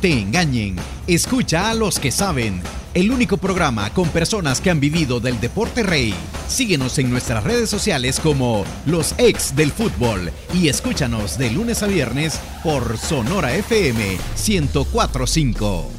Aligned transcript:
te 0.00 0.12
engañen. 0.12 0.76
Escucha 1.06 1.70
a 1.70 1.74
los 1.74 1.98
que 1.98 2.10
saben. 2.10 2.62
El 2.94 3.10
único 3.10 3.36
programa 3.36 3.90
con 3.90 4.08
personas 4.08 4.60
que 4.60 4.70
han 4.70 4.80
vivido 4.80 5.20
del 5.20 5.40
deporte 5.40 5.82
rey. 5.82 6.14
Síguenos 6.48 6.98
en 6.98 7.10
nuestras 7.10 7.44
redes 7.44 7.70
sociales 7.70 8.18
como 8.18 8.64
Los 8.86 9.14
Ex 9.18 9.54
del 9.54 9.70
Fútbol 9.70 10.32
y 10.54 10.68
escúchanos 10.68 11.38
de 11.38 11.50
lunes 11.50 11.82
a 11.82 11.86
viernes 11.86 12.40
por 12.64 12.98
Sonora 12.98 13.54
FM 13.54 14.18
1045. 14.46 15.90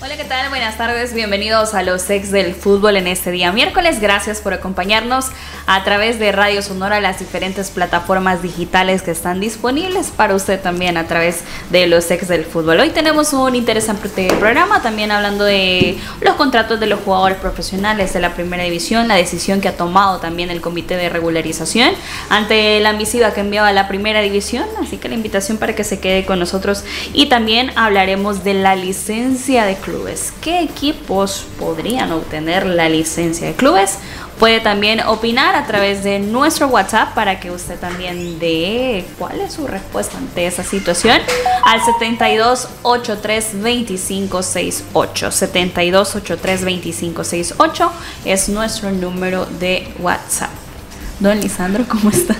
Hola, 0.00 0.16
¿qué 0.16 0.24
tal? 0.24 0.43
Buenas 0.54 0.78
tardes, 0.78 1.14
bienvenidos 1.14 1.74
a 1.74 1.82
los 1.82 2.08
ex 2.08 2.30
del 2.30 2.54
fútbol 2.54 2.96
en 2.96 3.08
este 3.08 3.32
día 3.32 3.50
miércoles. 3.50 3.98
Gracias 3.98 4.40
por 4.40 4.54
acompañarnos 4.54 5.30
a 5.66 5.82
través 5.82 6.20
de 6.20 6.30
Radio 6.30 6.62
Sonora, 6.62 7.00
las 7.00 7.18
diferentes 7.18 7.70
plataformas 7.70 8.40
digitales 8.40 9.02
que 9.02 9.10
están 9.10 9.40
disponibles 9.40 10.12
para 10.12 10.32
usted 10.32 10.60
también 10.60 10.96
a 10.96 11.08
través 11.08 11.40
de 11.70 11.88
los 11.88 12.08
ex 12.08 12.28
del 12.28 12.44
fútbol. 12.44 12.78
Hoy 12.78 12.90
tenemos 12.90 13.32
un 13.32 13.56
interesante 13.56 14.28
programa 14.38 14.80
también 14.80 15.10
hablando 15.10 15.42
de 15.42 15.98
los 16.20 16.34
contratos 16.36 16.78
de 16.78 16.86
los 16.86 17.00
jugadores 17.00 17.38
profesionales 17.38 18.12
de 18.12 18.20
la 18.20 18.34
primera 18.34 18.62
división, 18.62 19.08
la 19.08 19.16
decisión 19.16 19.60
que 19.60 19.66
ha 19.66 19.76
tomado 19.76 20.20
también 20.20 20.50
el 20.50 20.60
comité 20.60 20.96
de 20.96 21.08
regularización 21.08 21.94
ante 22.30 22.78
la 22.78 22.92
misiva 22.92 23.34
que 23.34 23.40
enviaba 23.40 23.72
la 23.72 23.88
primera 23.88 24.20
división. 24.20 24.66
Así 24.80 24.98
que 24.98 25.08
la 25.08 25.16
invitación 25.16 25.58
para 25.58 25.74
que 25.74 25.82
se 25.82 25.98
quede 25.98 26.24
con 26.24 26.38
nosotros 26.38 26.84
y 27.12 27.26
también 27.26 27.72
hablaremos 27.74 28.44
de 28.44 28.54
la 28.54 28.76
licencia 28.76 29.64
de 29.64 29.74
club 29.74 30.06
¿Qué 30.44 30.60
equipos 30.60 31.46
podrían 31.58 32.12
obtener 32.12 32.66
la 32.66 32.90
licencia 32.90 33.46
de 33.46 33.54
clubes? 33.54 33.98
Puede 34.38 34.60
también 34.60 35.00
opinar 35.00 35.54
a 35.54 35.66
través 35.66 36.04
de 36.04 36.18
nuestro 36.18 36.66
WhatsApp 36.66 37.14
para 37.14 37.40
que 37.40 37.50
usted 37.50 37.78
también 37.78 38.38
dé 38.38 39.06
cuál 39.18 39.40
es 39.40 39.54
su 39.54 39.66
respuesta 39.66 40.18
ante 40.18 40.46
esa 40.46 40.62
situación 40.62 41.18
al 41.64 41.82
72 41.82 42.68
83 42.82 43.62
25 43.62 44.42
68. 44.42 45.30
72 45.30 46.16
83 46.16 46.64
25 46.66 47.24
68 47.24 47.92
es 48.26 48.50
nuestro 48.50 48.90
número 48.90 49.46
de 49.46 49.88
WhatsApp. 49.98 50.63
Don 51.20 51.40
Lisandro, 51.40 51.84
¿cómo 51.88 52.10
está? 52.10 52.34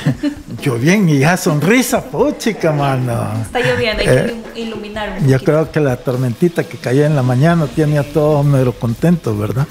Yo 0.62 0.76
bien, 0.76 1.08
y 1.08 1.20
ya 1.20 1.36
sonrisa, 1.38 2.04
puchica, 2.04 2.70
mano. 2.70 3.12
Está 3.42 3.60
lloviendo, 3.60 4.02
hay 4.02 4.08
que 4.08 4.32
eh, 4.32 4.42
iluminar 4.56 5.16
un 5.18 5.26
Yo 5.26 5.38
creo 5.40 5.70
que 5.70 5.80
la 5.80 5.96
tormentita 5.96 6.64
que 6.64 6.76
cayó 6.76 7.06
en 7.06 7.16
la 7.16 7.22
mañana 7.22 7.66
tiene 7.66 7.98
a 7.98 8.02
todos 8.02 8.44
medio 8.44 8.72
contentos, 8.72 9.38
¿verdad? 9.38 9.66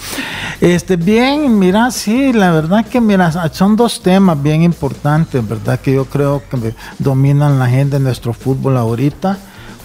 Este, 0.61 0.95
bien, 0.95 1.59
mira, 1.59 1.91
sí, 1.91 2.33
la 2.33 2.51
verdad 2.51 2.85
que, 2.85 2.99
mira, 2.99 3.31
son 3.51 3.75
dos 3.75 4.01
temas 4.01 4.41
bien 4.41 4.63
importantes, 4.63 5.47
¿verdad? 5.47 5.79
Que 5.79 5.93
yo 5.93 6.05
creo 6.05 6.41
que 6.49 6.73
dominan 6.97 7.59
la 7.59 7.67
gente 7.67 7.97
de 7.97 8.03
nuestro 8.03 8.33
fútbol 8.33 8.75
ahorita. 8.77 9.37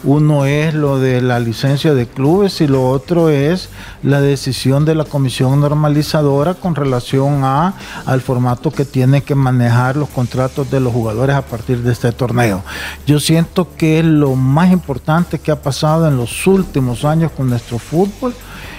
Uno 0.04 0.44
es 0.44 0.74
lo 0.74 0.98
de 0.98 1.22
la 1.22 1.40
licencia 1.40 1.94
de 1.94 2.06
clubes 2.06 2.60
y 2.60 2.66
lo 2.66 2.90
otro 2.90 3.30
es 3.30 3.70
la 4.02 4.20
decisión 4.20 4.84
de 4.84 4.94
la 4.94 5.04
comisión 5.04 5.60
normalizadora 5.60 6.52
con 6.52 6.74
relación 6.74 7.42
a 7.42 7.72
al 8.04 8.20
formato 8.20 8.70
que 8.70 8.84
tiene 8.84 9.22
que 9.22 9.34
manejar 9.34 9.96
los 9.96 10.10
contratos 10.10 10.70
de 10.70 10.80
los 10.80 10.92
jugadores 10.92 11.34
a 11.34 11.46
partir 11.46 11.78
de 11.82 11.92
este 11.92 12.12
torneo. 12.12 12.62
Yo 13.06 13.18
siento 13.18 13.68
que 13.78 14.00
es 14.00 14.04
lo 14.04 14.34
más 14.34 14.70
importante 14.70 15.38
que 15.38 15.50
ha 15.50 15.62
pasado 15.62 16.06
en 16.06 16.18
los 16.18 16.46
últimos 16.46 17.06
años 17.06 17.32
con 17.32 17.48
nuestro 17.48 17.78
fútbol 17.78 18.34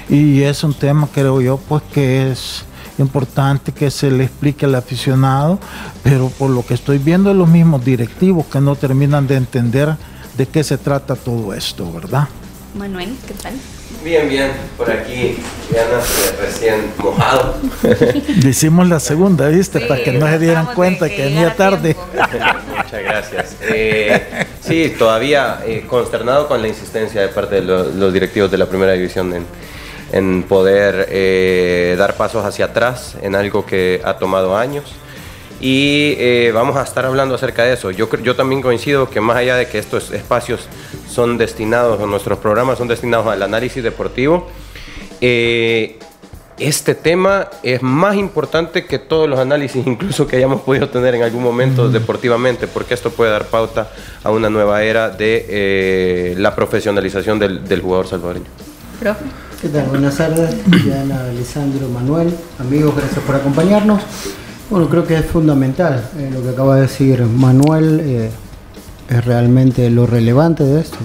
y 0.07 0.43
es 0.43 0.63
un 0.63 0.75
tema 0.75 1.07
creo 1.11 1.41
yo 1.41 1.57
pues 1.57 1.81
que 1.91 2.31
es 2.31 2.65
importante 2.99 3.71
que 3.71 3.89
se 3.89 4.11
le 4.11 4.25
explique 4.25 4.65
al 4.65 4.75
aficionado, 4.75 5.59
pero 6.03 6.29
por 6.29 6.49
lo 6.49 6.65
que 6.65 6.75
estoy 6.75 6.97
viendo 6.97 7.33
los 7.33 7.49
mismos 7.49 7.83
directivos 7.83 8.45
que 8.45 8.61
no 8.61 8.75
terminan 8.75 9.27
de 9.27 9.37
entender 9.37 9.97
de 10.37 10.45
qué 10.47 10.63
se 10.63 10.77
trata 10.77 11.15
todo 11.15 11.53
esto, 11.53 11.91
¿verdad? 11.91 12.27
Manuel, 12.73 13.15
¿qué 13.25 13.33
tal? 13.35 13.53
Bien, 14.03 14.27
bien, 14.27 14.51
por 14.77 14.91
aquí 14.91 15.37
ya 15.73 15.85
recién 16.39 16.91
mojado. 16.97 17.55
hicimos 18.45 18.87
la 18.87 18.99
segunda, 18.99 19.47
¿viste? 19.47 19.81
Para 19.81 20.03
que 20.03 20.11
no 20.11 20.27
se 20.27 20.39
dieran 20.39 20.67
cuenta 20.75 21.09
que, 21.09 21.23
venía 21.23 21.55
tarde. 21.55 21.95
Muchas 22.13 23.03
gracias. 23.03 23.55
Eh, 23.61 24.45
sí, 24.61 24.93
todavía 24.99 25.61
eh, 25.65 25.85
consternado 25.87 26.47
con 26.47 26.61
la 26.61 26.67
insistencia 26.67 27.21
de 27.21 27.29
parte 27.29 27.55
de 27.55 27.61
los, 27.61 28.13
directivos 28.13 28.51
de 28.51 28.57
la 28.57 28.67
primera 28.67 28.91
división 28.91 29.33
en, 29.33 29.45
en 30.11 30.43
poder 30.43 31.07
eh, 31.09 31.95
dar 31.97 32.15
pasos 32.15 32.45
hacia 32.45 32.65
atrás 32.65 33.15
en 33.21 33.35
algo 33.35 33.65
que 33.65 34.01
ha 34.03 34.17
tomado 34.17 34.57
años 34.57 34.83
y 35.65 36.13
eh, 36.19 36.51
vamos 36.53 36.75
a 36.75 36.83
estar 36.83 37.05
hablando 37.05 37.33
acerca 37.33 37.63
de 37.63 37.73
eso. 37.73 37.89
Yo, 37.89 38.07
yo 38.17 38.35
también 38.35 38.61
coincido 38.61 39.09
que 39.09 39.19
más 39.19 39.37
allá 39.37 39.55
de 39.55 39.67
que 39.67 39.79
estos 39.79 40.11
espacios 40.11 40.67
son 41.09 41.39
destinados, 41.39 41.99
o 41.99 42.05
nuestros 42.05 42.37
programas 42.37 42.77
son 42.77 42.87
destinados 42.87 43.25
al 43.25 43.41
análisis 43.41 43.83
deportivo, 43.83 44.47
eh, 45.21 45.97
este 46.59 46.93
tema 46.93 47.47
es 47.63 47.81
más 47.81 48.15
importante 48.15 48.85
que 48.85 48.99
todos 48.99 49.27
los 49.27 49.39
análisis, 49.39 49.87
incluso 49.87 50.27
que 50.27 50.35
hayamos 50.35 50.61
podido 50.61 50.87
tener 50.89 51.15
en 51.15 51.23
algún 51.23 51.41
momento 51.41 51.89
deportivamente, 51.89 52.67
porque 52.67 52.93
esto 52.93 53.09
puede 53.09 53.31
dar 53.31 53.45
pauta 53.47 53.89
a 54.23 54.29
una 54.29 54.51
nueva 54.51 54.83
era 54.83 55.09
de 55.09 55.47
eh, 55.49 56.35
la 56.37 56.53
profesionalización 56.55 57.39
del, 57.39 57.67
del 57.67 57.81
jugador 57.81 58.05
salvadoreño. 58.05 58.45
¿Qué 58.99 59.69
tal? 59.69 59.87
Buenas 59.87 60.15
tardes, 60.15 60.57
Diana, 60.83 61.21
Alessandro, 61.21 61.87
Manuel, 61.87 62.31
amigos, 62.59 62.95
gracias 62.95 63.25
por 63.25 63.35
acompañarnos. 63.35 64.03
Bueno, 64.67 64.89
creo 64.89 65.05
que 65.05 65.15
es 65.15 65.25
fundamental 65.25 66.09
eh, 66.17 66.31
lo 66.33 66.41
que 66.41 66.49
acaba 66.49 66.75
de 66.75 66.83
decir 66.83 67.21
Manuel, 67.21 67.99
eh, 68.03 68.31
es 69.09 69.25
realmente 69.25 69.91
lo 69.91 70.07
relevante 70.07 70.63
de 70.63 70.81
esto. 70.81 70.97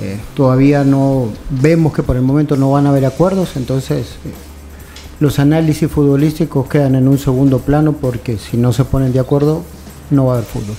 Eh, 0.00 0.20
todavía 0.34 0.84
no 0.84 1.28
vemos 1.50 1.92
que 1.92 2.04
por 2.04 2.14
el 2.14 2.22
momento 2.22 2.56
no 2.56 2.70
van 2.70 2.86
a 2.86 2.90
haber 2.90 3.04
acuerdos, 3.04 3.56
entonces 3.56 4.16
los 5.18 5.40
análisis 5.40 5.90
futbolísticos 5.90 6.68
quedan 6.68 6.94
en 6.94 7.08
un 7.08 7.18
segundo 7.18 7.58
plano 7.58 7.92
porque 7.94 8.38
si 8.38 8.56
no 8.56 8.72
se 8.72 8.84
ponen 8.84 9.12
de 9.12 9.18
acuerdo 9.18 9.62
no 10.10 10.26
va 10.26 10.34
a 10.34 10.36
haber 10.36 10.48
fútbol. 10.48 10.76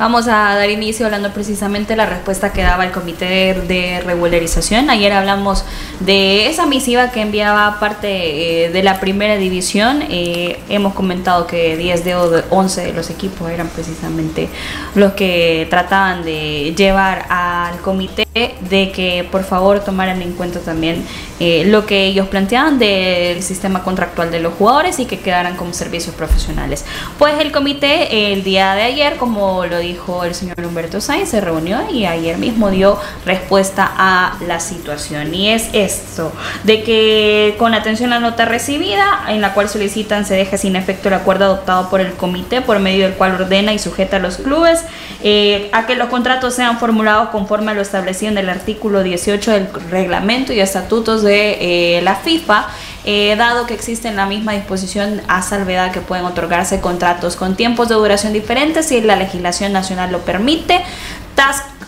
Vamos 0.00 0.28
a 0.28 0.54
dar 0.54 0.70
inicio 0.70 1.04
hablando 1.04 1.30
precisamente 1.30 1.92
de 1.92 1.98
la 1.98 2.06
respuesta 2.06 2.54
que 2.54 2.62
daba 2.62 2.86
el 2.86 2.90
Comité 2.90 3.52
de 3.52 4.00
Regularización. 4.00 4.88
Ayer 4.88 5.12
hablamos 5.12 5.62
de 6.00 6.46
esa 6.46 6.64
misiva 6.64 7.10
que 7.10 7.20
enviaba 7.20 7.78
parte 7.78 8.64
eh, 8.64 8.70
de 8.70 8.82
la 8.82 8.98
primera 8.98 9.36
división. 9.36 10.02
Eh, 10.08 10.58
hemos 10.70 10.94
comentado 10.94 11.46
que 11.46 11.76
10 11.76 12.04
de 12.06 12.14
11 12.48 12.80
de 12.80 12.92
los 12.94 13.10
equipos 13.10 13.50
eran 13.50 13.68
precisamente 13.68 14.48
los 14.94 15.12
que 15.12 15.66
trataban 15.68 16.24
de 16.24 16.72
llevar 16.74 17.26
al 17.28 17.78
comité 17.82 18.26
de 18.34 18.92
que 18.92 19.28
por 19.30 19.44
favor 19.44 19.80
tomaran 19.80 20.22
en 20.22 20.32
cuenta 20.32 20.60
también 20.60 21.04
eh, 21.40 21.64
lo 21.66 21.84
que 21.84 22.06
ellos 22.06 22.28
planteaban 22.28 22.78
del 22.78 23.42
sistema 23.42 23.82
contractual 23.82 24.30
de 24.30 24.40
los 24.40 24.54
jugadores 24.54 24.98
y 24.98 25.04
que 25.04 25.18
quedaran 25.18 25.56
como 25.56 25.74
servicios 25.74 26.14
profesionales. 26.14 26.86
Pues 27.18 27.38
el 27.38 27.52
comité 27.52 28.32
el 28.32 28.44
día 28.44 28.74
de 28.74 28.82
ayer, 28.82 29.16
como 29.18 29.66
lo 29.66 29.78
dijo 29.92 30.24
el 30.24 30.34
señor 30.34 30.56
Humberto 30.64 31.00
Sainz, 31.00 31.30
se 31.30 31.40
reunió 31.40 31.78
y 31.90 32.06
ayer 32.06 32.38
mismo 32.38 32.70
dio 32.70 32.98
respuesta 33.24 33.90
a 33.96 34.36
la 34.46 34.60
situación. 34.60 35.34
Y 35.34 35.50
es 35.50 35.68
esto, 35.72 36.32
de 36.64 36.82
que 36.82 37.56
con 37.58 37.74
atención 37.74 38.10
la 38.10 38.20
nota 38.20 38.44
recibida, 38.44 39.24
en 39.28 39.40
la 39.40 39.54
cual 39.54 39.68
solicitan 39.68 40.24
se 40.24 40.34
deje 40.34 40.58
sin 40.58 40.76
efecto 40.76 41.08
el 41.08 41.14
acuerdo 41.14 41.44
adoptado 41.44 41.90
por 41.90 42.00
el 42.00 42.12
comité, 42.14 42.60
por 42.60 42.78
medio 42.78 43.04
del 43.04 43.14
cual 43.14 43.34
ordena 43.34 43.72
y 43.72 43.78
sujeta 43.78 44.16
a 44.16 44.20
los 44.20 44.36
clubes 44.38 44.84
eh, 45.22 45.68
a 45.72 45.86
que 45.86 45.96
los 45.96 46.08
contratos 46.08 46.54
sean 46.54 46.78
formulados 46.78 47.28
conforme 47.28 47.72
a 47.72 47.74
lo 47.74 47.82
establecido 47.82 48.32
en 48.32 48.38
el 48.38 48.48
artículo 48.48 49.02
18 49.02 49.50
del 49.50 49.68
reglamento 49.90 50.52
y 50.52 50.60
estatutos 50.60 51.22
de 51.22 51.96
eh, 51.98 52.02
la 52.02 52.16
FIFA. 52.16 52.68
Eh, 53.04 53.34
dado 53.36 53.66
que 53.66 53.74
existe 53.74 54.08
en 54.08 54.16
la 54.16 54.26
misma 54.26 54.52
disposición 54.52 55.22
a 55.26 55.40
salvedad 55.42 55.90
que 55.90 56.00
pueden 56.00 56.26
otorgarse 56.26 56.80
contratos 56.80 57.36
con 57.36 57.56
tiempos 57.56 57.88
de 57.88 57.94
duración 57.94 58.32
diferentes 58.32 58.88
si 58.88 59.00
la 59.00 59.16
legislación 59.16 59.72
nacional 59.72 60.12
lo 60.12 60.20
permite, 60.20 60.82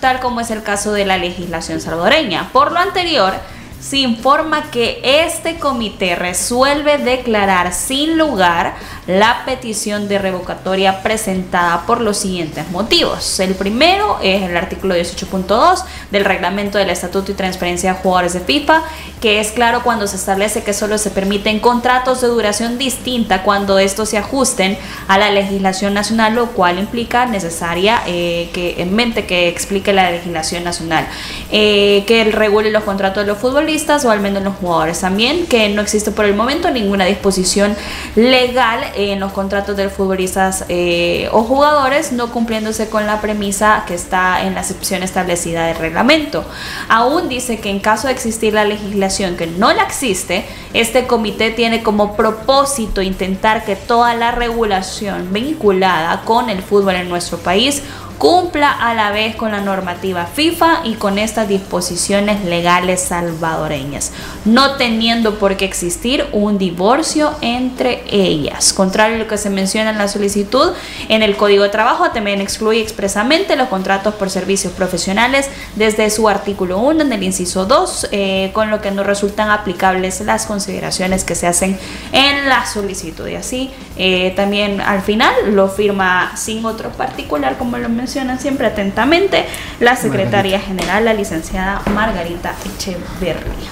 tal 0.00 0.20
como 0.20 0.40
es 0.40 0.50
el 0.50 0.62
caso 0.62 0.92
de 0.92 1.04
la 1.04 1.18
legislación 1.18 1.80
salvadoreña. 1.80 2.48
Por 2.52 2.72
lo 2.72 2.78
anterior, 2.78 3.34
se 3.82 3.98
informa 3.98 4.70
que 4.70 5.00
este 5.02 5.58
comité 5.58 6.14
resuelve 6.14 6.98
declarar 6.98 7.74
sin 7.74 8.16
lugar 8.16 8.74
la 9.08 9.42
petición 9.44 10.06
de 10.06 10.18
revocatoria 10.18 11.02
presentada 11.02 11.84
por 11.84 12.00
los 12.00 12.16
siguientes 12.16 12.70
motivos. 12.70 13.40
El 13.40 13.56
primero 13.56 14.18
es 14.22 14.42
el 14.42 14.56
artículo 14.56 14.94
18.2 14.94 15.84
del 16.12 16.24
reglamento 16.24 16.78
del 16.78 16.90
Estatuto 16.90 17.32
y 17.32 17.34
Transferencia 17.34 17.94
de 17.94 17.98
Jugadores 17.98 18.34
de 18.34 18.40
FIFA, 18.40 18.84
que 19.20 19.40
es 19.40 19.50
claro 19.50 19.82
cuando 19.82 20.06
se 20.06 20.14
establece 20.14 20.62
que 20.62 20.74
solo 20.74 20.96
se 20.96 21.10
permiten 21.10 21.58
contratos 21.58 22.20
de 22.20 22.28
duración 22.28 22.78
distinta 22.78 23.42
cuando 23.42 23.80
estos 23.80 24.10
se 24.10 24.18
ajusten 24.18 24.78
a 25.08 25.18
la 25.18 25.30
legislación 25.30 25.92
nacional, 25.92 26.36
lo 26.36 26.52
cual 26.52 26.78
implica 26.78 27.26
necesaria 27.26 28.00
eh, 28.06 28.48
que 28.52 28.80
en 28.80 28.94
mente 28.94 29.26
que 29.26 29.48
explique 29.48 29.92
la 29.92 30.12
legislación 30.12 30.62
nacional, 30.62 31.08
eh, 31.50 32.04
que 32.06 32.22
regule 32.30 32.70
los 32.70 32.84
contratos 32.84 33.24
de 33.24 33.32
los 33.32 33.38
futbolistas 33.38 33.71
o 34.04 34.10
al 34.10 34.20
menos 34.20 34.42
los 34.42 34.56
jugadores. 34.56 35.00
También 35.00 35.46
que 35.46 35.68
no 35.70 35.80
existe 35.80 36.10
por 36.10 36.24
el 36.24 36.34
momento 36.34 36.70
ninguna 36.70 37.06
disposición 37.06 37.74
legal 38.16 38.80
en 38.94 39.18
los 39.18 39.32
contratos 39.32 39.76
de 39.76 39.88
futbolistas 39.88 40.64
eh, 40.68 41.28
o 41.32 41.42
jugadores, 41.42 42.12
no 42.12 42.30
cumpliéndose 42.30 42.90
con 42.90 43.06
la 43.06 43.20
premisa 43.20 43.84
que 43.86 43.94
está 43.94 44.42
en 44.44 44.54
la 44.54 44.60
excepción 44.60 45.02
establecida 45.02 45.66
del 45.66 45.76
reglamento. 45.76 46.44
Aún 46.88 47.28
dice 47.28 47.60
que 47.60 47.70
en 47.70 47.80
caso 47.80 48.08
de 48.08 48.12
existir 48.12 48.52
la 48.52 48.64
legislación 48.64 49.36
que 49.36 49.46
no 49.46 49.72
la 49.72 49.82
existe, 49.84 50.44
este 50.74 51.06
comité 51.06 51.50
tiene 51.50 51.82
como 51.82 52.14
propósito 52.14 53.00
intentar 53.00 53.64
que 53.64 53.76
toda 53.76 54.14
la 54.14 54.32
regulación 54.32 55.32
vinculada 55.32 56.22
con 56.24 56.50
el 56.50 56.62
fútbol 56.62 56.96
en 56.96 57.08
nuestro 57.08 57.38
país 57.38 57.82
cumpla 58.22 58.70
a 58.70 58.94
la 58.94 59.10
vez 59.10 59.34
con 59.34 59.50
la 59.50 59.62
normativa 59.62 60.26
FIFA 60.26 60.82
y 60.84 60.94
con 60.94 61.18
estas 61.18 61.48
disposiciones 61.48 62.44
legales 62.44 63.00
salvadoreñas, 63.02 64.12
no 64.44 64.76
teniendo 64.76 65.40
por 65.40 65.56
qué 65.56 65.64
existir 65.64 66.26
un 66.30 66.56
divorcio 66.56 67.32
entre 67.40 68.04
ellas. 68.08 68.72
Contrario 68.74 69.16
a 69.16 69.18
lo 69.18 69.26
que 69.26 69.38
se 69.38 69.50
menciona 69.50 69.90
en 69.90 69.98
la 69.98 70.06
solicitud, 70.06 70.70
en 71.08 71.24
el 71.24 71.36
Código 71.36 71.64
de 71.64 71.70
Trabajo 71.70 72.12
también 72.12 72.40
excluye 72.40 72.80
expresamente 72.80 73.56
los 73.56 73.66
contratos 73.66 74.14
por 74.14 74.30
servicios 74.30 74.72
profesionales 74.72 75.50
desde 75.74 76.08
su 76.08 76.28
artículo 76.28 76.78
1 76.78 77.02
en 77.02 77.12
el 77.12 77.24
inciso 77.24 77.64
2, 77.64 78.06
eh, 78.12 78.50
con 78.52 78.70
lo 78.70 78.80
que 78.80 78.92
no 78.92 79.02
resultan 79.02 79.50
aplicables 79.50 80.20
las 80.20 80.46
consideraciones 80.46 81.24
que 81.24 81.34
se 81.34 81.48
hacen 81.48 81.76
en 82.12 82.48
la 82.48 82.66
solicitud. 82.66 83.26
Y 83.26 83.34
así 83.34 83.72
eh, 83.96 84.32
también 84.36 84.80
al 84.80 85.02
final 85.02 85.34
lo 85.56 85.68
firma 85.68 86.36
sin 86.36 86.64
otro 86.64 86.90
particular, 86.90 87.58
como 87.58 87.78
lo 87.78 87.88
mencioné 87.88 88.11
siempre 88.38 88.66
atentamente 88.66 89.46
la 89.80 89.96
secretaria 89.96 90.60
general, 90.60 91.04
la 91.04 91.14
licenciada 91.14 91.82
Margarita 91.94 92.54
Echeverría. 92.64 93.70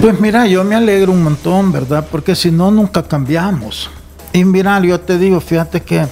Pues 0.00 0.18
mira, 0.20 0.46
yo 0.46 0.64
me 0.64 0.74
alegro 0.74 1.12
un 1.12 1.22
montón, 1.22 1.70
¿verdad? 1.70 2.06
Porque 2.10 2.34
si 2.34 2.50
no, 2.50 2.70
nunca 2.70 3.02
cambiamos. 3.02 3.90
Y 4.32 4.44
mira, 4.44 4.80
yo 4.80 4.98
te 5.00 5.18
digo, 5.18 5.40
fíjate 5.40 5.82
que 5.82 6.06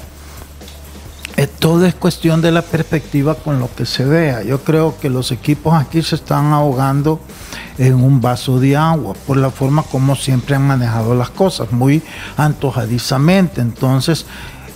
eh, 1.36 1.46
todo 1.46 1.86
es 1.86 1.94
cuestión 1.94 2.42
de 2.42 2.52
la 2.52 2.62
perspectiva 2.62 3.34
con 3.34 3.58
lo 3.58 3.74
que 3.74 3.86
se 3.86 4.04
vea. 4.04 4.42
Yo 4.42 4.62
creo 4.62 4.98
que 5.00 5.08
los 5.08 5.32
equipos 5.32 5.74
aquí 5.74 6.02
se 6.02 6.16
están 6.16 6.52
ahogando 6.52 7.20
en 7.78 7.94
un 7.94 8.20
vaso 8.20 8.60
de 8.60 8.76
agua 8.76 9.14
por 9.26 9.38
la 9.38 9.50
forma 9.50 9.82
como 9.82 10.14
siempre 10.14 10.54
han 10.54 10.66
manejado 10.66 11.14
las 11.14 11.30
cosas, 11.30 11.72
muy 11.72 12.02
antojadizamente. 12.36 13.60
Entonces, 13.60 14.26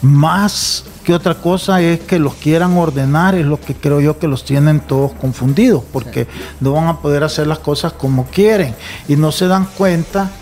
más 0.02 0.84
que 1.06 1.14
otra 1.14 1.34
cosa 1.36 1.80
es 1.80 2.00
que 2.00 2.18
los 2.18 2.34
quieran 2.34 2.76
ordenar, 2.76 3.36
es 3.36 3.46
lo 3.46 3.60
que 3.60 3.76
creo 3.76 4.00
yo 4.00 4.18
que 4.18 4.26
los 4.26 4.44
tienen 4.44 4.80
todos 4.80 5.12
confundidos, 5.12 5.84
porque 5.92 6.26
no 6.58 6.72
van 6.72 6.88
a 6.88 6.98
poder 6.98 7.22
hacer 7.22 7.46
las 7.46 7.60
cosas 7.60 7.92
como 7.92 8.26
quieren 8.26 8.74
y 9.06 9.14
no 9.14 9.30
se 9.30 9.46
dan 9.46 9.66
cuenta 9.78 10.32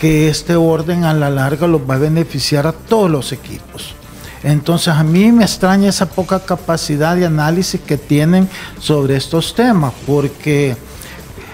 que 0.00 0.30
este 0.30 0.56
orden 0.56 1.04
a 1.04 1.12
la 1.12 1.28
larga 1.28 1.66
los 1.66 1.82
va 1.82 1.96
a 1.96 1.98
beneficiar 1.98 2.66
a 2.66 2.72
todos 2.72 3.10
los 3.10 3.30
equipos. 3.32 3.94
Entonces 4.42 4.94
a 4.94 5.04
mí 5.04 5.32
me 5.32 5.44
extraña 5.44 5.90
esa 5.90 6.06
poca 6.06 6.40
capacidad 6.40 7.14
de 7.14 7.26
análisis 7.26 7.78
que 7.78 7.98
tienen 7.98 8.48
sobre 8.80 9.16
estos 9.16 9.54
temas, 9.54 9.92
porque 10.06 10.78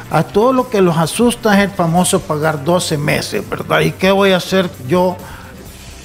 a 0.09 0.23
todo 0.23 0.53
lo 0.53 0.71
que 0.71 0.81
los 0.81 0.97
asusta 0.97 1.59
es 1.59 1.65
el 1.65 1.71
famoso 1.73 2.21
pagar 2.21 2.63
12 2.63 2.97
meses, 2.97 3.43
¿verdad? 3.51 3.81
¿Y 3.81 3.91
qué 3.91 4.13
voy 4.13 4.31
a 4.31 4.37
hacer 4.37 4.71
yo? 4.87 5.17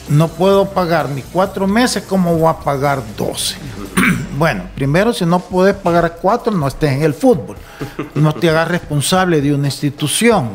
No 0.10 0.28
puedo 0.28 0.70
pagar 0.70 1.10
ni 1.10 1.22
cuatro 1.22 1.68
meses, 1.68 2.04
¿cómo 2.08 2.36
voy 2.36 2.50
a 2.50 2.58
pagar 2.58 3.02
doce? 3.18 3.56
bueno, 4.38 4.64
primero, 4.76 5.14
si 5.14 5.26
no 5.26 5.40
puedes 5.40 5.76
pagar 5.76 6.18
cuatro, 6.22 6.52
no 6.54 6.68
estés 6.68 6.94
en 6.94 7.04
el 7.04 7.14
fútbol. 7.14 7.58
No 8.16 8.34
te 8.34 8.50
hagas 8.50 8.68
responsable 8.68 9.42
de 9.42 9.54
una 9.54 9.68
institución. 9.68 10.52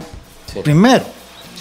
Primero, 0.63 1.05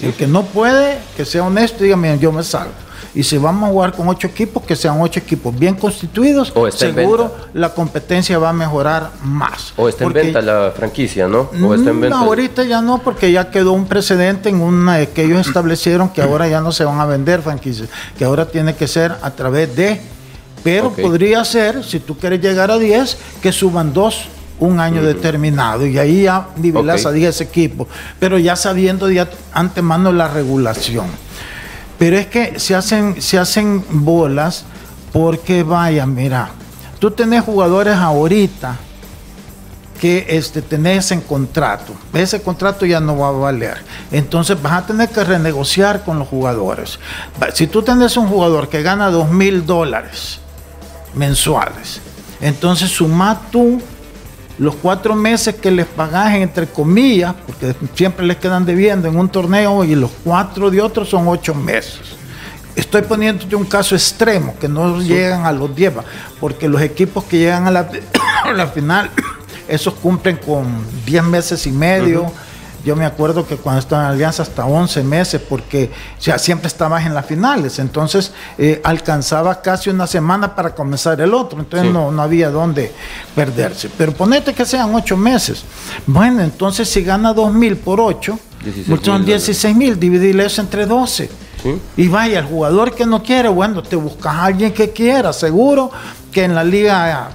el 0.02 0.14
que 0.14 0.28
no 0.28 0.44
puede, 0.44 1.00
que 1.16 1.26
sea 1.26 1.44
honesto, 1.44 1.84
dígame, 1.84 2.18
yo 2.20 2.32
me 2.32 2.44
salgo. 2.44 2.74
Y 3.13 3.24
si 3.24 3.38
vamos 3.38 3.69
a 3.69 3.72
jugar 3.72 3.94
con 3.94 4.08
ocho 4.08 4.28
equipos, 4.28 4.63
que 4.63 4.75
sean 4.75 5.02
ocho 5.02 5.19
equipos 5.19 5.58
bien 5.58 5.75
constituidos, 5.75 6.54
seguro 6.74 7.36
la 7.54 7.74
competencia 7.74 8.38
va 8.40 8.50
a 8.50 8.54
mejorar 8.54 9.12
más. 9.24 9.74
O 9.75 9.90
está 9.90 10.06
en 10.06 10.13
venta 10.13 10.42
la 10.42 10.72
franquicia, 10.75 11.28
¿no? 11.28 11.50
O 11.62 11.74
está 11.75 11.90
en 11.90 11.98
mm, 11.98 12.02
venta. 12.02 12.18
No, 12.18 12.24
ahorita 12.24 12.63
ya 12.63 12.81
no, 12.81 13.00
porque 13.00 13.31
ya 13.31 13.52
quedó 13.52 13.74
un 13.74 13.86
precedente 13.86 14.50
en 14.50 14.62
una 14.62 15.06
que 15.08 15.25
ellos 15.25 15.46
establecieron 15.46 16.10
que 16.10 16.22
ahora 16.22 16.48
ya 16.48 16.62
no 16.62 16.72
se 16.72 16.86
van 16.86 17.00
a 17.00 17.06
vender 17.06 17.42
franquicias, 17.42 17.90
que 18.18 18.24
ahora 18.24 18.46
tiene 18.46 18.75
que 18.75 18.88
ser 18.88 19.13
a 19.22 19.31
través 19.31 19.75
de. 19.75 20.02
Pero 20.63 20.92
podría 20.92 21.44
ser, 21.44 21.84
si 21.84 22.00
tú 22.00 22.18
quieres 22.18 22.40
llegar 22.40 22.69
a 22.72 22.78
10, 22.78 23.18
que 23.42 23.52
suban 23.52 23.94
dos 23.94 24.28
un 24.60 24.80
año 24.80 25.02
determinado 25.02 25.88
y 25.88 25.98
ahí 25.98 26.24
ya 26.24 26.50
nivelas 26.56 27.06
a 27.08 27.12
10 27.12 27.42
equipos, 27.42 27.88
pero 28.19 28.38
ya 28.38 28.56
sabiendo 28.56 29.08
de 29.08 29.28
antemano 29.54 30.12
la 30.12 30.28
regulación. 30.28 31.08
Pero 32.01 32.18
es 32.18 32.25
que 32.25 32.59
se 32.59 32.74
hacen, 32.74 33.15
hacen 33.39 33.86
bolas 33.88 34.65
porque 35.13 35.62
vaya, 35.62 36.07
mira, 36.07 36.50
tú 36.98 37.12
tenés 37.12 37.44
jugadores 37.44 37.95
ahorita 37.95 38.75
que 40.00 40.25
este, 40.30 40.63
tenés 40.63 41.12
en 41.12 41.21
contrato. 41.21 41.94
Ese 42.12 42.42
contrato 42.42 42.88
ya 42.88 43.00
no 43.00 43.19
va 43.19 43.27
a 43.27 43.31
valer. 43.33 43.83
Entonces 44.12 44.59
vas 44.59 44.74
a 44.74 44.88
tener 44.88 45.09
que 45.09 45.24
renegociar 45.24 46.03
con 46.03 46.18
los 46.18 46.27
jugadores. 46.27 46.98
Si 47.53 47.68
tú 47.68 47.83
tenés 47.83 48.18
un 48.18 48.27
jugador 48.27 48.68
que 48.68 48.81
gana 48.81 49.12
dos 49.12 49.30
mil 49.30 49.63
dólares 49.68 50.39
mensuales, 51.13 52.01
entonces 52.42 52.89
suma 52.89 53.44
tú 53.51 53.80
los 54.62 54.75
cuatro 54.75 55.16
meses 55.16 55.56
que 55.56 55.72
les 55.72 55.88
pagas 55.88 56.36
entre 56.36 56.68
comillas, 56.68 57.34
porque 57.48 57.74
siempre 57.96 58.24
les 58.28 58.38
quedan 58.38 58.63
debiendo 58.63 59.08
en 59.08 59.18
un 59.18 59.28
torneo 59.28 59.84
y 59.84 59.96
los 59.96 60.12
cuatro 60.24 60.69
de 60.69 60.80
otros 60.80 61.10
son 61.10 61.28
ocho 61.28 61.56
meses. 61.56 62.00
Estoy 62.75 63.02
poniéndote 63.02 63.56
un 63.56 63.66
caso 63.66 63.96
extremo, 63.96 64.54
que 64.62 64.68
no 64.68 65.02
llegan 65.02 65.48
a 65.48 65.52
los 65.52 65.75
10, 65.75 65.94
porque 66.40 66.69
los 66.69 66.80
equipos 66.80 67.24
que 67.24 67.40
llegan 67.40 67.66
a 67.66 67.72
la, 67.72 67.90
la 68.56 68.68
final, 68.68 69.10
esos 69.68 69.96
cumplen 69.96 70.38
con 70.38 70.68
10 71.08 71.24
meses 71.24 71.66
y 71.66 71.72
medio. 71.72 72.31
Yo 72.83 72.95
me 72.95 73.06
acuerdo 73.06 73.45
que 73.45 73.57
cuando 73.57 73.80
estaba 73.80 74.06
en 74.06 74.12
Alianza 74.12 74.44
hasta 74.44 74.66
11 74.66 75.04
meses, 75.04 75.42
porque 75.48 75.92
ya 76.19 76.38
siempre 76.39 76.68
estabas 76.68 77.06
en 77.06 77.13
las 77.13 77.25
finales, 77.25 77.80
entonces 77.80 78.31
eh, 78.57 78.81
alcanzaba 78.83 79.62
casi 79.62 79.89
una 79.89 80.07
semana 80.07 80.56
para 80.56 80.74
comenzar 80.74 81.19
el 81.22 81.33
otro, 81.33 81.60
entonces 81.60 81.92
no, 81.92 82.12
no 82.12 82.22
había 82.22 82.50
dónde 82.50 82.92
perderse. 83.36 83.89
Pero 83.98 84.13
ponete 84.13 84.54
que 84.54 84.66
sean 84.66 84.94
8 84.94 85.16
meses. 85.18 85.63
Bueno, 86.07 86.42
entonces 86.42 86.89
si 86.89 87.04
gana 87.04 87.33
2 87.33 87.54
mil 87.54 87.78
por 87.78 88.00
8, 88.00 88.39
son 89.04 89.25
16 89.25 89.75
mil, 89.75 90.00
dividirle 90.00 90.45
eso 90.45 90.62
entre 90.62 90.86
12. 90.86 91.30
Y 91.95 92.07
vaya, 92.07 92.39
el 92.39 92.45
jugador 92.45 92.95
que 92.95 93.06
no 93.06 93.22
quiere, 93.22 93.50
bueno, 93.50 93.84
te 93.84 93.95
buscas 93.95 94.34
a 94.34 94.45
alguien 94.45 94.74
que 94.74 94.92
quiera, 94.92 95.31
seguro 95.31 95.92
que 96.31 96.44
en 96.44 96.56
la 96.56 96.63
liga 96.63 97.30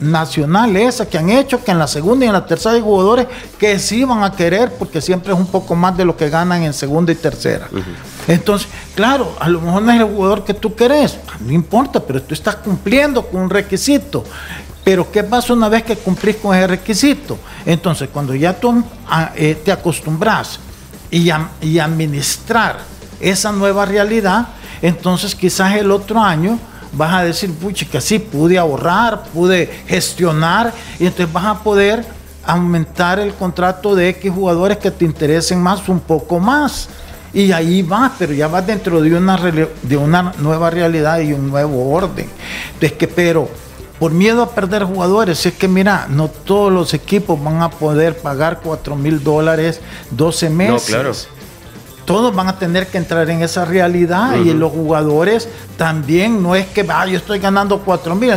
nacional 0.00 0.76
esa 0.76 1.08
que 1.08 1.18
han 1.18 1.30
hecho, 1.30 1.62
que 1.62 1.70
en 1.70 1.78
la 1.78 1.86
segunda 1.86 2.24
y 2.24 2.28
en 2.28 2.34
la 2.34 2.46
tercera 2.46 2.74
hay 2.74 2.80
jugadores 2.80 3.26
que 3.58 3.78
sí 3.78 4.04
van 4.04 4.22
a 4.22 4.32
querer 4.32 4.72
porque 4.78 5.00
siempre 5.00 5.32
es 5.32 5.38
un 5.38 5.46
poco 5.46 5.74
más 5.74 5.96
de 5.96 6.04
lo 6.04 6.16
que 6.16 6.28
ganan 6.30 6.62
en 6.62 6.72
segunda 6.72 7.12
y 7.12 7.16
tercera. 7.16 7.68
Entonces, 8.26 8.68
claro, 8.94 9.36
a 9.40 9.48
lo 9.48 9.60
mejor 9.60 9.82
no 9.82 9.92
es 9.92 10.00
el 10.00 10.06
jugador 10.06 10.44
que 10.44 10.54
tú 10.54 10.74
querés, 10.74 11.18
no 11.40 11.52
importa, 11.52 12.00
pero 12.00 12.22
tú 12.22 12.34
estás 12.34 12.56
cumpliendo 12.56 13.24
con 13.26 13.42
un 13.42 13.50
requisito. 13.50 14.24
Pero 14.84 15.10
¿qué 15.10 15.22
pasa 15.22 15.52
una 15.52 15.68
vez 15.68 15.82
que 15.82 15.96
cumplís 15.96 16.36
con 16.36 16.56
ese 16.56 16.66
requisito? 16.66 17.38
Entonces, 17.66 18.08
cuando 18.10 18.34
ya 18.34 18.58
tú 18.58 18.82
ah, 19.06 19.32
eh, 19.36 19.60
te 19.62 19.70
acostumbras 19.70 20.60
y, 21.10 21.30
y 21.60 21.78
administrar 21.78 22.78
esa 23.20 23.52
nueva 23.52 23.84
realidad, 23.84 24.48
entonces 24.80 25.34
quizás 25.34 25.74
el 25.74 25.90
otro 25.90 26.20
año 26.20 26.58
vas 26.92 27.14
a 27.14 27.24
decir, 27.24 27.52
pucha, 27.52 27.86
que 27.86 28.00
sí, 28.00 28.18
pude 28.18 28.58
ahorrar, 28.58 29.24
pude 29.34 29.66
gestionar, 29.86 30.72
y 30.98 31.06
entonces 31.06 31.32
vas 31.32 31.46
a 31.46 31.62
poder 31.62 32.04
aumentar 32.44 33.18
el 33.18 33.34
contrato 33.34 33.94
de 33.94 34.08
X 34.08 34.32
jugadores 34.32 34.78
que 34.78 34.90
te 34.90 35.04
interesen 35.04 35.62
más, 35.62 35.88
un 35.88 36.00
poco 36.00 36.40
más. 36.40 36.88
Y 37.32 37.52
ahí 37.52 37.82
vas, 37.82 38.12
pero 38.18 38.32
ya 38.32 38.48
vas 38.48 38.66
dentro 38.66 39.02
de 39.02 39.14
una, 39.14 39.36
de 39.36 39.96
una 39.96 40.32
nueva 40.38 40.70
realidad 40.70 41.20
y 41.20 41.34
un 41.34 41.48
nuevo 41.48 41.92
orden. 41.92 42.28
Entonces, 42.72 42.92
que, 42.92 43.06
pero 43.06 43.48
por 43.98 44.12
miedo 44.12 44.42
a 44.42 44.50
perder 44.50 44.84
jugadores, 44.84 45.44
es 45.44 45.52
que 45.54 45.68
mira, 45.68 46.06
no 46.08 46.28
todos 46.28 46.72
los 46.72 46.94
equipos 46.94 47.42
van 47.42 47.60
a 47.60 47.68
poder 47.68 48.16
pagar 48.16 48.60
4 48.62 48.96
mil 48.96 49.22
dólares 49.22 49.80
12 50.12 50.50
meses. 50.50 50.90
No, 50.90 50.96
claro 50.96 51.12
todos 52.08 52.34
van 52.34 52.48
a 52.48 52.58
tener 52.58 52.86
que 52.86 52.96
entrar 52.96 53.28
en 53.28 53.42
esa 53.42 53.66
realidad 53.66 54.36
y 54.36 54.54
los 54.54 54.72
jugadores 54.72 55.46
también 55.76 56.42
no 56.42 56.54
es 56.54 56.66
que 56.68 56.84
ah, 56.88 57.06
yo 57.06 57.18
estoy 57.18 57.38
ganando 57.38 57.80
cuatro 57.80 58.14
mil, 58.14 58.32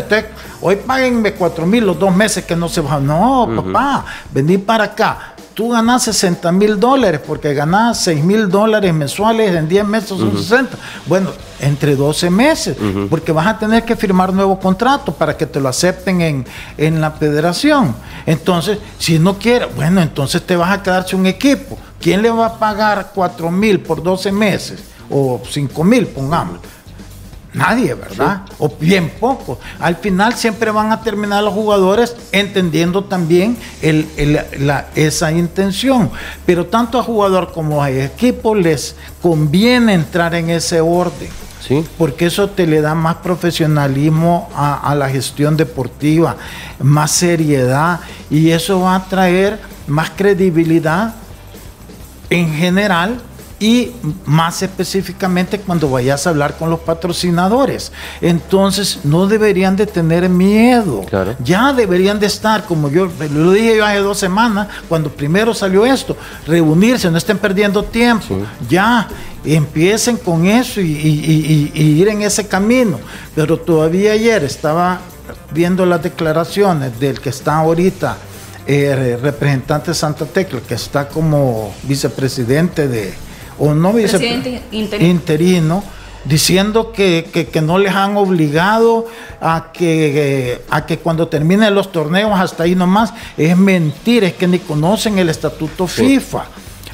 hoy 0.59 0.75
paguenme 0.75 1.31
cuatro 1.31 1.65
mil 1.65 1.85
los 1.85 1.97
dos 1.97 2.13
meses 2.13 2.43
que 2.43 2.53
no 2.53 2.67
se 2.67 2.81
van. 2.81 3.07
No, 3.07 3.49
papá, 3.55 4.03
vení 4.29 4.57
para 4.57 4.83
acá. 4.83 5.30
Tú 5.61 5.69
ganas 5.69 6.01
60 6.05 6.51
mil 6.53 6.79
dólares 6.79 7.21
porque 7.23 7.53
ganas 7.53 8.03
6 8.05 8.23
mil 8.23 8.49
dólares 8.49 8.91
mensuales 8.95 9.55
en 9.55 9.67
10 9.67 9.85
meses 9.85 10.09
son 10.09 10.35
60. 10.35 10.75
Bueno, 11.05 11.29
entre 11.59 11.95
12 11.95 12.31
meses, 12.31 12.75
porque 13.11 13.31
vas 13.31 13.45
a 13.45 13.59
tener 13.59 13.85
que 13.85 13.95
firmar 13.95 14.33
nuevo 14.33 14.59
contrato 14.59 15.13
para 15.13 15.37
que 15.37 15.45
te 15.45 15.59
lo 15.59 15.69
acepten 15.69 16.19
en, 16.21 16.45
en 16.79 16.99
la 16.99 17.11
federación. 17.11 17.93
Entonces, 18.25 18.79
si 18.97 19.19
no 19.19 19.37
quieres, 19.37 19.67
bueno, 19.75 20.01
entonces 20.01 20.41
te 20.41 20.55
vas 20.55 20.71
a 20.71 20.81
quedar 20.81 21.07
sin 21.07 21.19
un 21.19 21.27
equipo. 21.27 21.77
¿Quién 21.99 22.23
le 22.23 22.31
va 22.31 22.47
a 22.47 22.57
pagar 22.57 23.11
4 23.13 23.51
mil 23.51 23.81
por 23.81 24.01
12 24.01 24.31
meses? 24.31 24.79
O 25.11 25.39
5 25.47 25.83
mil, 25.83 26.07
pongamos. 26.07 26.57
Nadie, 27.53 27.93
¿verdad? 27.95 28.43
O 28.59 28.69
bien 28.69 29.09
poco. 29.19 29.59
Al 29.79 29.97
final 29.97 30.35
siempre 30.35 30.71
van 30.71 30.91
a 30.91 31.01
terminar 31.01 31.43
los 31.43 31.53
jugadores 31.53 32.15
entendiendo 32.31 33.03
también 33.03 33.57
el, 33.81 34.07
la, 34.59 34.87
esa 34.95 35.33
intención. 35.33 36.09
Pero 36.45 36.67
tanto 36.67 36.97
a 36.97 37.03
jugador 37.03 37.51
como 37.51 37.83
a 37.83 37.91
equipo 37.91 38.55
les 38.55 38.95
conviene 39.21 39.93
entrar 39.93 40.33
en 40.35 40.49
ese 40.49 40.79
orden. 40.79 41.29
¿Sí? 41.67 41.85
Porque 41.97 42.25
eso 42.25 42.49
te 42.49 42.65
le 42.65 42.81
da 42.81 42.95
más 42.95 43.17
profesionalismo 43.17 44.49
a, 44.55 44.89
a 44.89 44.95
la 44.95 45.09
gestión 45.09 45.55
deportiva, 45.55 46.35
más 46.79 47.11
seriedad 47.11 47.99
y 48.31 48.49
eso 48.49 48.79
va 48.79 48.95
a 48.95 49.05
traer 49.05 49.59
más 49.85 50.09
credibilidad 50.09 51.13
en 52.31 52.51
general 52.51 53.21
y 53.61 53.91
más 54.25 54.63
específicamente 54.63 55.59
cuando 55.59 55.87
vayas 55.87 56.25
a 56.25 56.31
hablar 56.31 56.57
con 56.57 56.71
los 56.71 56.79
patrocinadores. 56.79 57.91
Entonces 58.19 59.01
no 59.03 59.27
deberían 59.27 59.75
de 59.75 59.85
tener 59.85 60.27
miedo, 60.27 61.05
ya 61.43 61.71
deberían 61.71 62.19
de 62.19 62.25
estar, 62.25 62.65
como 62.65 62.89
yo 62.89 63.09
lo 63.31 63.51
dije 63.51 63.77
yo 63.77 63.85
hace 63.85 63.99
dos 63.99 64.17
semanas, 64.17 64.67
cuando 64.89 65.11
primero 65.11 65.53
salió 65.53 65.85
esto, 65.85 66.17
reunirse, 66.47 67.11
no 67.11 67.19
estén 67.19 67.37
perdiendo 67.37 67.83
tiempo, 67.83 68.35
ya 68.67 69.07
empiecen 69.45 70.17
con 70.17 70.47
eso 70.47 70.81
y, 70.81 71.71
ir 71.75 72.07
en 72.07 72.23
ese 72.23 72.47
camino. 72.47 72.99
Pero 73.35 73.59
todavía 73.59 74.13
ayer 74.13 74.43
estaba 74.43 75.01
viendo 75.51 75.85
las 75.85 76.01
declaraciones 76.01 76.99
del 76.99 77.21
que 77.21 77.29
está 77.29 77.57
ahorita. 77.57 78.17
Eh, 78.67 79.17
representante 79.19 79.89
de 79.89 79.95
Santa 79.95 80.23
Tecla, 80.25 80.61
que 80.61 80.75
está 80.75 81.07
como 81.07 81.73
vicepresidente 81.83 82.87
de, 82.87 83.11
o 83.61 83.73
no 83.75 83.93
vicepresidente 83.93 84.63
interino. 84.71 85.83
diciendo 86.25 86.91
que, 86.91 87.49
no 87.63 87.77
les 87.77 87.93
han 87.93 88.17
obligado 88.17 89.07
a 89.39 89.71
que, 89.71 90.61
a 90.69 90.85
que 90.85 90.97
cuando 90.97 91.27
terminen 91.27 91.73
los 91.73 91.91
torneos 91.91 92.39
hasta 92.39 92.63
ahí 92.63 92.75
nomás. 92.75 93.13
Es 93.37 93.55
mentira, 93.55 94.27
es 94.27 94.33
que 94.33 94.47
ni 94.47 94.59
conocen 94.59 95.19
el 95.19 95.29
estatuto 95.29 95.87
FIFA. 95.87 96.45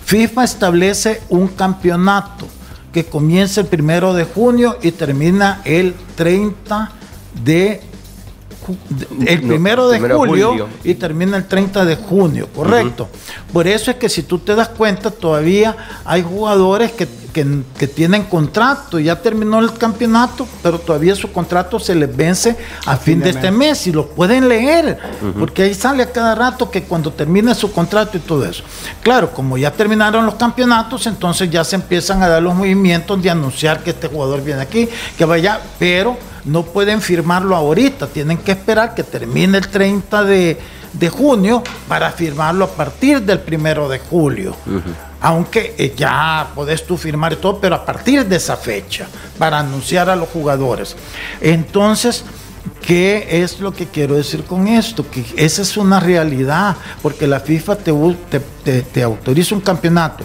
FIFA 0.04 0.44
establece 0.44 1.22
un 1.30 1.48
campeonato 1.48 2.48
que 2.94 3.06
comienza 3.06 3.62
el 3.62 3.68
primero 3.68 4.14
de 4.14 4.26
junio 4.26 4.78
y 4.82 4.92
termina 4.92 5.62
el 5.64 5.94
30 6.16 6.92
de 7.44 7.82
el 9.26 9.42
primero 9.42 9.90
de 9.90 10.00
julio, 10.00 10.68
y 10.84 10.96
termina 10.96 11.38
el 11.38 11.48
30 11.48 11.86
de 11.86 11.96
junio, 11.96 12.50
correcto. 12.54 13.08
Por 13.54 13.68
eso 13.68 13.92
es 13.92 13.98
que 13.98 14.10
si 14.10 14.24
tú 14.24 14.40
te 14.40 14.56
das 14.56 14.70
cuenta, 14.70 15.12
todavía 15.12 15.76
hay 16.06 16.24
jugadores 16.24 16.92
que, 16.92 17.08
tienen 17.96 18.24
contrato, 18.24 18.98
ya 18.98 19.22
terminó 19.22 19.60
el 19.60 19.72
campeonato, 19.74 20.48
pero 20.64 20.80
todavía 20.80 21.16
su 21.16 21.32
contrato 21.32 21.80
se 21.80 21.94
les 21.94 22.16
vence 22.16 22.58
a, 22.84 22.98
fin 22.98 23.20
de, 23.20 23.30
este 23.30 23.52
mes 23.52 23.86
y 23.86 23.92
lo 23.92 24.08
pueden 24.08 24.50
leer, 24.50 24.98
porque 25.38 25.62
ahí 25.62 25.76
sale 25.76 26.02
a 26.02 26.12
cada 26.12 26.34
rato 26.34 26.72
que 26.72 26.84
cuando 26.84 27.14
termine 27.14 27.54
su 27.54 27.72
contrato 27.72 28.18
y 28.18 28.22
todo 28.22 28.44
eso. 28.44 28.64
Claro, 29.04 29.32
como 29.32 29.56
ya 29.56 29.72
terminaron 29.72 30.26
los 30.26 30.34
campeonatos, 30.34 31.06
entonces 31.06 31.52
ya 31.52 31.64
se 31.64 31.76
empiezan 31.76 32.24
a 32.24 32.28
dar 32.28 32.42
los 32.42 32.56
movimientos 32.56 33.22
de 33.22 33.30
anunciar 33.30 33.84
que 33.84 33.92
este 33.92 34.08
jugador 34.08 34.44
viene 34.44 34.62
aquí, 34.62 34.90
que 35.16 35.26
vaya, 35.26 35.62
pero 35.78 36.18
no 36.48 36.64
pueden 36.64 37.02
firmarlo 37.02 37.56
ahorita, 37.56 38.08
tienen 38.08 38.38
que 38.38 38.54
esperar 38.54 38.96
que 38.96 39.04
termine 39.04 39.58
el 39.58 39.68
30 39.68 40.24
de, 40.24 40.58
junio 41.12 41.62
para 41.88 42.12
firmarlo 42.12 42.66
a 42.66 42.70
partir 42.70 43.22
del 43.22 43.40
primero 43.40 43.88
de 43.88 44.00
julio. 44.00 44.56
Aunque 45.20 45.76
eh, 45.78 45.94
ya 45.96 46.48
podés 46.56 46.86
tú 46.86 46.98
firmar 46.98 47.36
todo, 47.36 47.60
pero 47.60 47.76
a 47.76 47.86
partir 47.86 48.26
de 48.26 48.38
esa 48.38 48.56
fecha, 48.56 49.08
para 49.38 49.60
anunciar 49.60 50.10
a 50.10 50.16
los 50.16 50.30
jugadores. 50.30 50.96
Entonces, 51.42 52.24
¿Qué 52.82 53.44
es 53.44 53.60
lo 53.60 53.74
que 53.74 53.88
quiero 53.88 54.16
decir 54.16 54.44
con 54.44 54.68
esto? 54.68 55.10
Que 55.10 55.26
esa 55.36 55.62
es 55.62 55.78
una 55.78 56.00
realidad, 56.00 56.76
porque 57.02 57.28
la 57.28 57.40
FIFA 57.40 57.78
te, 57.78 57.94
te, 58.64 58.82
te, 58.82 59.04
autoriza 59.04 59.56
un 59.56 59.62
campeonato 59.62 60.24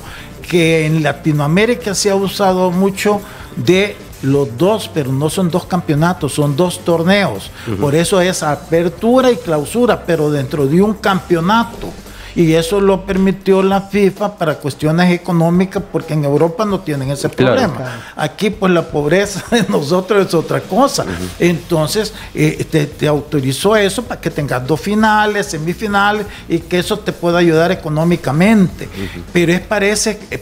que 0.49 0.87
en 0.87 1.03
Latinoamérica 1.03 1.95
se 1.95 2.11
ha 2.11 2.15
usado 2.15 2.71
mucho 2.71 3.21
de 3.57 3.97
los 4.23 4.57
dos, 4.57 4.91
pero 4.93 5.13
no 5.13 5.29
son 5.29 5.51
dos 5.51 5.67
campeonatos, 5.67 6.33
son 6.33 6.57
dos 6.57 6.81
torneos. 6.81 7.51
Por 7.81 7.95
eso 7.95 8.21
es 8.21 8.43
apertura 8.43 9.31
y 9.31 9.37
clausura, 9.37 10.05
pero 10.05 10.31
dentro 10.31 10.67
de 10.67 10.81
un 10.81 10.95
campeonato 10.95 11.89
y 12.35 12.53
eso 12.55 12.81
lo 12.81 13.05
permitió 13.05 13.63
la 13.63 13.83
FIFA 13.83 14.37
para 14.37 14.57
cuestiones 14.57 15.13
económicas 15.13 15.83
porque 15.91 16.15
en 16.15 16.25
Europa 16.25 16.65
no 16.65 16.81
tienen 16.81 17.11
ese 17.11 17.29
problema. 17.29 18.03
Aquí 18.17 18.51
pues 18.51 18.73
la 18.73 18.83
pobreza 18.83 19.45
de 19.51 19.65
nosotros 19.69 20.27
es 20.27 20.35
otra 20.35 20.61
cosa. 20.61 21.05
Entonces 21.39 22.15
eh, 22.35 22.65
te, 22.65 23.07
autorizó 23.07 23.77
eso 23.77 24.03
para 24.03 24.21
que 24.21 24.31
tengas 24.31 24.67
dos 24.67 24.81
finales, 24.81 25.47
semifinales 25.47 26.27
y 26.49 26.59
que 26.59 26.79
eso 26.79 26.99
te 26.99 27.13
pueda 27.13 27.39
ayudar 27.39 27.71
económicamente. 27.73 28.89
Pero 29.33 29.53
es 29.53 29.61
para, 29.61 29.87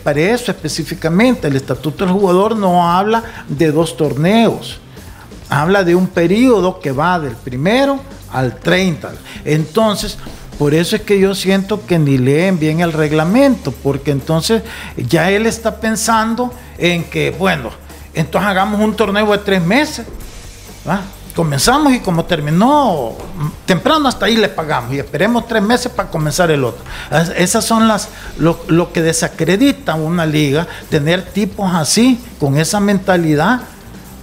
para 0.03 0.21
eso 0.21 0.51
específicamente. 0.51 1.49
El 1.49 1.57
Estatuto 1.57 2.05
del 2.05 2.15
Jugador 2.15 2.57
no 2.57 2.89
habla 2.89 3.23
de 3.49 3.73
dos 3.73 3.97
torneos. 3.97 4.79
Habla 5.49 5.83
de 5.83 5.97
un 5.97 6.07
periodo 6.07 6.79
que 6.79 6.93
va 6.93 7.19
del 7.19 7.35
primero 7.35 7.99
al 8.33 8.57
30. 8.57 9.13
Entonces, 9.45 10.17
por 10.61 10.75
eso 10.75 10.95
es 10.95 11.01
que 11.01 11.19
yo 11.19 11.35
siento 11.35 11.87
que 11.87 11.99
ni 11.99 12.19
leen 12.19 12.59
bien 12.59 12.81
el 12.81 12.93
reglamento, 12.93 13.73
porque 13.73 14.11
entonces 14.11 14.63
ya 14.95 15.31
él 15.31 15.47
está 15.47 15.81
pensando 15.81 16.53
en 16.77 17.05
que, 17.05 17.31
bueno, 17.31 17.71
entonces 18.13 18.47
hagamos 18.47 18.79
un 18.79 18.95
torneo 18.95 19.33
de 19.33 19.39
tres 19.39 19.63
meses. 19.63 20.05
Comenzamos 21.35 21.95
y 21.95 22.01
como 22.01 22.27
terminó 22.27 23.17
temprano 23.65 24.07
hasta 24.07 24.27
ahí 24.27 24.37
le 24.37 24.51
pagamos 24.51 24.93
y 24.93 24.99
esperemos 24.99 25.49
tres 25.49 25.63
meses 25.63 25.91
para 25.91 26.11
comenzar 26.11 26.51
el 26.51 26.63
otro. 26.63 26.85
Esas 27.39 27.65
son 27.65 27.89
las 27.89 28.11
lo, 28.37 28.61
lo 28.69 28.93
que 28.93 29.01
desacredita 29.01 29.95
una 29.95 30.27
liga, 30.27 30.69
tener 30.91 31.23
tipos 31.23 31.73
así, 31.73 32.21
con 32.39 32.59
esa 32.59 32.81
mentalidad, 32.81 33.63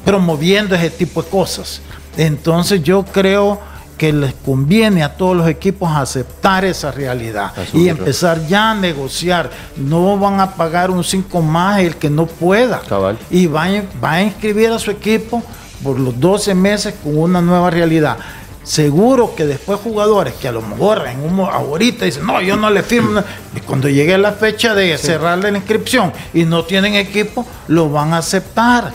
promoviendo 0.06 0.75
ese 0.75 0.91
tipo 0.91 1.24
de 1.24 1.29
cosas. 1.32 1.82
Entonces 2.15 2.84
yo 2.84 3.03
creo 3.06 3.60
que 3.98 4.13
les 4.13 4.34
conviene 4.34 5.04
a 5.04 5.18
todos 5.18 5.36
los 5.36 5.48
equipos 5.48 5.89
aceptar 5.92 6.63
esa 6.63 6.92
realidad 6.92 7.51
y 7.74 7.89
empezar 7.89 8.46
ya 8.48 8.72
a 8.72 8.75
negociar. 8.75 9.50
No 9.75 10.18
van 10.18 10.39
a 10.39 10.51
pagar 10.54 10.92
un 10.92 11.04
5 11.04 11.42
más 11.42 11.80
el 11.80 11.96
que 11.96 12.10
no 12.10 12.27
pueda. 12.27 12.82
Y 13.30 13.48
va, 13.48 13.68
va 14.04 14.13
a 14.13 14.24
inscribir 14.24 14.72
a 14.72 14.80
su 14.80 14.92
equipo 14.92 15.44
por 15.84 16.00
los 16.00 16.20
12 16.20 16.54
meses 16.54 16.96
con 17.04 17.18
una 17.18 17.42
nueva 17.42 17.70
realidad. 17.70 18.18
Seguro 18.63 19.34
que 19.34 19.46
después 19.46 19.80
jugadores 19.80 20.34
que 20.34 20.48
a 20.48 20.51
lo 20.51 20.62
mejor 20.62 21.08
en 21.08 21.22
un, 21.22 21.39
ahorita 21.39 22.06
dicen, 22.06 22.25
no, 22.25 22.42
yo 22.42 22.58
no 22.58 22.70
le 22.70 22.84
firmo. 22.84 23.24
Y 23.56 23.62
cuando 23.62 23.88
llegue 23.88 24.18
la 24.18 24.34
fecha 24.34 24.75
de 24.75 24.98
cerrarle 24.98 25.51
la 25.51 25.58
inscripción 25.58 26.12
y 26.34 26.44
no 26.44 26.66
tienen 26.66 26.96
equipo, 26.96 27.46
lo 27.70 27.89
van 27.89 28.13
a 28.13 28.18
aceptar. 28.18 28.92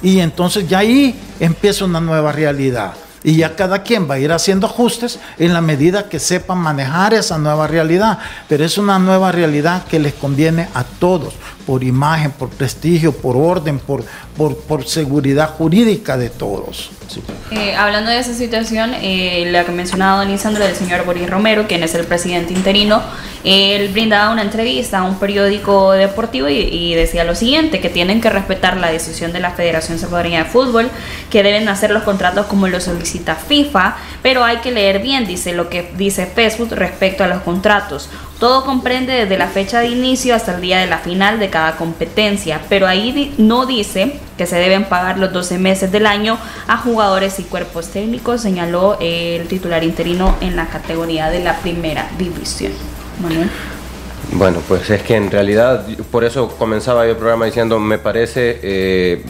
Y 0.00 0.20
entonces 0.20 0.68
ya 0.68 0.78
ahí 0.78 1.18
empieza 1.40 1.84
una 1.84 2.00
nueva 2.00 2.30
realidad 2.30 2.92
y 3.26 3.38
ya 3.38 3.56
cada 3.56 3.82
quien 3.82 4.08
va 4.08 4.14
a 4.14 4.18
ir 4.20 4.30
haciendo 4.30 4.68
ajustes 4.68 5.18
en 5.36 5.52
la 5.52 5.60
medida 5.60 6.08
que 6.08 6.20
sepan 6.20 6.58
manejar 6.58 7.12
esa 7.12 7.36
nueva 7.38 7.66
realidad. 7.66 8.20
Pero 8.48 8.64
es 8.64 8.78
una 8.78 9.00
nueva 9.00 9.32
realidad 9.32 9.82
que 9.82 9.98
les 9.98 10.14
conviene 10.14 10.68
a 10.74 10.84
todos, 10.84 11.34
por 11.66 11.82
imagen, 11.82 12.30
por 12.30 12.48
prestigio, 12.48 13.12
por 13.12 13.36
orden, 13.36 13.80
por, 13.80 14.04
por, 14.36 14.86
seguridad 14.86 15.50
jurídica 15.50 16.16
de 16.16 16.30
todos. 16.30 16.90
Eh, 17.50 17.74
hablando 17.74 18.10
de 18.10 18.18
esa 18.18 18.34
situación, 18.34 18.92
eh, 19.00 19.48
la 19.50 19.64
que 19.64 19.72
mencionaba 19.72 20.18
don 20.18 20.30
Lisandro 20.30 20.64
del 20.64 20.76
señor 20.76 21.04
Boris 21.04 21.28
Romero, 21.28 21.66
quien 21.66 21.82
es 21.82 21.94
el 21.94 22.06
presidente 22.06 22.52
interino, 22.52 23.02
él 23.44 23.88
brindaba 23.88 24.32
una 24.32 24.42
entrevista 24.42 24.98
a 24.98 25.02
un 25.02 25.18
periódico 25.18 25.92
deportivo 25.92 26.48
y, 26.48 26.94
decía 26.94 27.24
lo 27.24 27.34
siguiente, 27.34 27.80
que 27.80 27.88
tienen 27.88 28.20
que 28.20 28.30
respetar 28.30 28.76
la 28.76 28.90
decisión 28.90 29.32
de 29.32 29.40
la 29.40 29.50
Federación 29.50 29.98
Salvadoreña 29.98 30.44
de 30.44 30.50
Fútbol, 30.50 30.90
que 31.30 31.42
deben 31.42 31.68
hacer 31.68 31.90
los 31.90 32.02
contratos 32.04 32.46
como 32.46 32.68
lo 32.68 32.80
solicita 32.80 33.34
FIFA, 33.34 33.96
pero 34.22 34.44
hay 34.44 34.58
que 34.58 34.70
leer 34.70 35.00
bien, 35.00 35.26
dice 35.26 35.52
lo 35.52 35.68
que 35.68 35.90
dice 35.96 36.26
Facebook 36.26 36.70
respecto 36.72 37.24
a 37.24 37.28
los 37.28 37.42
contratos. 37.42 38.08
Todo 38.38 38.66
comprende 38.66 39.14
desde 39.14 39.38
la 39.38 39.48
fecha 39.48 39.80
de 39.80 39.88
inicio 39.88 40.34
hasta 40.34 40.56
el 40.56 40.60
día 40.60 40.78
de 40.78 40.86
la 40.86 40.98
final 40.98 41.38
de 41.38 41.48
cada 41.48 41.76
competencia, 41.76 42.60
pero 42.68 42.86
ahí 42.86 43.34
no 43.38 43.64
dice 43.64 44.20
que 44.36 44.44
se 44.44 44.56
deben 44.56 44.84
pagar 44.84 45.16
los 45.18 45.32
12 45.32 45.58
meses 45.58 45.90
del 45.90 46.04
año 46.06 46.38
a 46.68 46.76
jugadores 46.76 47.40
y 47.40 47.44
cuerpos 47.44 47.88
técnicos, 47.88 48.42
señaló 48.42 48.98
el 49.00 49.48
titular 49.48 49.82
interino 49.84 50.36
en 50.42 50.54
la 50.54 50.66
categoría 50.66 51.30
de 51.30 51.42
la 51.42 51.56
primera 51.60 52.10
división. 52.18 52.72
Manuel. 53.22 53.48
Bueno, 54.32 54.60
pues 54.68 54.90
es 54.90 55.02
que 55.02 55.16
en 55.16 55.30
realidad, 55.30 55.86
por 56.10 56.24
eso 56.24 56.48
comenzaba 56.58 57.04
yo 57.06 57.12
el 57.12 57.16
programa 57.16 57.46
diciendo, 57.46 57.78
me 57.78 57.98
parece 57.98 58.60
eh, 58.62 59.24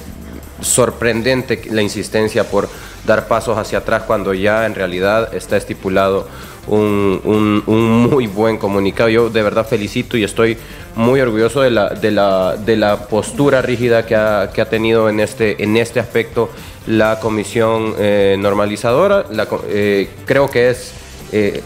sorprendente 0.60 1.62
la 1.70 1.82
insistencia 1.82 2.44
por 2.44 2.68
dar 3.06 3.28
pasos 3.28 3.56
hacia 3.56 3.78
atrás 3.78 4.02
cuando 4.04 4.34
ya 4.34 4.66
en 4.66 4.74
realidad 4.74 5.32
está 5.34 5.56
estipulado 5.56 6.26
un, 6.66 7.62
muy 8.10 8.26
buen 8.26 8.58
comunicado. 8.58 9.08
Yo 9.08 9.30
de 9.30 9.42
verdad 9.42 9.66
felicito 9.66 10.16
y 10.16 10.24
estoy 10.24 10.56
muy 10.94 11.20
orgulloso 11.20 11.60
de 11.60 11.70
la, 11.70 11.90
de 11.90 12.10
la, 12.10 12.56
de 12.56 12.76
la 12.76 13.06
postura 13.06 13.62
rígida 13.62 14.06
que 14.06 14.16
ha, 14.16 14.50
que 14.52 14.60
ha, 14.60 14.68
tenido 14.68 15.08
en 15.08 15.20
este, 15.20 15.62
en 15.62 15.76
este 15.76 16.00
aspecto 16.00 16.50
la 16.86 17.20
comisión 17.20 17.94
eh, 17.98 18.36
normalizadora. 18.38 19.26
Eh, 19.68 20.08
creo 20.24 20.50
que 20.50 20.70
es 20.70 20.92
eh, 21.32 21.62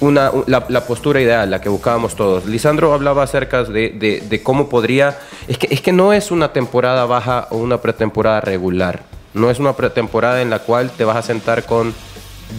una, 0.00 0.30
la, 0.46 0.86
postura 0.86 1.20
ideal, 1.20 1.50
la 1.50 1.60
que 1.60 1.68
buscábamos 1.68 2.14
todos. 2.14 2.46
Lisandro 2.46 2.92
hablaba 2.92 3.22
acerca 3.22 3.64
de, 3.64 3.90
de, 4.28 4.42
cómo 4.42 4.68
podría... 4.68 5.18
Es 5.48 5.58
que, 5.58 5.68
es 5.70 5.80
que 5.80 5.92
no 5.92 6.12
es 6.12 6.30
una 6.30 6.52
temporada 6.52 7.04
baja 7.06 7.48
o 7.50 7.58
una 7.58 7.80
pretemporada 7.80 8.40
regular. 8.40 9.02
No 9.34 9.50
es 9.50 9.58
una 9.58 9.74
pretemporada 9.74 10.42
en 10.42 10.50
la 10.50 10.60
cual 10.60 10.90
te 10.90 11.04
vas 11.04 11.16
a 11.16 11.22
sentar 11.22 11.64
con 11.64 11.94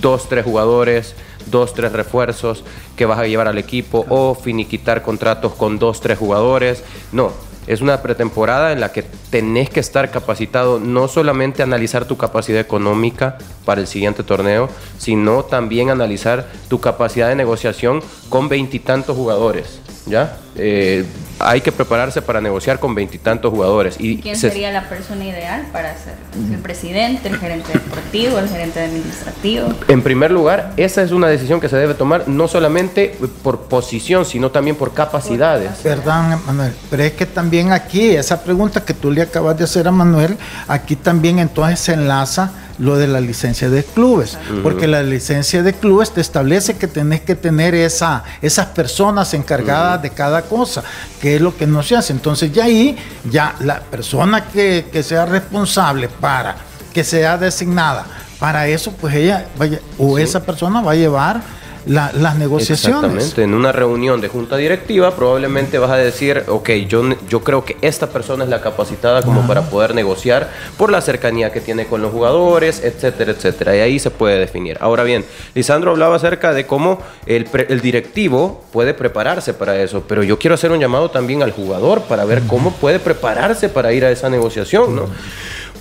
dos, 0.01 0.27
tres 0.27 0.43
jugadores, 0.43 1.15
dos, 1.45 1.73
tres 1.73 1.91
refuerzos 1.91 2.63
que 2.95 3.05
vas 3.05 3.19
a 3.19 3.27
llevar 3.27 3.47
al 3.47 3.57
equipo 3.57 4.05
o 4.09 4.35
finiquitar 4.35 5.01
contratos 5.01 5.53
con 5.53 5.79
dos, 5.79 6.01
tres 6.01 6.17
jugadores. 6.17 6.83
No, 7.11 7.31
es 7.67 7.81
una 7.81 8.01
pretemporada 8.01 8.71
en 8.71 8.79
la 8.79 8.91
que 8.91 9.03
tenés 9.29 9.69
que 9.69 9.79
estar 9.79 10.11
capacitado, 10.11 10.79
no 10.79 11.07
solamente 11.07 11.63
analizar 11.63 12.05
tu 12.05 12.15
capacidad 12.15 12.59
económica 12.59 13.37
para 13.65 13.81
el 13.81 13.87
siguiente 13.87 14.23
torneo, 14.23 14.69
sino 14.97 15.43
también 15.43 15.89
analizar 15.89 16.47
tu 16.69 16.79
capacidad 16.79 17.29
de 17.29 17.35
negociación 17.35 18.01
con 18.29 18.49
veintitantos 18.49 19.15
jugadores. 19.15 19.79
¿Ya? 20.05 20.37
Eh, 20.55 21.03
hay 21.39 21.61
que 21.61 21.71
prepararse 21.71 22.21
para 22.21 22.41
negociar 22.41 22.79
con 22.79 22.95
veintitantos 22.95 23.51
jugadores. 23.51 23.95
¿Y 23.99 24.17
quién 24.17 24.35
sería 24.35 24.71
la 24.71 24.87
persona 24.87 25.25
ideal 25.25 25.65
para 25.71 25.95
ser 25.97 26.13
el 26.51 26.59
presidente, 26.59 27.27
el 27.27 27.37
gerente 27.37 27.73
deportivo, 27.73 28.39
el 28.39 28.49
gerente 28.49 28.81
administrativo? 28.81 29.69
En 29.87 30.01
primer 30.01 30.31
lugar, 30.31 30.73
esa 30.77 31.01
es 31.01 31.11
una 31.11 31.27
decisión 31.27 31.59
que 31.59 31.69
se 31.69 31.77
debe 31.77 31.93
tomar 31.93 32.27
no 32.27 32.47
solamente 32.47 33.17
por 33.43 33.61
posición, 33.61 34.25
sino 34.25 34.51
también 34.51 34.75
por 34.75 34.93
capacidades. 34.93 35.71
Perdón, 35.83 36.41
Manuel, 36.45 36.73
pero 36.89 37.03
es 37.03 37.13
que 37.13 37.25
también 37.25 37.71
aquí, 37.71 38.15
esa 38.15 38.43
pregunta 38.43 38.83
que 38.83 38.93
tú 38.93 39.11
le 39.11 39.21
acabas 39.21 39.57
de 39.57 39.63
hacer 39.63 39.87
a 39.87 39.91
Manuel, 39.91 40.37
aquí 40.67 40.95
también 40.95 41.39
entonces 41.39 41.79
se 41.79 41.93
enlaza 41.93 42.51
lo 42.77 42.97
de 42.97 43.07
la 43.07 43.21
licencia 43.21 43.69
de 43.69 43.83
clubes, 43.83 44.37
porque 44.63 44.87
la 44.87 45.03
licencia 45.03 45.63
de 45.63 45.73
clubes 45.73 46.11
te 46.11 46.21
establece 46.21 46.77
que 46.77 46.87
tenés 46.87 47.21
que 47.21 47.35
tener 47.35 47.75
esa, 47.75 48.23
esas 48.41 48.67
personas 48.67 49.33
encargadas 49.33 50.01
de 50.01 50.09
cada 50.09 50.43
cosa, 50.43 50.83
que 51.21 51.35
es 51.35 51.41
lo 51.41 51.55
que 51.55 51.67
no 51.67 51.83
se 51.83 51.95
hace. 51.95 52.13
Entonces 52.13 52.51
ya 52.51 52.65
ahí, 52.65 52.97
ya 53.29 53.55
la 53.59 53.79
persona 53.79 54.45
que, 54.45 54.87
que 54.91 55.03
sea 55.03 55.25
responsable 55.25 56.09
para, 56.09 56.55
que 56.93 57.03
sea 57.03 57.37
designada 57.37 58.05
para 58.39 58.67
eso, 58.67 58.91
pues 58.91 59.15
ella 59.15 59.47
vaya, 59.57 59.79
o 59.97 60.17
esa 60.17 60.41
persona 60.41 60.81
va 60.81 60.91
a 60.91 60.95
llevar 60.95 61.41
las 61.85 62.37
negociaciones. 62.37 63.03
Exactamente, 63.03 63.43
en 63.43 63.53
una 63.53 63.71
reunión 63.71 64.21
de 64.21 64.27
junta 64.27 64.57
directiva 64.57 65.15
probablemente 65.15 65.77
vas 65.77 65.91
a 65.91 65.97
decir, 65.97 66.43
ok, 66.47 66.69
yo, 66.87 67.03
yo 67.29 67.43
creo 67.43 67.63
que 67.63 67.77
esta 67.81 68.09
persona 68.09 68.43
es 68.43 68.49
la 68.49 68.61
capacitada 68.61 69.21
como 69.21 69.45
para 69.47 69.69
poder 69.69 69.93
negociar 69.95 70.49
por 70.77 70.91
la 70.91 71.01
cercanía 71.01 71.51
que 71.51 71.61
tiene 71.61 71.85
con 71.85 72.01
los 72.01 72.11
jugadores, 72.11 72.83
etcétera, 72.83 73.31
etcétera. 73.31 73.75
Y 73.75 73.79
ahí 73.79 73.99
se 73.99 74.11
puede 74.11 74.39
definir. 74.39 74.77
Ahora 74.81 75.03
bien, 75.03 75.25
Lisandro 75.53 75.91
hablaba 75.91 76.15
acerca 76.15 76.53
de 76.53 76.65
cómo 76.65 76.99
el, 77.25 77.47
el 77.69 77.81
directivo 77.81 78.63
puede 78.71 78.93
prepararse 78.93 79.53
para 79.53 79.81
eso, 79.81 80.03
pero 80.07 80.23
yo 80.23 80.39
quiero 80.39 80.55
hacer 80.55 80.71
un 80.71 80.79
llamado 80.79 81.09
también 81.11 81.43
al 81.43 81.51
jugador 81.51 82.01
para 82.01 82.25
ver 82.25 82.43
cómo 82.47 82.71
puede 82.71 82.99
prepararse 82.99 83.69
para 83.69 83.93
ir 83.93 84.05
a 84.05 84.11
esa 84.11 84.29
negociación, 84.29 84.95
¿no? 84.95 85.05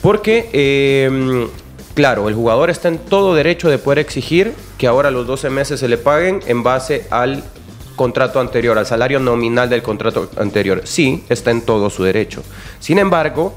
Porque... 0.03 0.51
Eh, 0.53 1.49
Claro, 1.95 2.29
el 2.29 2.35
jugador 2.35 2.71
está 2.71 2.89
en 2.89 2.99
todo 2.99 3.37
derecho 3.37 3.71
de 3.71 3.79
poder 3.79 4.01
exigir 4.01 4.53
que 4.79 4.89
ahora 4.89 5.13
los 5.13 5.29
12 5.29 5.49
meses 5.51 5.79
se 5.79 5.87
le 5.87 5.97
paguen 5.97 6.41
en 6.47 6.65
base 6.65 7.07
al 7.11 7.45
contrato 7.95 8.41
anterior, 8.41 8.77
al 8.77 8.87
salario 8.87 9.21
nominal 9.21 9.71
del 9.71 9.83
contrato 9.83 10.29
anterior. 10.37 10.83
Sí, 10.85 11.25
está 11.29 11.53
en 11.53 11.63
todo 11.63 11.91
su 11.91 12.03
derecho. 12.03 12.43
Sin 12.81 12.99
embargo, 12.99 13.55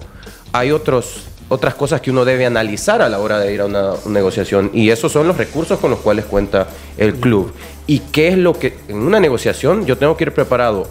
hay 0.54 0.72
otros, 0.72 1.24
otras 1.50 1.74
cosas 1.74 2.00
que 2.00 2.12
uno 2.12 2.26
debe 2.26 2.46
analizar 2.46 3.02
a 3.02 3.10
la 3.10 3.18
hora 3.18 3.40
de 3.40 3.52
ir 3.52 3.62
a 3.62 3.66
una, 3.66 3.94
negociación 4.06 4.70
y 4.72 4.92
esos 4.92 5.12
son 5.12 5.28
los 5.28 5.38
recursos 5.38 5.80
con 5.80 5.90
los 5.90 6.00
cuales 6.00 6.26
cuenta 6.26 6.68
el 6.98 7.16
club. 7.16 7.52
¿Y 7.88 8.00
qué 8.00 8.28
es 8.28 8.38
lo 8.38 8.54
que 8.54 8.78
en 8.88 8.98
una 8.98 9.20
negociación 9.20 9.88
yo 9.88 9.98
tengo 9.98 10.16
que 10.16 10.26
ir 10.26 10.32
preparado? 10.32 10.88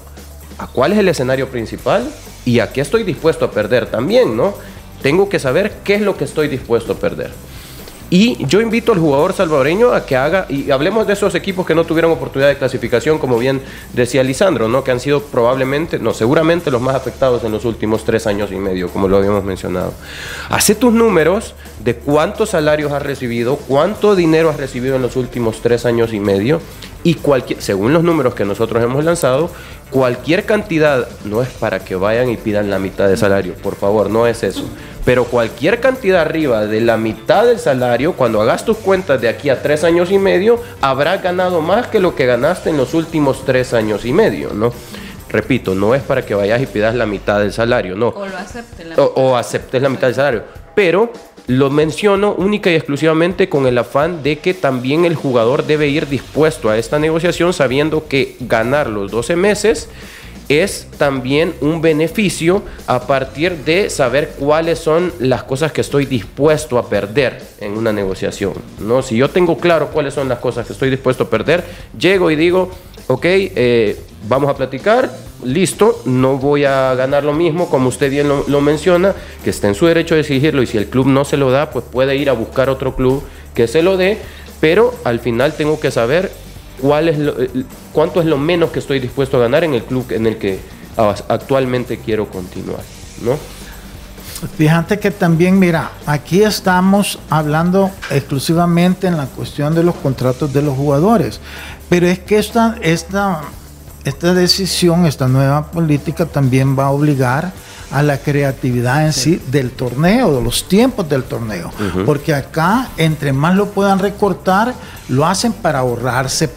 ¿A 0.58 0.66
cuál 0.66 0.92
es 0.92 0.98
el 0.98 1.09
escenario 1.09 1.48
principal? 1.48 2.11
¿Y 2.44 2.59
a 2.59 2.72
qué 2.72 2.80
estoy 2.80 3.04
dispuesto 3.04 3.44
a 3.44 3.50
perder 3.52 3.87
también, 3.87 4.37
no? 4.37 4.54
Tengo 5.07 5.29
que 5.29 5.38
saber 5.38 5.71
qué 5.85 5.95
es 5.95 6.01
lo 6.01 6.16
que 6.16 6.25
estoy 6.25 6.49
dispuesto 6.49 6.95
a 6.95 6.97
perder. 6.97 7.31
Y 8.11 8.45
yo 8.47 8.61
invito 8.61 8.90
al 8.90 8.99
jugador 8.99 9.35
salvadoreño 9.35 9.92
a 9.92 10.05
que 10.05 10.16
haga, 10.16 10.47
y 10.49 10.73
hablemos 10.73 11.07
de 11.07 11.12
esos 11.12 11.37
equipos 11.37 11.64
que 11.64 11.77
no 11.77 11.85
tuvieron 11.85 12.11
oportunidad 12.11 12.49
de 12.49 12.57
clasificación, 12.57 13.19
como 13.19 13.38
bien 13.38 13.62
decía 13.92 14.25
Lisandro, 14.25 14.66
¿no? 14.69 14.83
que 14.83 14.90
han 14.90 14.99
sido 14.99 15.23
probablemente, 15.23 16.01
no, 16.01 16.12
seguramente 16.12 16.73
los 16.73 16.83
más 16.83 16.97
afectados 16.97 17.45
en 17.45 17.53
los 17.53 17.64
últimos 17.64 18.05
tres 18.05 18.27
años 18.27 18.51
y 18.51 18.57
medio, 18.57 18.88
como 18.88 19.07
lo 19.07 19.19
habíamos 19.19 19.45
mencionado. 19.45 19.92
Hace 20.51 20.75
tus 20.75 20.92
números 20.92 21.55
de 21.85 21.95
cuántos 21.95 22.51
salarios 22.51 22.90
has 22.90 23.03
recibido, 23.03 23.55
cuánto 23.57 24.16
dinero 24.16 24.51
has 24.51 24.57
recibido 24.57 24.97
en 24.97 25.03
los 25.03 25.14
últimos 25.14 25.61
tres 25.61 25.87
años 25.87 26.12
y 26.12 26.19
medio, 26.19 26.61
y 27.05 27.14
cualquier, 27.14 27.62
según 27.62 27.92
los 27.92 28.03
números 28.03 28.35
que 28.35 28.45
nosotros 28.45 28.83
hemos 28.83 29.05
lanzado, 29.05 29.51
cualquier 29.90 30.45
cantidad 30.45 31.09
no 31.25 31.42
es 31.42 31.49
para 31.51 31.79
que 31.79 31.95
vayan 31.95 32.29
y 32.31 32.37
pidan 32.37 32.71
la 32.71 32.81
mitad 32.81 33.09
de 33.09 33.16
salario, 33.16 33.55
por 33.55 33.77
favor, 33.77 34.11
no 34.11 34.27
es 34.27 34.42
eso. 34.42 34.64
Pero 35.07 35.25
cualquier 35.25 35.79
cantidad 35.79 36.21
arriba 36.21 36.66
de 36.66 36.81
la 36.81 36.97
mitad 36.97 37.47
del 37.47 37.61
salario, 37.61 38.14
cuando 38.14 38.42
hagas 38.42 38.64
tus 38.64 38.77
cuentas 38.77 39.21
de 39.21 39.29
aquí 39.29 39.49
a 39.49 39.62
tres 39.62 39.85
años 39.85 40.11
y 40.11 40.19
medio, 40.19 40.61
habrás 40.81 41.23
ganado 41.23 41.61
más 41.61 41.87
que 41.87 42.01
lo 42.01 42.16
que 42.16 42.27
ganaste 42.27 42.71
en 42.71 42.77
los 42.77 42.92
últimos 42.92 43.45
tres 43.45 43.73
años 43.73 44.05
y 44.05 44.12
medio, 44.12 44.53
¿no? 44.53 44.73
Repito, 45.29 45.77
no 45.77 45.95
es 45.95 46.03
para 46.03 46.27
que 46.27 46.35
vayas 46.35 46.61
y 46.61 46.66
pidas 46.66 46.97
la 46.97 47.07
mitad 47.07 47.38
del 47.38 47.53
salario, 47.53 47.95
no. 47.95 48.09
O 48.09 48.27
lo 48.27 48.37
aceptes 48.37 48.85
la, 48.85 48.97
o 48.97 49.37
aceptes 49.37 49.81
la 49.81 49.88
mitad 49.88 50.09
del 50.09 50.16
salario. 50.16 50.42
Pero 50.75 51.12
lo 51.47 51.71
menciono 51.71 52.35
única 52.35 52.73
y 52.73 52.75
exclusivamente 52.75 53.49
con 53.49 53.69
el 53.69 53.79
afán 53.79 54.25
de 54.25 54.40
que 54.40 54.55
también 54.55 55.05
el 55.05 55.14
jugador 55.14 55.66
debe 55.66 55.87
ir 55.87 56.09
dispuesto 56.09 56.69
a 56.69 56.79
esta 56.79 56.99
negociación 56.99 57.53
sabiendo 57.53 58.09
que 58.09 58.37
ganar 58.40 58.88
los 58.88 59.12
12 59.12 59.37
meses 59.37 59.88
es 60.48 60.87
también 60.98 61.54
un 61.61 61.80
beneficio 61.80 62.62
a 62.87 63.06
partir 63.06 63.64
de 63.64 63.90
saber 63.90 64.35
cuáles 64.38 64.78
son 64.78 65.12
las 65.18 65.42
cosas 65.42 65.72
que 65.72 65.80
estoy 65.80 66.06
dispuesto 66.06 66.78
a 66.78 66.88
perder 66.88 67.42
en 67.61 67.76
una 67.76 67.92
negociación. 67.92 68.54
¿no? 68.80 69.02
Si 69.02 69.16
yo 69.16 69.30
tengo 69.30 69.59
claro 69.59 69.88
cuáles 69.88 70.14
son 70.14 70.28
las 70.28 70.38
cosas 70.38 70.66
que 70.66 70.72
estoy 70.72 70.90
dispuesto 70.90 71.24
a 71.24 71.30
perder, 71.30 71.64
llego 71.98 72.30
y 72.30 72.37
digo, 72.37 72.70
ok, 73.09 73.24
eh, 73.24 73.96
vamos 74.28 74.50
a 74.50 74.56
platicar, 74.56 75.11
listo, 75.44 76.02
no 76.04 76.38
voy 76.38 76.64
a 76.64 76.94
ganar 76.94 77.24
lo 77.24 77.32
mismo, 77.32 77.68
como 77.68 77.88
usted 77.88 78.11
bien 78.11 78.28
lo, 78.28 78.61
menciona, 78.61 79.14
que 79.44 79.50
está 79.50 79.68
en 79.68 79.74
su 79.74 79.87
derecho 79.87 80.14
de 80.14 80.22
exigirlo 80.22 80.62
y 80.62 80.66
si 80.66 80.78
el 80.78 80.87
club 80.87 81.06
no 81.06 81.24
se 81.24 81.37
lo 81.37 81.50
da, 81.50 81.70
pues 81.70 81.85
puede 81.90 82.16
ir 82.16 82.30
a 82.30 82.32
buscar 82.32 82.68
otro 82.68 82.94
club 82.94 83.22
que 83.54 83.68
se 83.68 83.82
lo 83.82 83.96
dé, 83.96 84.18
pero 84.61 84.94
al 85.04 85.20
final 85.20 85.54
tengo 85.54 85.78
que 85.80 85.90
saber 85.90 86.30
cuál 86.80 87.08
es 87.08 87.18
lo, 87.18 87.40
eh, 87.40 87.50
cuánto 87.92 88.20
es 88.20 88.26
lo 88.26 88.38
menos 88.38 88.70
que 88.70 88.78
estoy 88.78 89.00
dispuesto 89.00 89.36
a 89.36 89.40
ganar 89.40 89.64
en 89.64 89.74
el 89.74 89.84
club 89.84 90.06
en 90.10 90.26
el 90.26 90.36
que 90.36 90.60
actualmente 90.96 91.98
quiero 91.98 92.28
continuar, 92.28 92.80
¿no? 93.22 93.36
Fíjate 94.56 94.98
que 94.98 95.10
también, 95.10 95.58
mira, 95.58 95.92
aquí 96.04 96.42
estamos 96.42 97.18
hablando 97.30 97.90
exclusivamente 98.10 99.06
en 99.06 99.16
la 99.16 99.26
cuestión 99.26 99.74
de 99.74 99.82
los 99.82 99.94
contratos 99.96 100.52
de 100.52 100.60
los 100.60 100.76
jugadores, 100.76 101.40
pero 101.88 102.06
es 102.06 102.18
que 102.18 102.38
esta, 102.38 102.76
esta, 102.82 103.40
esta 104.04 104.34
decisión, 104.34 105.06
esta 105.06 105.26
nueva 105.26 105.70
política 105.70 106.26
también 106.26 106.78
va 106.78 106.86
a 106.86 106.90
obligar 106.90 107.52
a 107.90 108.02
la 108.02 108.18
creatividad 108.18 109.06
en 109.06 109.12
sí, 109.12 109.40
del 109.50 109.70
torneo, 109.70 110.34
de 110.36 110.42
los 110.42 110.68
tiempos 110.68 111.08
del 111.08 111.24
torneo, 111.24 111.70
porque 112.04 112.34
acá, 112.34 112.88
entre 112.98 113.32
más 113.32 113.54
lo 113.54 113.70
puedan 113.70 113.98
recortar, 113.98 114.74
lo 115.08 115.24
hacen 115.24 115.52
para 115.54 115.78
ahorrarse 115.78 116.50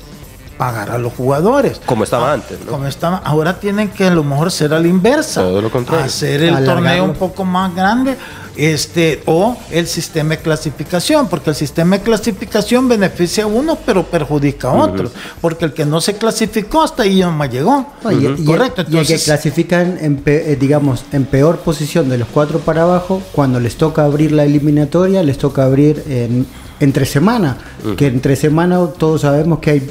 pagar 0.59 0.91
a 0.91 0.97
los 0.97 1.13
jugadores. 1.13 1.79
Como 1.85 2.03
estaba 2.03 2.31
ah, 2.31 2.33
antes, 2.33 2.59
¿no? 2.65 2.73
Como 2.73 2.85
estaba, 2.85 3.21
ahora 3.23 3.61
tienen 3.61 3.87
que 3.87 4.03
a 4.03 4.09
lo 4.09 4.25
mejor 4.25 4.51
ser 4.51 4.73
a 4.73 4.79
la 4.79 4.89
inversa. 4.89 5.41
Todo 5.41 5.61
lo 5.61 5.71
contrario. 5.71 6.05
Hacer 6.05 6.43
el 6.43 6.65
torneo 6.65 7.05
un 7.05 7.13
poco 7.13 7.45
más 7.45 7.73
grande. 7.73 8.17
Este, 8.57 9.23
o 9.25 9.55
el 9.71 9.87
sistema 9.87 10.31
de 10.31 10.39
clasificación, 10.39 11.29
porque 11.29 11.51
el 11.51 11.55
sistema 11.55 11.97
de 11.97 12.03
clasificación 12.03 12.89
beneficia 12.89 13.45
a 13.45 13.47
uno, 13.47 13.77
pero 13.85 14.05
perjudica 14.05 14.67
a 14.67 14.73
otros, 14.73 15.13
porque 15.39 15.63
el 15.63 15.73
que 15.73 15.85
no 15.85 16.01
se 16.01 16.15
clasificó 16.15 16.83
hasta 16.83 17.03
ahí 17.03 17.21
no 17.21 17.31
más 17.31 17.49
llegó. 17.49 17.85
Correcto. 18.03 18.83
y 18.89 18.97
el 18.97 19.07
que 19.07 19.17
clasifican, 19.17 19.97
en, 20.01 20.21
eh, 20.25 20.57
digamos, 20.59 21.05
en 21.13 21.23
peor 21.23 21.59
posición 21.59 22.09
de 22.09 22.17
los 22.17 22.27
cuatro 22.27 22.59
para 22.59 22.81
abajo, 22.81 23.21
cuando 23.31 23.61
les 23.61 23.77
toca 23.77 24.03
abrir 24.03 24.33
la 24.33 24.43
eliminatoria, 24.43 25.23
les 25.23 25.37
toca 25.37 25.63
abrir 25.63 26.03
en, 26.09 26.45
entre 26.81 27.05
semana, 27.05 27.57
que 27.95 28.07
entre 28.07 28.35
semana 28.35 28.85
todos 28.97 29.21
sabemos 29.21 29.59
que 29.59 29.69
hay 29.69 29.89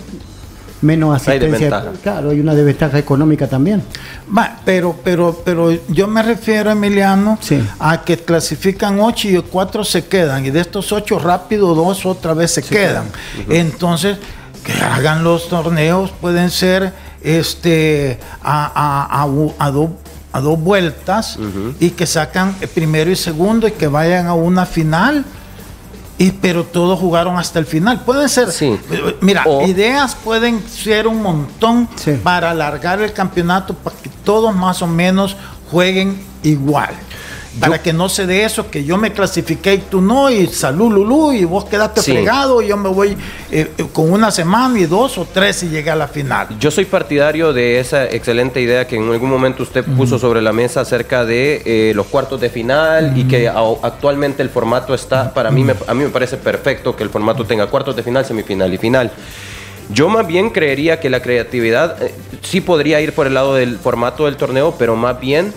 menos 0.80 1.14
asistencia. 1.16 1.92
claro, 2.02 2.30
hay 2.30 2.40
una 2.40 2.54
desventaja 2.54 2.98
económica 2.98 3.46
también. 3.46 3.82
pero, 4.64 4.96
pero, 5.02 5.42
pero 5.44 5.70
yo 5.88 6.06
me 6.06 6.22
refiero, 6.22 6.70
Emiliano, 6.70 7.38
a 7.78 8.02
que 8.02 8.16
clasifican 8.18 9.00
ocho 9.00 9.28
y 9.28 9.40
cuatro 9.42 9.84
se 9.84 10.06
quedan, 10.06 10.46
y 10.46 10.50
de 10.50 10.60
estos 10.60 10.92
ocho 10.92 11.18
rápido 11.18 11.74
dos 11.74 12.06
otra 12.06 12.34
vez 12.34 12.52
se 12.52 12.62
quedan. 12.62 13.06
Entonces, 13.48 14.18
que 14.64 14.72
hagan 14.72 15.24
los 15.24 15.48
torneos, 15.48 16.10
pueden 16.20 16.50
ser 16.50 16.92
este 17.22 18.18
a, 18.42 19.24
a, 19.24 19.70
dos 20.40 20.60
vueltas 20.60 21.38
y 21.80 21.90
que 21.90 22.06
sacan 22.06 22.54
primero 22.74 23.10
y 23.10 23.16
segundo 23.16 23.66
y 23.66 23.72
que 23.72 23.88
vayan 23.88 24.26
a 24.26 24.34
una 24.34 24.66
final 24.66 25.24
y, 26.18 26.32
pero 26.32 26.64
todos 26.64 26.98
jugaron 26.98 27.38
hasta 27.38 27.58
el 27.60 27.66
final. 27.66 28.00
Pueden 28.00 28.28
ser, 28.28 28.48
mira, 29.20 29.44
ideas 29.66 30.16
pueden 30.16 30.68
ser 30.68 31.06
un 31.06 31.22
montón 31.22 31.88
para 32.22 32.50
alargar 32.50 33.00
el 33.00 33.12
campeonato 33.12 33.74
para 33.74 33.96
que 33.96 34.10
todos 34.24 34.54
más 34.54 34.82
o 34.82 34.86
menos 34.86 35.36
jueguen 35.70 36.20
igual 36.42 36.94
para 37.60 37.82
que 37.82 37.92
no 37.92 38.08
se 38.08 38.26
dé 38.26 38.44
eso, 38.44 38.70
que 38.70 38.84
yo 38.84 38.96
me 38.96 39.12
clasifiqué 39.12 39.74
y 39.74 39.78
tú 39.78 40.00
no, 40.00 40.30
y 40.30 40.46
salud, 40.46 40.92
Lulú, 40.92 41.32
y 41.32 41.44
vos 41.44 41.64
quedaste 41.64 42.02
fregado, 42.02 42.62
y 42.62 42.68
yo 42.68 42.76
me 42.76 42.88
voy 42.88 43.16
eh, 43.50 43.70
eh, 43.76 43.86
con 43.92 44.12
una 44.12 44.30
semana 44.30 44.78
y 44.78 44.86
dos 44.86 45.18
o 45.18 45.26
tres 45.26 45.62
y 45.62 45.68
llegué 45.68 45.90
a 45.90 45.96
la 45.96 46.08
final. 46.08 46.48
Yo 46.58 46.70
soy 46.70 46.84
partidario 46.84 47.52
de 47.52 47.80
esa 47.80 48.04
excelente 48.04 48.60
idea 48.60 48.86
que 48.86 48.96
en 48.96 49.10
algún 49.10 49.30
momento 49.30 49.62
usted 49.62 49.84
puso 49.84 50.18
sobre 50.18 50.42
la 50.42 50.52
mesa 50.52 50.80
acerca 50.82 51.24
de 51.24 51.62
eh, 51.64 51.92
los 51.94 52.06
cuartos 52.06 52.40
de 52.40 52.50
final 52.50 53.16
y 53.16 53.24
que 53.24 53.48
actualmente 53.48 54.42
el 54.42 54.50
formato 54.50 54.94
está, 54.94 55.32
para 55.32 55.50
mí, 55.50 55.64
me, 55.64 55.74
a 55.86 55.94
mí 55.94 56.04
me 56.04 56.10
parece 56.10 56.36
perfecto 56.36 56.94
que 56.94 57.02
el 57.02 57.10
formato 57.10 57.44
tenga 57.44 57.66
cuartos 57.66 57.96
de 57.96 58.02
final, 58.02 58.24
semifinal 58.24 58.72
y 58.72 58.78
final. 58.78 59.10
Yo 59.90 60.08
más 60.10 60.26
bien 60.26 60.50
creería 60.50 61.00
que 61.00 61.08
la 61.08 61.22
creatividad 61.22 61.96
sí 62.42 62.60
podría 62.60 63.00
ir 63.00 63.14
por 63.14 63.26
el 63.26 63.34
lado 63.34 63.54
del 63.54 63.78
formato 63.78 64.26
del 64.26 64.36
torneo, 64.36 64.74
pero 64.78 64.96
más 64.96 65.18
bien 65.18 65.52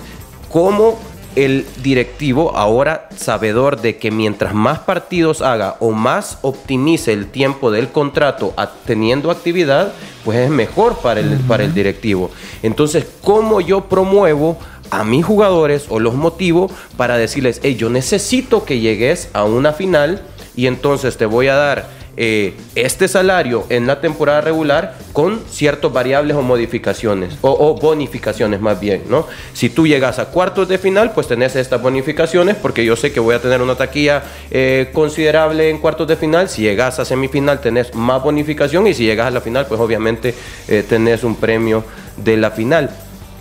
cómo 0.49 0.97
el 1.35 1.65
directivo, 1.81 2.55
ahora 2.57 3.09
sabedor 3.15 3.79
de 3.81 3.97
que 3.97 4.11
mientras 4.11 4.53
más 4.53 4.79
partidos 4.79 5.41
haga 5.41 5.77
o 5.79 5.91
más 5.91 6.37
optimice 6.41 7.13
el 7.13 7.27
tiempo 7.27 7.71
del 7.71 7.89
contrato 7.89 8.53
teniendo 8.85 9.31
actividad, 9.31 9.93
pues 10.25 10.39
es 10.39 10.49
mejor 10.49 10.97
para 10.97 11.19
el, 11.19 11.37
para 11.47 11.63
el 11.63 11.73
directivo. 11.73 12.31
Entonces, 12.63 13.05
¿cómo 13.21 13.61
yo 13.61 13.85
promuevo 13.85 14.57
a 14.89 15.03
mis 15.03 15.25
jugadores 15.25 15.85
o 15.89 15.99
los 15.99 16.15
motivo 16.15 16.69
para 16.97 17.17
decirles, 17.17 17.59
hey, 17.63 17.75
yo 17.75 17.89
necesito 17.89 18.65
que 18.65 18.79
llegues 18.79 19.29
a 19.33 19.45
una 19.45 19.73
final 19.73 20.21
y 20.55 20.67
entonces 20.67 21.17
te 21.17 21.25
voy 21.25 21.47
a 21.47 21.55
dar 21.55 22.00
eh, 22.17 22.53
este 22.75 23.07
salario 23.07 23.65
en 23.69 23.87
la 23.87 24.01
temporada 24.01 24.41
regular 24.41 24.95
con 25.13 25.39
ciertas 25.49 25.91
variables 25.93 26.35
o 26.35 26.41
modificaciones, 26.41 27.37
o, 27.41 27.75
bonificaciones 27.75 28.59
más 28.59 28.79
bien, 28.79 29.03
¿no? 29.09 29.27
Si 29.53 29.69
tú 29.69 29.87
llegas 29.87 30.19
a 30.19 30.25
cuartos 30.25 30.67
de 30.67 30.77
final, 30.77 31.13
pues 31.13 31.27
tenés 31.27 31.55
estas 31.55 31.81
bonificaciones, 31.81 32.55
porque 32.57 32.83
yo 32.83 32.95
sé 32.95 33.13
que 33.13 33.19
voy 33.19 33.35
a 33.35 33.41
tener 33.41 33.61
una 33.61 33.75
taquilla 33.75 34.23
eh, 34.49 34.89
considerable 34.93 35.69
en 35.69 35.77
cuartos 35.77 36.07
de 36.07 36.17
final. 36.17 36.49
Si 36.49 36.63
llegas 36.63 36.99
a 36.99 37.05
semifinal, 37.05 37.61
tenés 37.61 37.95
más 37.95 38.21
bonificación, 38.21 38.87
y 38.87 38.93
si 38.93 39.05
llegas 39.05 39.27
a 39.27 39.31
la 39.31 39.41
final, 39.41 39.65
pues 39.65 39.79
obviamente 39.79 40.35
eh, 40.67 40.83
tenés 40.87 41.23
un 41.23 41.35
premio 41.35 41.83
de 42.17 42.37
la 42.37 42.51
final 42.51 42.89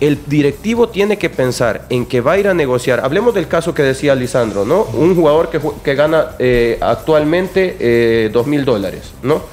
el 0.01 0.19
directivo 0.25 0.89
tiene 0.89 1.17
que 1.17 1.29
pensar 1.29 1.85
en 1.89 2.07
que 2.07 2.21
va 2.21 2.33
a 2.33 2.37
ir 2.39 2.47
a 2.47 2.55
negociar. 2.55 3.01
Hablemos 3.01 3.35
del 3.35 3.47
caso 3.47 3.75
que 3.75 3.83
decía 3.83 4.15
Lisandro, 4.15 4.65
¿no? 4.65 4.81
Un 4.93 5.15
jugador 5.15 5.49
que, 5.49 5.95
gana 5.95 6.31
eh, 6.39 6.79
actualmente 6.81 7.77
eh, 7.79 8.29
dos 8.33 8.47
mil 8.47 8.65
dólares, 8.65 9.13
¿no? 9.21 9.43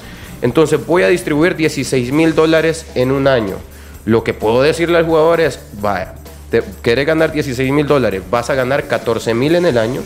Entonces 0.41 0.83
voy 0.85 1.03
a 1.03 1.07
distribuir 1.07 1.55
16 1.55 2.11
mil 2.11 2.33
dólares 2.33 2.87
en 2.95 3.11
un 3.11 3.27
año. 3.27 3.57
Lo 4.05 4.23
que 4.23 4.33
puedo 4.33 4.63
decirle 4.63 4.97
al 4.97 5.05
jugador 5.05 5.39
es, 5.39 5.59
vaya, 5.81 6.15
te, 6.49 6.63
querés 6.81 7.05
ganar 7.05 7.31
16 7.31 7.71
mil 7.71 7.85
dólares, 7.85 8.23
vas 8.29 8.49
a 8.49 8.55
ganar 8.55 8.87
14 8.87 9.35
mil 9.35 9.53
en 9.53 9.67
el 9.67 9.77
año, 9.77 10.01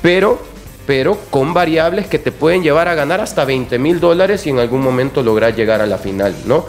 pero, 0.00 0.40
pero 0.86 1.18
con 1.28 1.52
variables 1.52 2.06
que 2.06 2.18
te 2.18 2.32
pueden 2.32 2.62
llevar 2.62 2.88
a 2.88 2.94
ganar 2.94 3.20
hasta 3.20 3.44
20 3.44 3.78
mil 3.78 4.00
dólares 4.00 4.46
y 4.46 4.50
en 4.50 4.60
algún 4.60 4.80
momento 4.80 5.22
lograr 5.22 5.54
llegar 5.54 5.82
a 5.82 5.86
la 5.86 5.98
final, 5.98 6.34
¿no? 6.46 6.64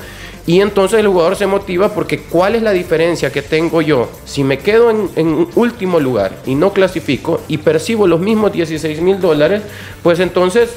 Y 0.47 0.61
entonces 0.61 0.99
el 0.99 1.07
jugador 1.07 1.35
se 1.35 1.47
motiva 1.47 1.89
porque 1.89 2.19
¿cuál 2.19 2.55
es 2.55 2.61
la 2.61 2.71
diferencia 2.71 3.31
que 3.31 3.41
tengo 3.41 3.81
yo? 3.81 4.09
Si 4.25 4.43
me 4.43 4.59
quedo 4.59 4.91
en, 4.91 5.47
último 5.55 5.99
lugar 5.99 6.37
y 6.45 6.53
no 6.53 6.71
clasifico 6.71 7.41
y 7.47 7.57
percibo 7.57 8.05
los 8.05 8.19
mismos 8.19 8.51
16 8.51 9.01
mil 9.01 9.19
dólares, 9.19 9.63
pues 10.03 10.19
entonces 10.19 10.69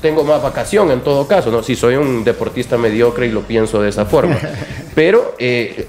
tengo 0.00 0.24
más 0.24 0.42
vacación 0.42 0.90
en 0.90 1.00
todo 1.00 1.26
caso, 1.26 1.50
¿no? 1.50 1.62
Si 1.62 1.76
soy 1.76 1.96
un 1.96 2.24
deportista 2.24 2.78
mediocre 2.78 3.26
y 3.26 3.30
lo 3.30 3.42
pienso 3.42 3.82
de 3.82 3.90
esa 3.90 4.06
forma. 4.06 4.38
Pero 4.94 5.34
eh, 5.38 5.86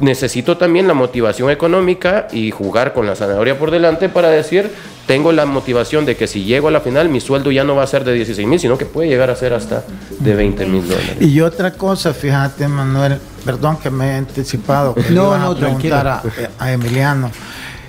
necesito 0.00 0.56
también 0.56 0.88
la 0.88 0.94
motivación 0.94 1.50
económica 1.50 2.26
y 2.32 2.50
jugar 2.50 2.92
con 2.92 3.06
la 3.06 3.14
zanahoria 3.14 3.58
por 3.58 3.70
delante 3.70 4.08
para 4.08 4.30
decir, 4.30 4.70
tengo 5.10 5.32
la 5.32 5.44
motivación 5.44 6.06
de 6.06 6.16
que 6.16 6.28
si 6.28 6.44
llego 6.44 6.68
a 6.68 6.70
la 6.70 6.80
final, 6.82 7.08
mi 7.08 7.20
sueldo 7.20 7.50
ya 7.50 7.64
no 7.64 7.74
va 7.74 7.82
a 7.82 7.86
ser 7.88 8.04
de 8.04 8.12
16 8.12 8.46
mil, 8.46 8.60
sino 8.60 8.78
que 8.78 8.86
puede 8.86 9.08
llegar 9.08 9.28
a 9.28 9.34
ser 9.34 9.52
hasta 9.52 9.82
de 10.20 10.36
20 10.36 10.66
mil 10.66 10.86
dólares. 10.86 11.16
Y 11.18 11.40
otra 11.40 11.72
cosa, 11.72 12.14
fíjate, 12.14 12.68
Manuel, 12.68 13.18
perdón 13.44 13.78
que 13.78 13.90
me 13.90 14.06
he 14.06 14.14
anticipado, 14.14 14.94
que 14.94 15.10
no, 15.10 15.36
no, 15.36 15.50
a 15.50 15.56
preguntar 15.56 16.06
a, 16.06 16.22
a, 16.60 16.72
Emiliano. 16.72 17.32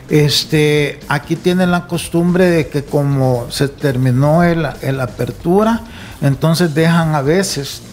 Este, 0.09 0.99
aquí 1.09 1.35
tienen 1.35 1.69
la 1.69 1.85
costumbre 1.85 2.45
de 2.45 2.67
que 2.69 2.85
como 2.85 3.45
se 3.51 3.67
terminó 3.67 4.43
el, 4.43 4.67
el 4.81 4.99
apertura, 4.99 5.79
entonces 6.23 6.73
dejan 6.73 7.13
a 7.13 7.21
veces 7.21 7.83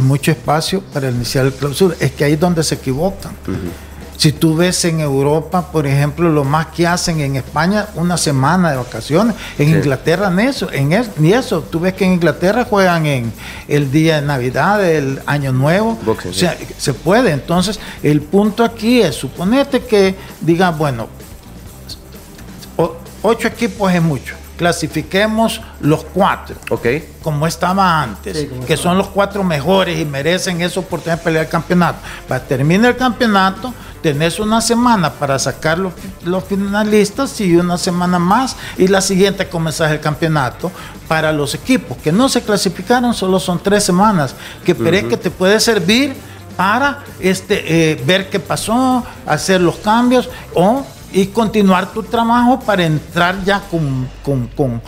mucho 0.00 0.30
espacio 0.30 0.82
para 0.92 1.10
iniciar 1.10 1.46
el 1.46 1.52
clausura. 1.52 1.96
Es 1.98 2.12
que 2.12 2.22
ahí 2.22 2.34
es 2.34 2.40
donde 2.40 2.62
se 2.62 2.76
equivocan. 2.76 3.32
Si 4.18 4.32
tú 4.32 4.56
ves 4.56 4.84
en 4.84 4.98
Europa, 4.98 5.70
por 5.70 5.86
ejemplo, 5.86 6.28
lo 6.28 6.42
más 6.42 6.66
que 6.66 6.88
hacen 6.88 7.20
en 7.20 7.36
España, 7.36 7.86
una 7.94 8.18
semana 8.18 8.72
de 8.72 8.76
vacaciones. 8.76 9.36
En 9.56 9.68
Inglaterra, 9.68 10.26
en 10.26 10.40
eso, 10.40 10.68
en 10.72 10.90
ni 11.18 11.32
eso. 11.32 11.62
Tú 11.62 11.78
ves 11.78 11.94
que 11.94 12.04
en 12.04 12.14
Inglaterra 12.14 12.66
juegan 12.68 13.06
en 13.06 13.32
el 13.68 13.92
día 13.92 14.20
de 14.20 14.26
Navidad, 14.26 14.84
el 14.84 15.22
Año 15.24 15.52
Nuevo. 15.52 15.96
o 16.04 16.32
sea, 16.32 16.58
se 16.76 16.94
puede. 16.94 17.30
Entonces, 17.30 17.78
el 18.02 18.20
punto 18.20 18.64
aquí 18.64 19.00
es, 19.00 19.14
suponete 19.14 19.84
que 19.84 20.16
diga, 20.40 20.70
bueno, 20.70 21.06
ocho 23.22 23.46
equipos 23.46 23.94
es 23.94 24.02
mucho 24.02 24.34
clasifiquemos 24.58 25.62
los 25.80 26.04
cuatro, 26.04 26.56
okay. 26.68 27.14
como 27.22 27.46
estaba 27.46 28.02
antes, 28.02 28.48
que 28.66 28.76
son 28.76 28.98
los 28.98 29.06
cuatro 29.06 29.44
mejores 29.44 29.98
y 30.00 30.04
merecen 30.04 30.60
esa 30.60 30.80
oportunidad 30.80 31.18
de 31.18 31.24
pelear 31.24 31.44
el 31.44 31.50
campeonato. 31.50 32.00
Para 32.26 32.42
terminar 32.44 32.90
el 32.90 32.96
campeonato, 32.96 33.72
tenés 34.02 34.40
una 34.40 34.60
semana 34.60 35.12
para 35.12 35.38
sacar 35.38 35.78
los, 35.78 35.94
finalistas 36.44 37.40
y 37.40 37.56
una 37.56 37.78
semana 37.78 38.18
más 38.18 38.56
y 38.76 38.88
la 38.88 39.00
siguiente 39.00 39.48
comenzás 39.48 39.92
el 39.92 40.00
campeonato. 40.00 40.72
Para 41.06 41.32
los 41.32 41.54
equipos 41.54 41.96
que 41.98 42.12
no 42.12 42.28
se 42.28 42.42
clasificaron, 42.42 43.14
solo 43.14 43.38
son 43.40 43.60
tres 43.60 43.84
semanas, 43.84 44.34
que 44.64 44.72
uh 44.72 45.08
que 45.08 45.16
te 45.16 45.30
puede 45.30 45.60
servir 45.60 46.14
para 46.56 47.04
este, 47.20 47.92
eh, 47.92 48.02
ver 48.04 48.28
qué 48.28 48.40
pasó, 48.40 49.04
hacer 49.24 49.60
los 49.60 49.76
cambios 49.76 50.28
o 50.52 50.84
y 51.12 51.26
continuar 51.26 51.92
tu 51.92 52.02
trabajo 52.02 52.60
para 52.60 52.84
entrar 52.84 53.42
ya 53.44 53.60
con, 53.60 54.08
con, 54.24 54.82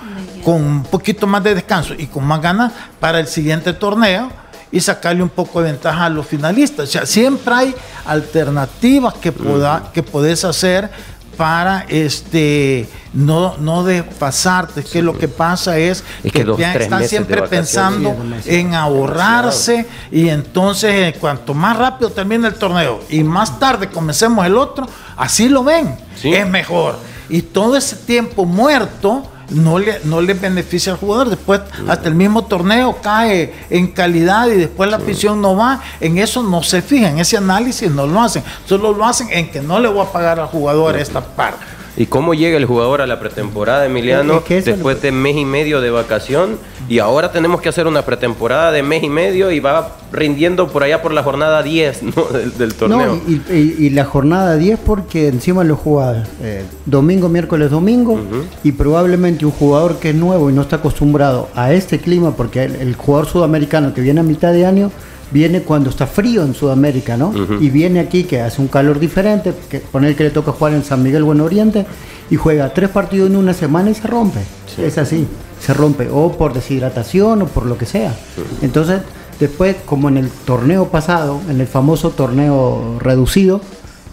un 0.45 0.83
poquito 0.91 1.27
más 1.27 1.43
de 1.43 1.55
descanso 1.55 1.95
y 1.97 2.07
con 2.07 2.25
más 2.25 2.41
ganas 2.41 2.73
para 2.99 3.21
el 3.21 3.27
siguiente 3.27 3.73
torneo 3.73 4.31
y 4.73 4.81
sacarle 4.81 5.23
un 5.23 5.29
poco 5.29 5.63
de 5.63 5.73
ventaja 5.73 6.07
a 6.07 6.11
los 6.11 6.27
finalistas. 6.27 6.89
O 6.89 6.93
sea, 6.93 7.07
siempre 7.07 7.55
hay 7.55 7.75
alternativas 8.05 9.15
que, 9.15 9.33
pueda, 9.33 9.91
que 9.93 10.03
podés 10.03 10.45
hacer 10.45 10.91
para 11.37 11.87
este 11.88 12.88
no, 13.12 13.57
no 13.59 13.83
de 13.83 14.03
pasarte, 14.03 14.85
que 14.85 15.03
lo 15.03 15.19
que 15.19 15.27
pasa 15.27 15.79
es, 15.79 16.05
que, 16.23 16.47
están 16.79 17.05
siempre 17.09 17.43
pensando 17.43 18.14
en 18.45 18.75
ahorrarse 18.75 19.87
y 20.12 20.29
entonces 20.29 20.93
eh, 20.93 21.16
cuanto 21.19 21.55
más 21.55 21.77
rápido 21.77 22.11
termine 22.11 22.49
el 22.49 22.55
torneo 22.55 23.01
y 23.09 23.25
más 23.25 23.59
tarde 23.59 23.88
comencemos 23.88 24.47
el 24.47 24.57
otro, 24.57 24.87
así 25.16 25.49
lo 25.49 25.64
ven, 25.64 25.97
es 26.23 26.47
mejor. 26.47 26.99
Y 27.29 27.43
todo 27.43 27.77
ese 27.77 27.97
tiempo 27.97 28.45
muerto 28.45 29.25
no 29.51 29.79
le, 29.79 30.01
no 30.05 30.21
le 30.21 30.35
beneficia 30.35 30.93
al 30.93 30.99
jugador. 30.99 31.29
Después, 31.31 31.61
hasta 31.89 32.09
el 32.09 32.15
mismo 32.15 32.45
torneo 32.45 32.99
cae 33.03 33.53
en 33.71 33.89
calidad 33.89 34.49
y 34.49 34.57
después 34.57 34.91
la 34.91 34.97
afición 34.97 35.41
no 35.41 35.57
va. 35.57 35.81
En 36.01 36.19
eso 36.19 36.43
no 36.43 36.63
se 36.63 36.83
fijan, 36.83 37.19
ese 37.19 37.37
análisis 37.37 37.91
no 37.91 38.07
lo 38.07 38.21
hacen. 38.21 38.43
Solo 38.67 38.93
lo 38.93 39.05
hacen 39.05 39.29
en 39.31 39.51
que 39.51 39.61
no 39.61 39.79
le 39.79 39.89
voy 39.89 40.07
a 40.07 40.13
pagar 40.13 40.41
al 40.41 40.47
jugador 40.47 40.97
esta 40.97 41.21
parte. 41.21 41.80
¿Y 41.96 42.07
cómo 42.07 42.35
llega 42.35 42.57
el 42.57 42.66
jugador 42.66 43.00
a 43.00 43.07
la 43.07 43.18
pretemporada, 43.18 43.85
Emiliano, 43.87 44.42
después 44.48 45.03
de 45.03 45.12
mes 45.12 45.37
y 45.37 45.44
medio 45.44 45.81
de 45.81 45.90
vacación? 45.90 46.59
Y 46.88 46.98
ahora 46.98 47.31
tenemos 47.31 47.61
que 47.61 47.68
hacer 47.68 47.87
una 47.87 48.03
pretemporada 48.03 48.72
de 48.72 48.83
mes 48.83 49.03
y 49.03 49.09
medio 49.09 49.50
y 49.50 49.61
va 49.61 49.96
rindiendo 50.12 50.68
por 50.68 50.83
allá 50.83 51.03
por 51.03 51.12
la 51.12 51.22
jornada 51.22 51.62
10 51.62 52.00
del, 52.59 52.74
torneo. 52.74 53.20
y, 53.26 53.90
la 53.90 54.05
jornada 54.05 54.57
10 54.57 54.79
porque 54.85 55.29
encima 55.29 55.62
lo 55.64 55.76
juega 55.76 56.24
eh, 56.42 56.64
domingo, 56.87 57.29
miércoles, 57.29 57.70
domingo 57.70 58.18
y 58.64 58.72
probablemente 58.72 59.44
un 59.44 59.53
jugador 59.53 59.98
que 59.98 60.11
es 60.11 60.14
nuevo 60.14 60.50
y 60.50 60.53
no 60.53 60.62
está 60.62 60.76
acostumbrado 60.76 61.48
a 61.55 61.72
este 61.72 61.98
clima 61.98 62.33
porque 62.37 62.64
el, 62.64 62.76
el 62.76 62.94
jugador 62.94 63.29
sudamericano 63.29 63.94
que 63.94 64.00
viene 64.00 64.20
a 64.20 64.24
mitad 64.24 64.53
de 64.53 64.66
año 64.66 64.90
viene 65.31 65.62
cuando 65.62 65.90
está 65.90 66.07
frío 66.07 66.43
en 66.43 66.55
Sudamérica, 66.55 67.16
¿no? 67.16 67.33
Y 67.61 67.71
viene 67.71 68.01
aquí 68.01 68.25
que 68.25 68.40
hace 68.40 68.61
un 68.61 68.69
calor 68.69 68.99
diferente, 68.99 69.53
que 69.69 69.81
poner 69.81 70.16
que 70.16 70.25
le 70.25 70.31
toca 70.31 70.53
jugar 70.53 70.75
en 70.75 70.85
San 70.85 71.03
Miguel 71.03 71.23
Buen 71.25 71.40
Oriente 71.40 71.87
y 72.31 72.37
juega 72.37 72.73
tres 72.73 72.90
partidos 72.90 73.31
en 73.31 73.37
una 73.37 73.55
semana 73.55 73.90
y 73.90 73.95
se 73.95 74.07
rompe. 74.07 74.40
Es 74.79 74.99
así, 74.99 75.27
se 75.61 75.75
rompe, 75.75 76.09
o 76.11 76.33
por 76.33 76.53
deshidratación 76.53 77.43
o 77.43 77.47
por 77.47 77.66
lo 77.66 77.77
que 77.77 77.87
sea. 77.87 78.14
Entonces, 78.62 79.03
después, 79.38 79.77
como 79.85 80.09
en 80.09 80.16
el 80.16 80.29
torneo 80.29 80.88
pasado, 80.88 81.40
en 81.49 81.61
el 81.61 81.66
famoso 81.66 82.11
torneo 82.11 82.99
reducido, 83.01 83.61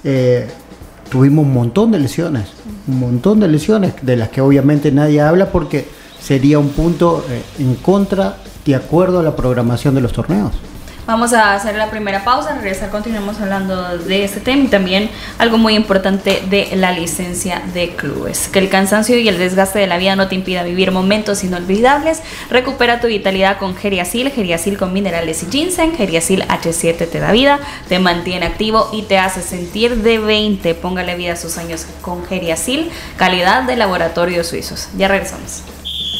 eh, 0.03 0.47
tuvimos 1.09 1.45
un 1.45 1.53
montón 1.53 1.91
de 1.91 1.99
lesiones, 1.99 2.49
un 2.87 2.99
montón 2.99 3.39
de 3.39 3.47
lesiones, 3.47 3.93
de 4.01 4.17
las 4.17 4.29
que 4.29 4.41
obviamente 4.41 4.91
nadie 4.91 5.21
habla 5.21 5.51
porque 5.51 5.87
sería 6.19 6.59
un 6.59 6.69
punto 6.69 7.25
eh, 7.29 7.41
en 7.59 7.75
contra 7.75 8.37
de 8.65 8.75
acuerdo 8.75 9.19
a 9.19 9.23
la 9.23 9.35
programación 9.35 9.95
de 9.95 10.01
los 10.01 10.11
torneos. 10.11 10.51
Vamos 11.07 11.31
a 11.31 11.53
hacer 11.53 11.77
la 11.77 11.89
primera 11.89 12.25
pausa, 12.25 12.55
regresar, 12.55 12.89
continuamos 12.89 13.39
hablando 13.39 13.97
de 13.97 14.25
este 14.25 14.41
tema 14.41 14.65
y 14.65 14.67
también 14.67 15.09
algo 15.37 15.57
muy 15.57 15.73
importante 15.73 16.43
de 16.49 16.75
la 16.75 16.91
licencia 16.91 17.61
de 17.73 17.95
clubes. 17.95 18.49
Que 18.49 18.59
el 18.59 18.67
cansancio 18.67 19.17
y 19.17 19.29
el 19.29 19.37
desgaste 19.37 19.79
de 19.79 19.87
la 19.87 19.97
vida 19.97 20.17
no 20.17 20.27
te 20.27 20.35
impida 20.35 20.63
vivir 20.63 20.91
momentos 20.91 21.45
inolvidables. 21.45 22.21
Recupera 22.49 22.99
tu 22.99 23.07
vitalidad 23.07 23.57
con 23.57 23.77
Geriasil, 23.77 24.31
Geriasil 24.31 24.77
con 24.77 24.91
minerales 24.91 25.43
y 25.43 25.45
ginseng. 25.49 25.95
Geriasil 25.95 26.43
H7 26.43 27.09
te 27.09 27.19
da 27.21 27.31
vida, 27.31 27.61
te 27.87 27.99
mantiene 27.99 28.45
activo 28.45 28.89
y 28.91 29.03
te 29.03 29.17
hace 29.17 29.41
sentir 29.41 30.03
de 30.03 30.19
20. 30.19 30.75
Póngale 30.75 31.15
vida 31.15 31.33
a 31.33 31.37
sus 31.37 31.57
años 31.57 31.85
con 32.01 32.25
Geriasil, 32.25 32.91
calidad 33.15 33.63
de 33.63 33.77
laboratorios 33.77 34.47
suizos. 34.47 34.89
Ya 34.97 35.07
regresamos. 35.07 35.63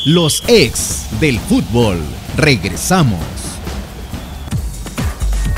Los 0.06 0.46
ex 0.48 1.08
del 1.20 1.40
fútbol. 1.42 2.02
Regresamos. 2.38 3.57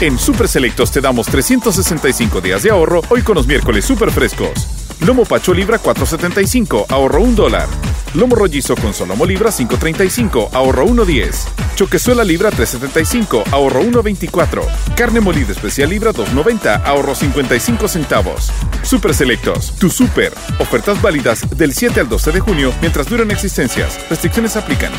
En 0.01 0.17
Super 0.17 0.47
Selectos 0.47 0.91
te 0.91 1.01
damos 1.01 1.27
365 1.27 2.39
días 2.39 2.63
de 2.63 2.69
ahorro 2.69 3.01
hoy 3.09 3.21
con 3.21 3.35
los 3.35 3.45
miércoles 3.45 3.83
super 3.83 4.09
frescos. 4.11 4.67
Lomo 5.05 5.25
Pacho 5.25 5.53
Libra 5.53 5.77
4.75, 5.77 6.85
ahorro 6.87 7.21
1 7.21 7.35
dólar. 7.35 7.67
Lomo 8.13 8.35
Rollizo 8.37 8.77
con 8.77 8.93
Solomo 8.93 9.25
Libra 9.25 9.49
5.35, 9.49 10.51
ahorro 10.53 10.85
1.10. 10.85 11.75
Choquezuela 11.75 12.23
Libra 12.23 12.49
3.75, 12.49 13.43
ahorro 13.51 13.81
1.24. 13.81 14.61
Carne 14.95 15.19
molida 15.19 15.51
especial 15.51 15.89
Libra 15.89 16.13
2.90, 16.13 16.81
ahorro 16.85 17.13
55 17.13 17.87
centavos. 17.89 18.51
Super 18.83 19.13
Selectos, 19.13 19.75
tu 19.79 19.89
super. 19.89 20.33
Ofertas 20.59 21.01
válidas 21.01 21.41
del 21.57 21.73
7 21.73 21.99
al 21.99 22.07
12 22.07 22.31
de 22.31 22.39
junio 22.39 22.73
mientras 22.79 23.09
duran 23.09 23.31
existencias. 23.31 23.99
Restricciones 24.09 24.55
aplican. 24.55 24.93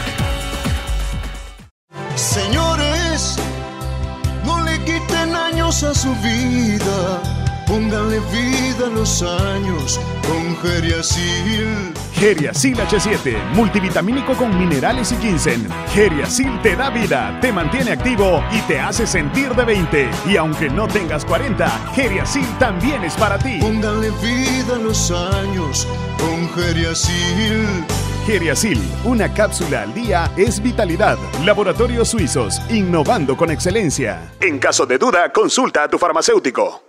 A 5.83 5.95
su 5.95 6.15
vida. 6.17 7.23
Pónganle 7.67 8.21
vida 8.33 8.87
a 8.87 8.91
los 8.91 9.23
años 9.23 9.99
con 10.27 10.57
Geriasil. 10.59 11.95
Geriasil 12.13 12.77
H7, 12.77 13.55
multivitamínico 13.55 14.35
con 14.35 14.59
minerales 14.59 15.13
y 15.13 15.17
ginseng. 15.17 15.69
Geriasil 15.95 16.61
te 16.63 16.77
da 16.77 16.91
vida, 16.91 17.39
te 17.41 17.51
mantiene 17.53 17.93
activo 17.93 18.45
y 18.53 18.61
te 18.63 18.79
hace 18.79 19.07
sentir 19.07 19.55
de 19.55 19.65
20. 19.65 20.11
Y 20.27 20.37
aunque 20.37 20.69
no 20.69 20.87
tengas 20.87 21.25
40, 21.25 21.69
Geriasil 21.95 22.47
también 22.59 23.03
es 23.05 23.15
para 23.15 23.39
ti. 23.39 23.59
Pónganle 23.61 24.11
vida 24.23 24.75
a 24.75 24.79
los 24.79 25.11
años 25.11 25.89
con 26.19 26.49
Geriasil. 26.51 27.87
Geriasil, 28.31 28.81
una 29.03 29.35
cápsula 29.35 29.83
al 29.83 29.93
día 29.93 30.31
es 30.37 30.63
vitalidad. 30.63 31.19
Laboratorios 31.45 32.11
Suizos, 32.11 32.61
innovando 32.71 33.37
con 33.37 33.51
excelencia. 33.51 34.31
En 34.41 34.61
caso 34.61 34.87
de 34.87 34.99
duda, 34.99 35.33
consulta 35.33 35.83
a 35.83 35.89
tu 35.89 35.99
farmacéutico. 35.99 36.81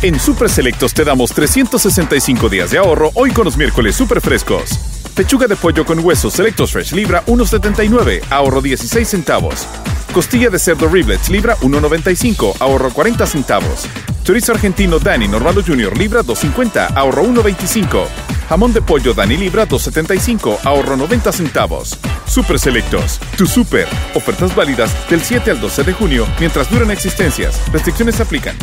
En 0.00 0.18
Super 0.18 0.48
Selectos 0.48 0.94
te 0.94 1.04
damos 1.04 1.30
365 1.32 2.48
días 2.48 2.70
de 2.70 2.78
ahorro 2.78 3.10
hoy 3.16 3.32
con 3.32 3.44
los 3.44 3.58
miércoles 3.58 3.96
super 3.96 4.22
frescos. 4.22 4.70
Pechuga 5.14 5.46
de 5.46 5.56
pollo 5.56 5.84
con 5.84 5.98
huesos 5.98 6.32
Selectos 6.32 6.72
Fresh 6.72 6.92
Libra 6.92 7.22
1.79, 7.26 8.22
ahorro 8.30 8.62
16 8.62 9.06
centavos. 9.06 9.66
Costilla 10.14 10.48
de 10.48 10.58
cerdo 10.58 10.88
Riblets 10.88 11.28
Libra 11.28 11.54
1.95, 11.58 12.54
ahorro 12.60 12.90
40 12.90 13.26
centavos. 13.26 13.86
Chorizo 14.24 14.52
argentino 14.52 14.98
Dani 14.98 15.28
Normalo 15.28 15.62
Junior 15.62 15.96
Libra 15.98 16.22
2.50, 16.22 16.96
ahorro 16.96 17.24
1.25. 17.24 18.06
Jamón 18.48 18.72
de 18.72 18.80
pollo 18.80 19.12
Dani 19.12 19.36
Libra 19.36 19.68
2.75, 19.68 20.60
ahorro 20.64 20.96
90 20.96 21.30
centavos. 21.30 21.98
Super 22.26 22.58
Selectos, 22.58 23.20
tu 23.36 23.46
super. 23.46 23.86
Ofertas 24.14 24.56
válidas 24.56 24.90
del 25.10 25.20
7 25.20 25.50
al 25.50 25.60
12 25.60 25.84
de 25.84 25.92
junio 25.92 26.26
mientras 26.40 26.70
duran 26.70 26.90
existencias. 26.90 27.70
Restricciones 27.70 28.18
aplican. 28.18 28.56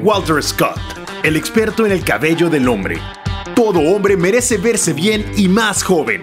Walter 0.00 0.40
Scott, 0.40 0.78
el 1.24 1.34
experto 1.34 1.84
en 1.84 1.90
el 1.90 2.04
cabello 2.04 2.48
del 2.48 2.68
hombre. 2.68 3.00
Todo 3.56 3.80
hombre 3.80 4.16
merece 4.16 4.58
verse 4.58 4.92
bien 4.92 5.28
y 5.36 5.48
más 5.48 5.82
joven. 5.82 6.22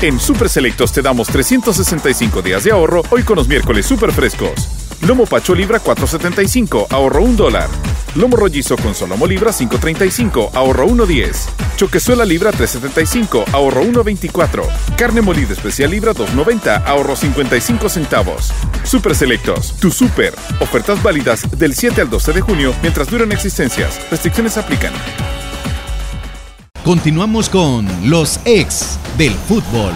En 0.00 0.20
Super 0.20 0.48
Selectos 0.48 0.92
te 0.92 1.02
damos 1.02 1.26
365 1.26 2.40
días 2.40 2.62
de 2.62 2.70
ahorro 2.70 3.02
hoy 3.10 3.24
con 3.24 3.34
los 3.34 3.48
miércoles 3.48 3.84
super 3.84 4.12
frescos. 4.12 4.68
Lomo 5.04 5.26
Pacho 5.26 5.56
Libra 5.56 5.82
4.75, 5.82 6.86
ahorro 6.90 7.22
1 7.22 7.36
dólar. 7.36 7.68
Lomo 8.14 8.36
Rollizo 8.36 8.76
con 8.76 8.94
Solomo 8.94 9.26
Libra 9.26 9.50
5.35, 9.50 10.50
ahorro 10.54 10.86
1.10. 10.86 11.48
Choquezuela 11.76 12.24
Libra 12.24 12.52
3.75, 12.52 13.44
ahorro 13.52 13.82
1.24. 13.82 14.62
Carne 14.96 15.20
molida 15.20 15.52
especial 15.52 15.90
Libra 15.90 16.14
2.90, 16.14 16.84
ahorro 16.86 17.16
55 17.16 17.88
centavos. 17.88 18.52
Super 18.84 19.16
Selectos, 19.16 19.74
tu 19.80 19.90
super. 19.90 20.32
Ofertas 20.60 21.02
válidas 21.02 21.42
del 21.58 21.74
7 21.74 22.02
al 22.02 22.10
12 22.10 22.34
de 22.34 22.40
junio 22.40 22.72
mientras 22.82 23.10
duran 23.10 23.32
existencias. 23.32 24.00
Restricciones 24.12 24.58
aplican. 24.58 24.92
Continuamos 26.84 27.48
con 27.50 27.86
los 28.08 28.40
ex 28.46 28.98
del 29.18 29.32
fútbol. 29.32 29.92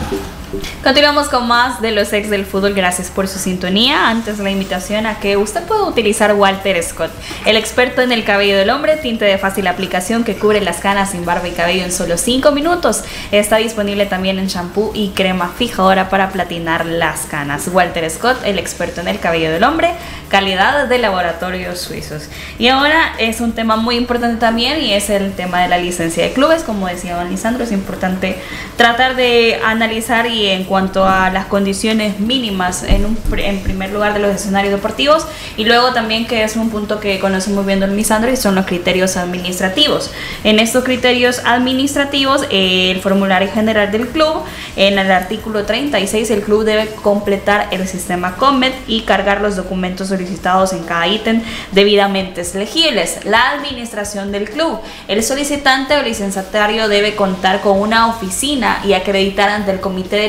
Continuamos 0.82 1.28
con 1.28 1.46
más 1.46 1.80
de 1.80 1.92
los 1.92 2.12
ex 2.12 2.28
del 2.28 2.44
fútbol. 2.44 2.74
Gracias 2.74 3.08
por 3.08 3.28
su 3.28 3.38
sintonía. 3.38 4.08
Antes 4.08 4.40
la 4.40 4.50
invitación 4.50 5.06
a 5.06 5.20
que 5.20 5.36
usted 5.36 5.62
pueda 5.62 5.84
utilizar 5.84 6.34
Walter 6.34 6.82
Scott, 6.82 7.12
el 7.46 7.56
experto 7.56 8.02
en 8.02 8.10
el 8.10 8.24
cabello 8.24 8.58
del 8.58 8.68
hombre, 8.68 8.96
tinte 8.96 9.24
de 9.24 9.38
fácil 9.38 9.68
aplicación 9.68 10.24
que 10.24 10.34
cubre 10.34 10.60
las 10.60 10.78
canas 10.78 11.12
sin 11.12 11.24
barba 11.24 11.46
y 11.46 11.52
cabello 11.52 11.84
en 11.84 11.92
solo 11.92 12.18
5 12.18 12.50
minutos. 12.50 13.04
Está 13.30 13.58
disponible 13.58 14.06
también 14.06 14.40
en 14.40 14.48
shampoo 14.48 14.90
y 14.92 15.10
crema 15.10 15.52
fijadora 15.56 16.10
para 16.10 16.30
platinar 16.30 16.84
las 16.84 17.26
canas. 17.26 17.68
Walter 17.72 18.10
Scott, 18.10 18.38
el 18.44 18.58
experto 18.58 19.00
en 19.00 19.06
el 19.06 19.20
cabello 19.20 19.52
del 19.52 19.62
hombre, 19.62 19.92
calidad 20.30 20.88
de 20.88 20.98
laboratorios 20.98 21.78
suizos. 21.78 22.24
Y 22.58 22.66
ahora 22.66 23.14
es 23.20 23.40
un 23.40 23.52
tema 23.52 23.76
muy 23.76 23.94
importante 23.94 24.40
también 24.40 24.82
y 24.82 24.94
es 24.94 25.10
el 25.10 25.32
tema 25.34 25.62
de 25.62 25.68
la 25.68 25.78
licencia 25.78 26.24
de 26.24 26.32
clubes. 26.32 26.64
Como 26.64 26.88
decía 26.88 27.14
don 27.14 27.30
Lisandro, 27.30 27.62
es 27.62 27.70
importante 27.70 28.36
tratar 28.76 29.14
de 29.14 29.60
analizar 29.64 30.26
y 30.26 30.48
en 30.48 30.71
cuanto 30.72 31.04
a 31.06 31.28
las 31.28 31.44
condiciones 31.48 32.18
mínimas 32.18 32.82
en, 32.82 33.04
un, 33.04 33.18
en 33.36 33.60
primer 33.60 33.92
lugar 33.92 34.14
de 34.14 34.20
los 34.20 34.34
escenarios 34.34 34.72
deportivos 34.72 35.26
y 35.58 35.66
luego 35.66 35.92
también 35.92 36.26
que 36.26 36.44
es 36.44 36.56
un 36.56 36.70
punto 36.70 36.98
que 36.98 37.18
conoce 37.18 37.50
muy 37.50 37.62
bien 37.64 37.78
don 37.78 37.94
Lisandro 37.94 38.32
y 38.32 38.36
son 38.38 38.54
los 38.54 38.64
criterios 38.64 39.18
administrativos. 39.18 40.10
En 40.44 40.58
estos 40.58 40.82
criterios 40.82 41.42
administrativos, 41.44 42.46
el 42.50 42.98
formulario 43.02 43.50
general 43.52 43.92
del 43.92 44.08
club, 44.08 44.44
en 44.76 44.98
el 44.98 45.12
artículo 45.12 45.66
36, 45.66 46.30
el 46.30 46.40
club 46.40 46.64
debe 46.64 46.86
completar 47.02 47.68
el 47.70 47.86
sistema 47.86 48.36
COMET 48.36 48.72
y 48.86 49.02
cargar 49.02 49.42
los 49.42 49.56
documentos 49.56 50.08
solicitados 50.08 50.72
en 50.72 50.84
cada 50.84 51.06
ítem 51.06 51.42
debidamente 51.72 52.42
legibles. 52.54 53.26
La 53.26 53.50
administración 53.50 54.32
del 54.32 54.48
club. 54.48 54.80
El 55.06 55.22
solicitante 55.22 55.98
o 55.98 56.02
licenciatario 56.02 56.88
debe 56.88 57.14
contar 57.14 57.60
con 57.60 57.78
una 57.78 58.06
oficina 58.06 58.80
y 58.86 58.94
acreditar 58.94 59.50
ante 59.50 59.70
el 59.70 59.80
comité 59.80 60.16
de 60.16 60.28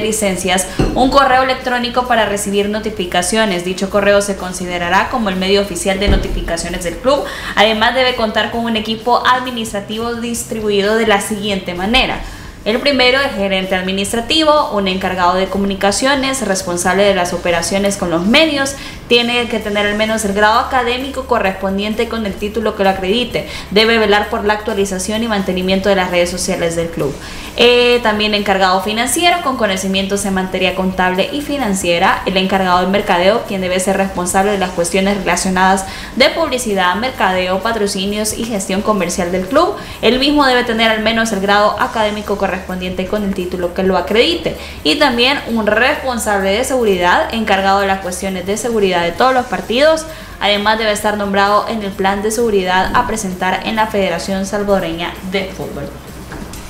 un 0.96 1.10
correo 1.10 1.44
electrónico 1.44 2.08
para 2.08 2.26
recibir 2.26 2.70
notificaciones. 2.70 3.66
Dicho 3.66 3.90
correo 3.90 4.22
se 4.22 4.36
considerará 4.36 5.10
como 5.10 5.30
el 5.30 5.36
medio 5.36 5.62
oficial 5.62 6.00
de 6.00 6.08
notificaciones 6.08 6.84
del 6.84 6.98
club. 6.98 7.24
Además 7.56 7.96
debe 7.96 8.16
contar 8.16 8.52
con 8.52 8.66
un 8.66 8.76
equipo 8.76 9.26
administrativo 9.26 10.16
distribuido 10.16 10.96
de 10.96 11.08
la 11.08 11.22
siguiente 11.22 11.74
manera. 11.74 12.22
El 12.66 12.80
primero, 12.80 13.20
el 13.20 13.30
gerente 13.32 13.76
administrativo, 13.76 14.72
un 14.72 14.88
encargado 14.88 15.36
de 15.36 15.48
comunicaciones, 15.48 16.48
responsable 16.48 17.04
de 17.04 17.14
las 17.14 17.34
operaciones 17.34 17.98
con 17.98 18.10
los 18.10 18.26
medios, 18.26 18.76
tiene 19.10 19.50
que 19.50 19.60
tener 19.60 19.86
al 19.86 19.96
menos 19.96 20.24
el 20.24 20.34
grado 20.34 20.60
académico 20.60 21.26
correspondiente 21.26 22.08
con 22.08 22.26
el 22.26 22.34
título 22.36 22.78
que 22.78 22.86
lo 22.86 22.92
acredite. 22.92 23.50
Debe 23.72 23.98
velar 23.98 24.30
por 24.30 24.46
la 24.46 24.54
actualización 24.54 25.24
y 25.24 25.28
mantenimiento 25.28 25.90
de 25.90 25.98
las 25.98 26.10
redes 26.10 26.30
sociales 26.30 26.78
del 26.78 26.88
club. 26.88 27.14
Eh, 27.56 28.00
también 28.02 28.34
encargado 28.34 28.82
financiero 28.82 29.38
con 29.44 29.58
conocimientos 29.58 30.26
en 30.26 30.34
materia 30.34 30.74
contable 30.74 31.30
y 31.32 31.42
financiera. 31.42 32.24
El 32.26 32.38
encargado 32.38 32.82
de 32.82 32.88
mercadeo, 32.88 33.44
quien 33.48 33.62
debe 33.62 33.80
ser 33.80 33.98
responsable 33.98 34.52
de 34.52 34.58
las 34.58 34.72
cuestiones 34.72 35.18
relacionadas 35.18 35.86
de 36.16 36.30
publicidad, 36.30 36.96
mercadeo, 36.96 37.62
patrocinios 37.62 38.34
y 38.34 38.46
gestión 38.46 38.82
comercial 38.82 39.32
del 39.32 39.48
club. 39.48 39.76
El 40.02 40.18
mismo 40.18 40.46
debe 40.46 40.64
tener 40.64 40.90
al 40.90 41.04
menos 41.04 41.32
el 41.32 41.42
grado 41.42 41.80
académico 41.80 42.38
correspondiente 42.38 43.06
con 43.06 43.24
el 43.24 43.36
título 43.36 43.76
que 43.76 43.84
lo 43.84 43.98
acredite. 43.98 44.58
Y 44.84 44.96
también 44.96 45.40
un 45.48 45.68
responsable 45.68 46.52
de 46.52 46.64
seguridad 46.64 47.34
encargado 47.34 47.82
de 47.82 47.88
las 47.88 48.00
cuestiones 48.00 48.48
de 48.48 48.58
seguridad 48.58 49.04
de 49.04 49.12
todos 49.12 49.34
los 49.34 49.46
partidos. 49.46 50.08
Además 50.40 50.80
debe 50.80 50.92
estar 50.92 51.18
nombrado 51.18 51.68
en 51.70 51.84
el 51.84 51.92
plan 51.92 52.24
de 52.24 52.32
seguridad 52.32 52.92
a 52.96 53.06
presentar 53.06 53.62
en 53.66 53.76
la 53.76 53.88
Federación 53.88 54.46
Salvadoreña 54.46 55.14
de 55.32 55.46
Fútbol. 55.46 56.03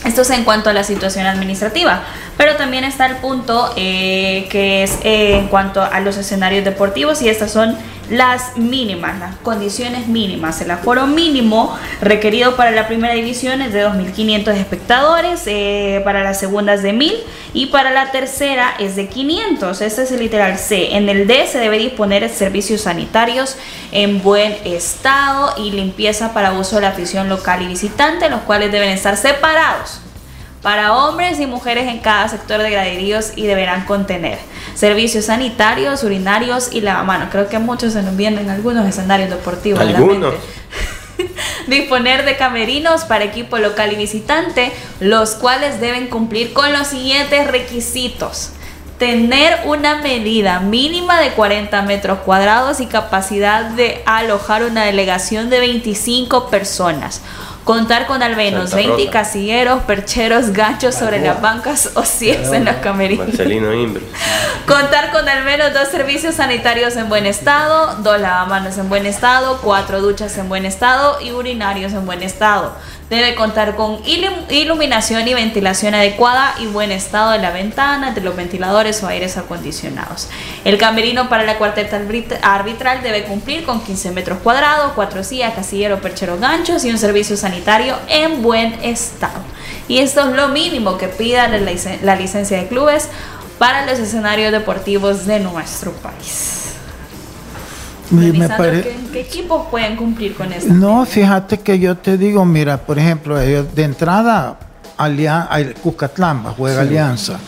Esto 0.05 0.21
es 0.23 0.29
en 0.31 0.43
cuanto 0.43 0.69
a 0.69 0.73
la 0.73 0.83
situación 0.83 1.25
administrativa, 1.25 2.03
pero 2.37 2.55
también 2.57 2.83
está 2.83 3.05
el 3.05 3.17
punto 3.17 3.73
eh, 3.77 4.47
que 4.49 4.83
es 4.83 4.99
eh, 5.03 5.37
en 5.37 5.47
cuanto 5.47 5.81
a 5.81 5.99
los 6.01 6.17
escenarios 6.17 6.65
deportivos 6.65 7.21
y 7.21 7.29
estas 7.29 7.51
son 7.51 7.77
las 8.09 8.57
mínimas, 8.57 9.19
las 9.19 9.35
condiciones 9.37 10.07
mínimas. 10.07 10.61
El 10.61 10.71
aforo 10.71 11.07
mínimo 11.07 11.77
requerido 12.01 12.55
para 12.55 12.71
la 12.71 12.87
primera 12.87 13.13
división 13.13 13.61
es 13.61 13.73
de 13.73 13.85
2.500 13.85 14.53
espectadores, 14.55 15.43
eh, 15.45 16.01
para 16.03 16.23
las 16.23 16.39
segundas 16.39 16.83
de 16.83 16.93
1.000 16.93 17.13
y 17.53 17.67
para 17.67 17.91
la 17.91 18.11
tercera 18.11 18.73
es 18.79 18.95
de 18.95 19.07
500. 19.07 19.81
Este 19.81 20.03
es 20.03 20.11
el 20.11 20.19
literal 20.19 20.57
C. 20.57 20.95
En 20.95 21.09
el 21.09 21.27
D 21.27 21.47
se 21.47 21.59
debe 21.59 21.77
disponer 21.77 22.29
servicios 22.29 22.81
sanitarios 22.81 23.57
en 23.91 24.21
buen 24.21 24.55
estado 24.65 25.53
y 25.57 25.71
limpieza 25.71 26.33
para 26.33 26.53
uso 26.53 26.77
de 26.77 26.83
la 26.83 26.89
afición 26.89 27.29
local 27.29 27.61
y 27.61 27.67
visitante, 27.67 28.29
los 28.29 28.41
cuales 28.41 28.71
deben 28.71 28.89
estar 28.89 29.17
separados 29.17 30.01
para 30.63 30.95
hombres 30.95 31.39
y 31.41 31.45
mujeres 31.45 31.87
en 31.89 31.99
cada 31.99 32.27
sector 32.29 32.63
de 32.63 32.71
graderíos 32.71 33.33
y 33.35 33.45
deberán 33.45 33.85
contener 33.85 34.39
servicios 34.73 35.25
sanitarios, 35.25 36.03
urinarios 36.03 36.69
y 36.71 36.81
lavamanos. 36.81 37.27
Creo 37.31 37.49
que 37.49 37.59
muchos 37.59 37.93
se 37.93 38.01
nos 38.01 38.15
vienen 38.15 38.49
algunos 38.49 38.87
escenarios 38.87 39.29
deportivos. 39.29 39.81
Algunos. 39.81 40.33
Disponer 41.67 42.25
de 42.25 42.37
camerinos 42.37 43.03
para 43.03 43.25
equipo 43.25 43.57
local 43.57 43.91
y 43.91 43.97
visitante, 43.97 44.71
los 44.99 45.35
cuales 45.35 45.79
deben 45.79 46.07
cumplir 46.07 46.53
con 46.53 46.71
los 46.71 46.87
siguientes 46.87 47.45
requisitos. 47.47 48.51
Tener 48.97 49.59
una 49.65 49.97
medida 49.97 50.61
mínima 50.61 51.19
de 51.19 51.31
40 51.31 51.81
metros 51.81 52.19
cuadrados 52.19 52.79
y 52.79 52.85
capacidad 52.85 53.65
de 53.71 54.01
alojar 54.05 54.63
una 54.63 54.85
delegación 54.85 55.49
de 55.49 55.59
25 55.59 56.49
personas 56.49 57.21
Contar 57.63 58.07
con 58.07 58.21
al 58.21 58.35
menos 58.35 58.73
20 58.73 59.09
casilleros, 59.09 59.83
percheros, 59.83 60.51
ganchos 60.51 60.95
sobre 60.95 61.21
las 61.21 61.41
bancas 61.41 61.91
o 61.95 62.01
es 62.01 62.21
en 62.21 62.65
los 62.65 62.75
camerinos. 62.77 63.27
Marcelino 63.27 63.73
Imbre. 63.73 64.03
Contar 64.67 65.11
con 65.11 65.27
al 65.29 65.45
menos 65.45 65.73
dos 65.73 65.87
servicios 65.87 66.35
sanitarios 66.35 66.97
en 66.97 67.07
buen 67.07 67.25
estado, 67.25 67.95
dos 67.97 68.19
lavamanos 68.19 68.77
en 68.77 68.89
buen 68.89 69.05
estado, 69.05 69.59
cuatro 69.61 70.01
duchas 70.01 70.37
en 70.37 70.49
buen 70.49 70.65
estado 70.65 71.21
y 71.21 71.31
urinarios 71.31 71.93
en 71.93 72.05
buen 72.05 72.21
estado 72.21 72.73
Debe 73.13 73.35
contar 73.35 73.75
con 73.75 73.99
iluminación 74.49 75.27
y 75.27 75.35
ventilación 75.35 75.93
adecuada 75.93 76.55
y 76.57 76.65
buen 76.65 76.91
estado 76.91 77.29
de 77.29 77.37
la 77.37 77.51
ventana, 77.51 78.09
de 78.09 78.21
los 78.21 78.35
ventiladores 78.35 79.03
o 79.03 79.07
aires 79.07 79.37
acondicionados. 79.37 80.29
El 80.65 80.79
camerino 80.79 81.29
para 81.29 81.43
la 81.43 81.59
cuarteta 81.59 82.01
arbitral 82.41 83.03
debe 83.03 83.25
cumplir 83.25 83.65
con 83.65 83.83
15 83.83 84.09
metros 84.13 84.39
cuadrados, 84.39 84.93
cuatro 84.95 85.23
sillas, 85.23 85.53
casillero, 85.53 86.01
perchero, 86.01 86.39
ganchos 86.39 86.85
y 86.85 86.89
un 86.89 86.97
servicio 86.97 87.37
sanitario 87.37 87.95
en 88.07 88.41
buen 88.41 88.73
estado. 88.83 89.43
Y 89.87 89.99
esto 89.99 90.21
es 90.27 90.35
lo 90.35 90.47
mínimo 90.47 90.97
que 90.97 91.07
pida 91.07 91.47
la 91.47 92.15
licencia 92.15 92.57
de 92.57 92.67
clubes 92.67 93.09
para 93.59 93.85
los 93.85 93.99
escenarios 93.99 94.51
deportivos 94.51 95.27
de 95.27 95.39
nuestro 95.39 95.91
país. 95.91 96.72
¿Qué, 99.11 99.19
equipos 99.19 99.67
pueden 99.69 99.95
cumplir 99.95 100.35
con 100.35 100.51
esto? 100.51 100.73
No, 100.73 101.05
fíjate 101.05 101.59
que 101.59 101.79
yo 101.79 101.97
te 101.97 102.17
digo, 102.17 102.45
mira, 102.45 102.77
por 102.77 102.99
ejemplo, 102.99 103.37
de 103.37 103.83
entrada, 103.83 104.57
Cucatlán 105.81 106.43
juega 106.55 106.81
Alianza. 106.81 107.39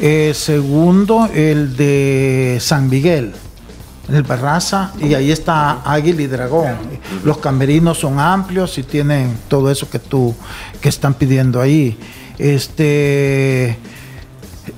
Eh, 0.00 0.32
segundo, 0.34 1.28
el 1.34 1.76
de 1.76 2.58
San 2.60 2.88
Miguel, 2.88 3.32
el 4.08 4.22
Barraza, 4.22 4.92
y 5.00 5.14
ahí 5.14 5.32
está 5.32 5.82
Águila 5.84 6.22
y 6.22 6.26
Dragón. 6.26 6.76
Los 7.24 7.38
camerinos 7.38 7.98
son 7.98 8.20
amplios 8.20 8.78
y 8.78 8.84
tienen 8.84 9.36
todo 9.48 9.70
eso 9.70 9.90
que 9.90 9.98
tú 9.98 10.34
que 10.80 10.88
están 10.88 11.14
pidiendo 11.14 11.60
ahí. 11.60 11.98
Este 12.38 13.76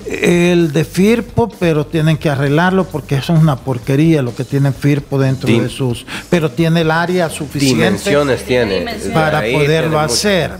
el 0.05 0.71
de 0.71 0.85
Firpo, 0.85 1.49
pero 1.59 1.85
tienen 1.85 2.17
que 2.17 2.29
arreglarlo 2.29 2.85
porque 2.85 3.15
eso 3.15 3.33
es 3.33 3.39
una 3.39 3.55
porquería 3.55 4.21
lo 4.21 4.33
que 4.35 4.43
tiene 4.43 4.71
Firpo 4.71 5.19
dentro 5.19 5.51
de 5.51 5.69
sus. 5.69 6.05
Pero 6.29 6.51
tiene 6.51 6.81
el 6.81 6.91
área 6.91 7.29
suficiente. 7.29 7.85
Dimensiones 7.85 8.43
tiene. 8.43 8.85
Para 9.13 9.41
poderlo 9.41 9.99
hacer. 9.99 10.51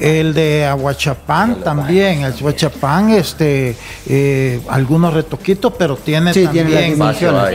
El 0.00 0.34
de 0.34 0.66
Aguachapán 0.66 1.60
también. 1.62 2.20
El 2.22 2.32
Aguachapán, 2.32 3.10
este, 3.10 3.76
eh, 4.06 4.60
algunos 4.68 5.12
retoquitos, 5.14 5.72
pero 5.78 5.96
tiene 5.96 6.32
también 6.32 6.98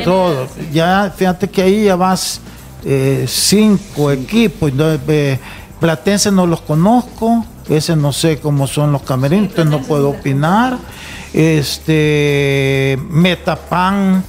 todo. 0.03 0.47
Ya, 0.71 1.13
fíjate 1.15 1.49
que 1.49 1.61
ahí 1.61 1.85
ya 1.85 1.95
vas 1.95 2.41
eh, 2.85 3.25
cinco 3.27 4.11
equipos. 4.11 4.71
Eh, 4.77 5.39
Platense 5.79 6.31
no 6.31 6.45
los 6.47 6.61
conozco. 6.61 7.45
Ese 7.69 7.95
no 7.95 8.11
sé 8.11 8.39
cómo 8.39 8.67
son 8.67 8.91
los 8.91 9.03
camerinos, 9.03 9.65
no 9.65 9.81
puedo 9.81 10.09
opinar 10.09 10.77
este 11.33 12.99
Metapan 13.09 14.23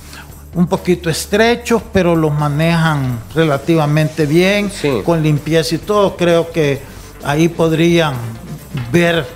un 0.55 0.67
poquito 0.67 1.11
estrechos, 1.11 1.83
pero 1.93 2.15
los 2.15 2.33
manejan 2.33 3.19
relativamente 3.35 4.27
bien, 4.27 4.71
con 5.05 5.23
limpieza 5.23 5.75
y 5.75 5.79
todo. 5.79 6.17
Creo 6.17 6.53
que 6.53 6.81
ahí 7.25 7.49
podrían 7.49 8.15
ver 8.93 9.27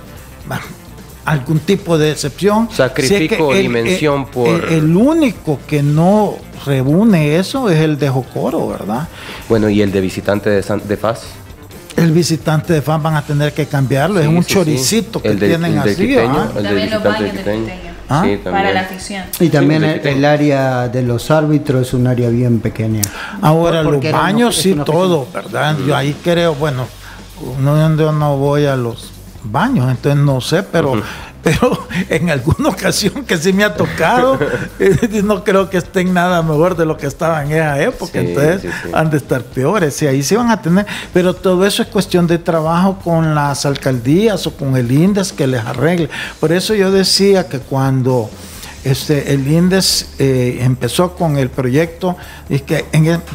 algún 1.25 1.59
tipo 1.59 1.97
de 1.97 2.11
excepción. 2.11 2.69
Sacrifico 2.71 3.53
dimensión 3.53 4.27
por. 4.27 4.71
El, 4.71 4.95
único 4.95 5.59
que 5.67 5.83
no 5.83 6.37
reúne 6.65 7.37
eso 7.37 7.69
es 7.69 7.79
el 7.79 7.99
de 7.99 8.09
Jocoro, 8.09 8.67
¿verdad? 8.67 9.07
Bueno, 9.47 9.69
¿y 9.69 9.81
el 9.81 9.91
de 9.91 10.01
visitante 10.01 10.49
de, 10.49 10.61
de 10.61 10.97
Faz? 10.97 11.23
El 12.03 12.11
visitante 12.11 12.73
de 12.73 12.81
fan 12.81 13.01
van 13.03 13.15
a 13.15 13.21
tener 13.21 13.53
que 13.53 13.65
cambiarlo. 13.65 14.19
es 14.19 14.27
un 14.27 14.43
choricito 14.43 15.21
que 15.21 15.35
tienen 15.35 15.77
así. 15.77 16.15
¿ah? 16.17 16.49
también 16.53 16.89
los 16.89 17.03
baños 17.03 17.33
de 17.33 17.89
¿Ah? 18.09 18.25
para 18.43 18.71
la 18.71 18.81
afición. 18.81 19.25
Y 19.39 19.49
también 19.49 19.83
el, 19.83 20.25
área 20.25 20.87
de 20.87 21.03
los 21.03 21.29
árbitros 21.29 21.87
es 21.87 21.93
un 21.93 22.07
área 22.07 22.29
bien 22.29 22.59
pequeña. 22.59 23.01
Ahora, 23.41 23.83
los 23.83 24.01
baños 24.11 24.55
sí, 24.55 24.75
todo, 24.85 25.27
¿verdad? 25.33 25.77
Yo 25.85 25.95
ahí 25.95 26.15
creo, 26.23 26.55
bueno, 26.55 26.87
no, 27.59 27.95
yo 27.97 28.11
no 28.11 28.37
voy 28.37 28.65
a 28.65 28.75
los 28.75 29.11
baños, 29.43 29.89
entonces 29.89 30.21
no 30.21 30.41
sé, 30.41 30.63
pero 30.63 31.01
pero 31.43 31.87
en 32.09 32.29
alguna 32.29 32.69
ocasión 32.69 33.23
que 33.25 33.37
sí 33.37 33.53
me 33.53 33.63
ha 33.63 33.73
tocado, 33.73 34.37
eh, 34.79 35.21
no 35.23 35.43
creo 35.43 35.69
que 35.69 35.77
estén 35.77 36.13
nada 36.13 36.41
mejor 36.41 36.75
de 36.75 36.85
lo 36.85 36.97
que 36.97 37.07
estaban 37.07 37.47
en 37.47 37.53
esa 37.53 37.81
época, 37.81 38.19
entonces 38.19 38.71
han 38.93 39.09
de 39.09 39.17
estar 39.17 39.43
peores, 39.43 40.01
y 40.01 40.07
ahí 40.07 40.21
sí 40.21 40.35
van 40.35 40.51
a 40.51 40.61
tener, 40.61 40.85
pero 41.13 41.33
todo 41.33 41.65
eso 41.65 41.81
es 41.81 41.87
cuestión 41.89 42.27
de 42.27 42.37
trabajo 42.37 42.99
con 43.03 43.35
las 43.35 43.65
alcaldías 43.65 44.45
o 44.47 44.55
con 44.55 44.75
el 44.75 44.91
INDES 44.91 45.31
que 45.31 45.47
les 45.47 45.63
arregle. 45.63 46.09
Por 46.39 46.51
eso 46.51 46.73
yo 46.73 46.91
decía 46.91 47.47
que 47.47 47.59
cuando 47.59 48.29
este, 48.83 49.33
el 49.33 49.47
INDES 49.47 50.13
eh, 50.19 50.59
empezó 50.61 51.15
con 51.15 51.37
el 51.37 51.49
proyecto 51.49 52.15
y 52.47 52.59
que 52.59 52.85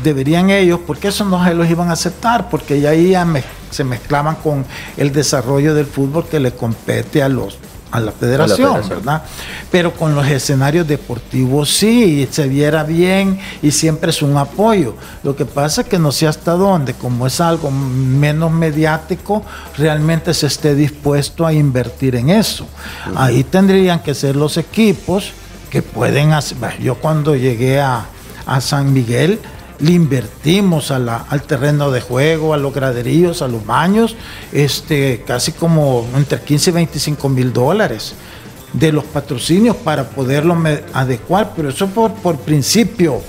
deberían 0.03 0.51
ellos, 0.51 0.81
porque 0.87 1.09
eso 1.09 1.25
no 1.25 1.45
se 1.45 1.55
los 1.55 1.69
iban 1.69 1.91
a 1.91 1.93
aceptar, 1.93 2.49
porque 2.49 2.81
ya 2.81 2.91
ahí 2.91 3.15
se 3.71 3.85
mezclaban 3.85 4.37
con 4.37 4.65
el 4.97 5.13
desarrollo 5.13 5.75
del 5.75 5.87
fútbol 5.87 6.27
que 6.27 6.41
le 6.41 6.53
compete 6.53 7.23
a 7.23 7.29
los 7.29 7.59
a 7.95 8.01
la, 8.01 8.11
federación, 8.11 8.89
¿verdad? 8.89 9.23
Pero 9.71 9.93
con 9.93 10.17
los 10.17 10.27
escenarios 10.27 10.87
deportivos 10.87 11.71
sí, 11.71 12.29
se 12.29 12.49
viera 12.49 12.83
bien 12.83 13.39
y 13.63 13.71
siempre 13.71 14.11
es 14.11 14.21
un 14.21 14.37
apoyo. 14.37 14.97
Lo 15.23 15.37
que 15.37 15.45
pasa 15.47 15.83
es 15.83 15.87
que 15.87 15.99
no 15.99 16.11
sé 16.11 16.27
hasta 16.27 16.53
dónde, 16.53 16.95
como 16.95 17.25
es 17.25 17.41
algo 17.41 17.71
menos 17.71 18.51
mediático, 18.51 19.45
realmente 19.79 20.35
se 20.35 20.49
esté 20.49 20.75
dispuesto 20.75 21.47
a 21.47 21.53
invertir 21.53 22.17
en 22.17 22.31
eso. 22.31 22.67
Ahí 23.15 23.45
tendrían 23.45 24.01
que 24.01 24.13
ser 24.13 24.35
los 24.35 24.57
equipos 24.57 25.33
que 25.71 25.81
pueden 25.81 26.33
hacer. 26.33 26.59
Yo 26.81 26.97
cuando 26.97 27.37
llegué 27.37 27.81
a, 27.81 28.07
a 28.45 28.61
San 28.61 28.93
Miguel, 28.93 29.39
le 29.81 29.93
invertimos 29.93 30.91
al 30.91 31.43
terreno 31.47 31.91
de 31.91 32.01
juego, 32.01 32.55
a 32.55 32.57
los 32.57 32.73
graderíos, 32.73 33.43
a 33.43 33.49
los 33.49 33.65
baños, 33.65 34.17
este, 34.53 35.25
casi 35.27 35.53
como 35.53 36.07
entre 36.17 36.41
15 36.41 36.71
y 36.71 36.73
25 36.73 37.29
mil 37.29 37.53
dólares. 37.53 38.15
de 38.73 38.91
los 38.91 39.05
patrocinios 39.05 39.77
para 39.77 40.03
poderlo 40.11 40.57
adecuar, 40.93 41.53
pero 41.55 41.69
eso 41.69 41.87
por, 41.91 42.13
por 42.15 42.39
principio 42.39 43.23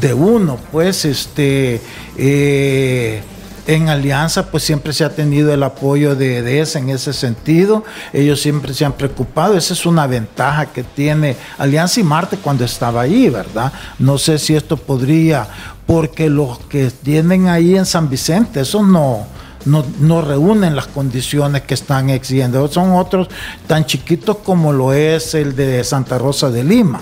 de 0.00 0.14
uno, 0.14 0.58
pues 0.72 1.04
este 1.04 1.82
eh, 2.16 3.20
en 3.66 3.88
Alianza 3.88 4.50
pues 4.50 4.62
siempre 4.62 4.92
se 4.92 5.04
ha 5.04 5.10
tenido 5.10 5.52
el 5.52 5.62
apoyo 5.62 6.14
de, 6.14 6.42
de 6.42 6.60
ese 6.60 6.78
en 6.78 6.90
ese 6.90 7.12
sentido, 7.12 7.84
ellos 8.12 8.40
siempre 8.40 8.74
se 8.74 8.84
han 8.84 8.92
preocupado, 8.92 9.56
esa 9.56 9.74
es 9.74 9.86
una 9.86 10.06
ventaja 10.06 10.66
que 10.66 10.82
tiene 10.82 11.36
Alianza 11.58 12.00
y 12.00 12.04
Marte 12.04 12.36
cuando 12.36 12.64
estaba 12.64 13.02
ahí, 13.02 13.28
¿verdad? 13.28 13.72
No 13.98 14.18
sé 14.18 14.38
si 14.38 14.54
esto 14.54 14.76
podría, 14.76 15.48
porque 15.86 16.28
los 16.28 16.58
que 16.58 16.90
tienen 16.90 17.48
ahí 17.48 17.76
en 17.76 17.86
San 17.86 18.08
Vicente, 18.08 18.60
eso 18.60 18.82
no, 18.82 19.26
no, 19.66 19.84
no, 20.00 20.22
reúnen 20.22 20.74
las 20.74 20.86
condiciones 20.86 21.62
que 21.62 21.74
están 21.74 22.10
exigiendo. 22.10 22.66
Son 22.68 22.92
otros 22.92 23.28
tan 23.66 23.84
chiquitos 23.84 24.38
como 24.38 24.72
lo 24.72 24.92
es 24.92 25.34
el 25.34 25.54
de 25.54 25.84
Santa 25.84 26.18
Rosa 26.18 26.50
de 26.50 26.64
Lima, 26.64 27.00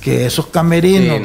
que 0.00 0.26
esos 0.26 0.46
camerinos 0.46 1.20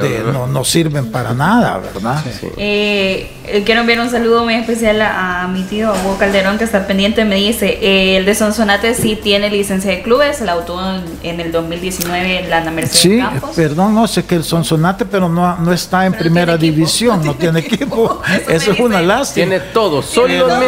no, 0.49 0.63
sirven 0.65 1.11
para 1.11 1.33
nada, 1.33 1.79
¿verdad? 1.79 2.23
Eh, 2.57 3.31
eh, 3.45 3.63
quiero 3.65 3.81
enviar 3.81 3.99
un 3.99 4.09
saludo 4.09 4.43
muy 4.43 4.53
especial 4.53 5.01
a, 5.01 5.47
mi 5.51 5.63
tío 5.63 5.91
Hugo 5.91 6.17
Calderón, 6.17 6.57
que 6.57 6.63
está 6.63 6.87
pendiente. 6.87 7.25
Me 7.25 7.35
dice: 7.35 7.79
eh, 7.81 8.17
el 8.17 8.25
de 8.25 8.35
Sonsonate 8.35 8.93
sí 8.93 9.19
tiene 9.21 9.49
licencia 9.49 9.91
de 9.91 10.01
clubes, 10.01 10.41
la 10.41 10.57
obtuvo 10.57 10.81
en, 11.23 11.39
el 11.39 11.51
2019 11.51 12.39
en 12.43 12.49
la 12.49 12.61
Mercedes 12.71 12.99
Sí, 13.01 13.19
perdón, 13.55 13.95
no 13.95 14.07
sé 14.07 14.25
que 14.25 14.35
el 14.35 14.43
Sonsonate, 14.43 15.05
pero 15.05 15.27
no, 15.27 15.57
no 15.57 15.73
está 15.73 16.05
en 16.05 16.13
primera 16.13 16.57
división, 16.57 17.25
no 17.25 17.35
tiene 17.35 17.59
equipo. 17.71 18.21
Eso, 18.47 18.71
es 18.71 18.79
una 18.79 19.01
lástima. 19.01 19.47
Tiene 19.47 19.59
todo, 19.73 20.01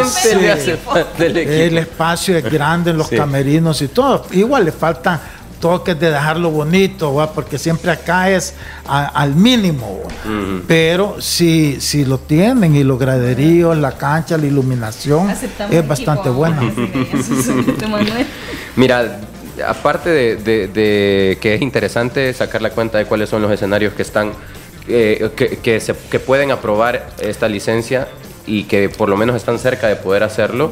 solamente 0.10 1.68
el 1.68 1.78
espacio 1.78 2.38
es 2.38 2.44
grande 2.44 2.92
en 2.92 2.98
los 2.98 3.10
camerinos 3.10 3.82
y 3.82 3.88
todo. 3.88 4.26
Igual 4.32 4.66
le 4.66 4.72
faltan 4.72 5.20
toques 5.64 5.98
de 5.98 6.12
dejarlo 6.12 6.52
bonito, 6.52 7.32
porque 7.34 7.58
siempre 7.58 7.90
acá 7.90 8.30
es 8.30 8.54
al 8.86 9.34
mínimo. 9.34 10.02
Pero 10.68 11.22
si, 11.22 11.80
si 11.80 12.04
lo 12.04 12.18
tienen 12.18 12.76
y 12.76 12.84
los 12.84 13.00
graderíos, 13.00 13.78
la 13.78 13.94
cancha, 13.94 14.38
la 14.38 14.46
iluminación, 14.46 15.34
es 15.72 15.88
bastante 15.88 16.30
buena. 16.30 16.62
Mira, 18.76 19.22
aparte 19.66 20.10
de, 20.36 21.38
que 21.40 21.56
es 21.56 21.62
interesante 21.62 22.34
sacar 22.34 22.62
la 22.62 22.72
cuenta 22.72 22.98
de 22.98 23.06
cuáles 23.06 23.30
son 23.30 23.42
los 23.42 23.50
escenarios 23.50 23.94
que 23.94 24.02
están 24.02 24.34
eh, 24.90 25.32
que, 25.64 25.80
se, 25.80 25.96
que 26.12 26.20
pueden 26.20 26.52
aprobar 26.52 27.08
esta 27.22 27.48
licencia 27.48 28.10
y 28.46 28.64
que 28.64 28.90
por 28.90 29.10
lo 29.10 29.18
menos 29.18 29.36
están 29.36 29.60
cerca 29.60 29.88
de 29.88 29.96
poder 29.96 30.24
hacerlo. 30.24 30.72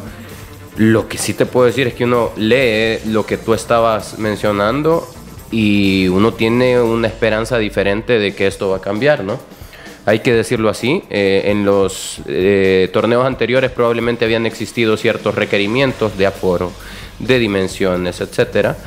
Lo 0.78 1.08
que 1.08 1.18
sí 1.18 1.34
te 1.34 1.46
puedo 1.46 1.66
decir 1.66 1.88
es 1.88 1.94
que 1.94 2.06
uno 2.06 2.32
lee 2.38 3.00
lo 3.12 3.26
que 3.26 3.38
tú 3.38 3.54
estabas 3.54 4.18
mencionando 4.20 5.08
y 5.52 6.08
uno 6.08 6.34
tiene 6.34 6.82
una 6.82 7.08
esperanza 7.08 7.58
diferente 7.58 8.20
de 8.20 8.34
que 8.34 8.48
esto 8.48 8.70
va 8.70 8.78
a 8.78 8.82
cambiar, 8.82 9.24
¿no? 9.24 9.40
Hay 10.06 10.20
que 10.20 10.34
decirlo 10.34 10.70
así. 10.70 11.04
Eh, 11.10 11.44
en 11.46 11.66
los 11.66 12.22
eh, 12.28 12.90
torneos 12.94 13.26
anteriores 13.26 13.72
probablemente 13.72 14.26
habían 14.26 14.46
existido 14.46 14.98
ciertos 14.98 15.36
requerimientos 15.36 16.18
de 16.18 16.26
aforo, 16.26 16.72
de 17.20 17.38
dimensiones, 17.38 18.22
etcétera 18.22 18.78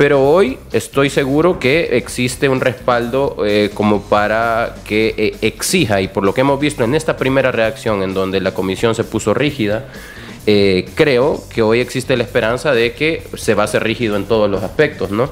pero 0.00 0.26
hoy 0.26 0.56
estoy 0.72 1.10
seguro 1.10 1.58
que 1.58 1.98
existe 1.98 2.48
un 2.48 2.62
respaldo 2.62 3.36
eh, 3.44 3.70
como 3.74 4.00
para 4.00 4.76
que 4.86 5.14
eh, 5.18 5.36
exija, 5.42 6.00
y 6.00 6.08
por 6.08 6.24
lo 6.24 6.32
que 6.32 6.40
hemos 6.40 6.58
visto 6.58 6.84
en 6.84 6.94
esta 6.94 7.18
primera 7.18 7.52
reacción 7.52 8.02
en 8.02 8.14
donde 8.14 8.40
la 8.40 8.54
comisión 8.54 8.94
se 8.94 9.04
puso 9.04 9.34
rígida, 9.34 9.88
eh, 10.46 10.88
creo 10.94 11.44
que 11.50 11.60
hoy 11.60 11.80
existe 11.80 12.16
la 12.16 12.22
esperanza 12.22 12.72
de 12.72 12.94
que 12.94 13.24
se 13.34 13.52
va 13.52 13.64
a 13.64 13.66
ser 13.66 13.84
rígido 13.84 14.16
en 14.16 14.24
todos 14.24 14.48
los 14.48 14.62
aspectos, 14.62 15.10
¿no? 15.10 15.30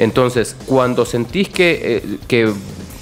Entonces, 0.00 0.56
cuando 0.66 1.06
sentís 1.06 1.48
que, 1.48 2.18
que 2.26 2.52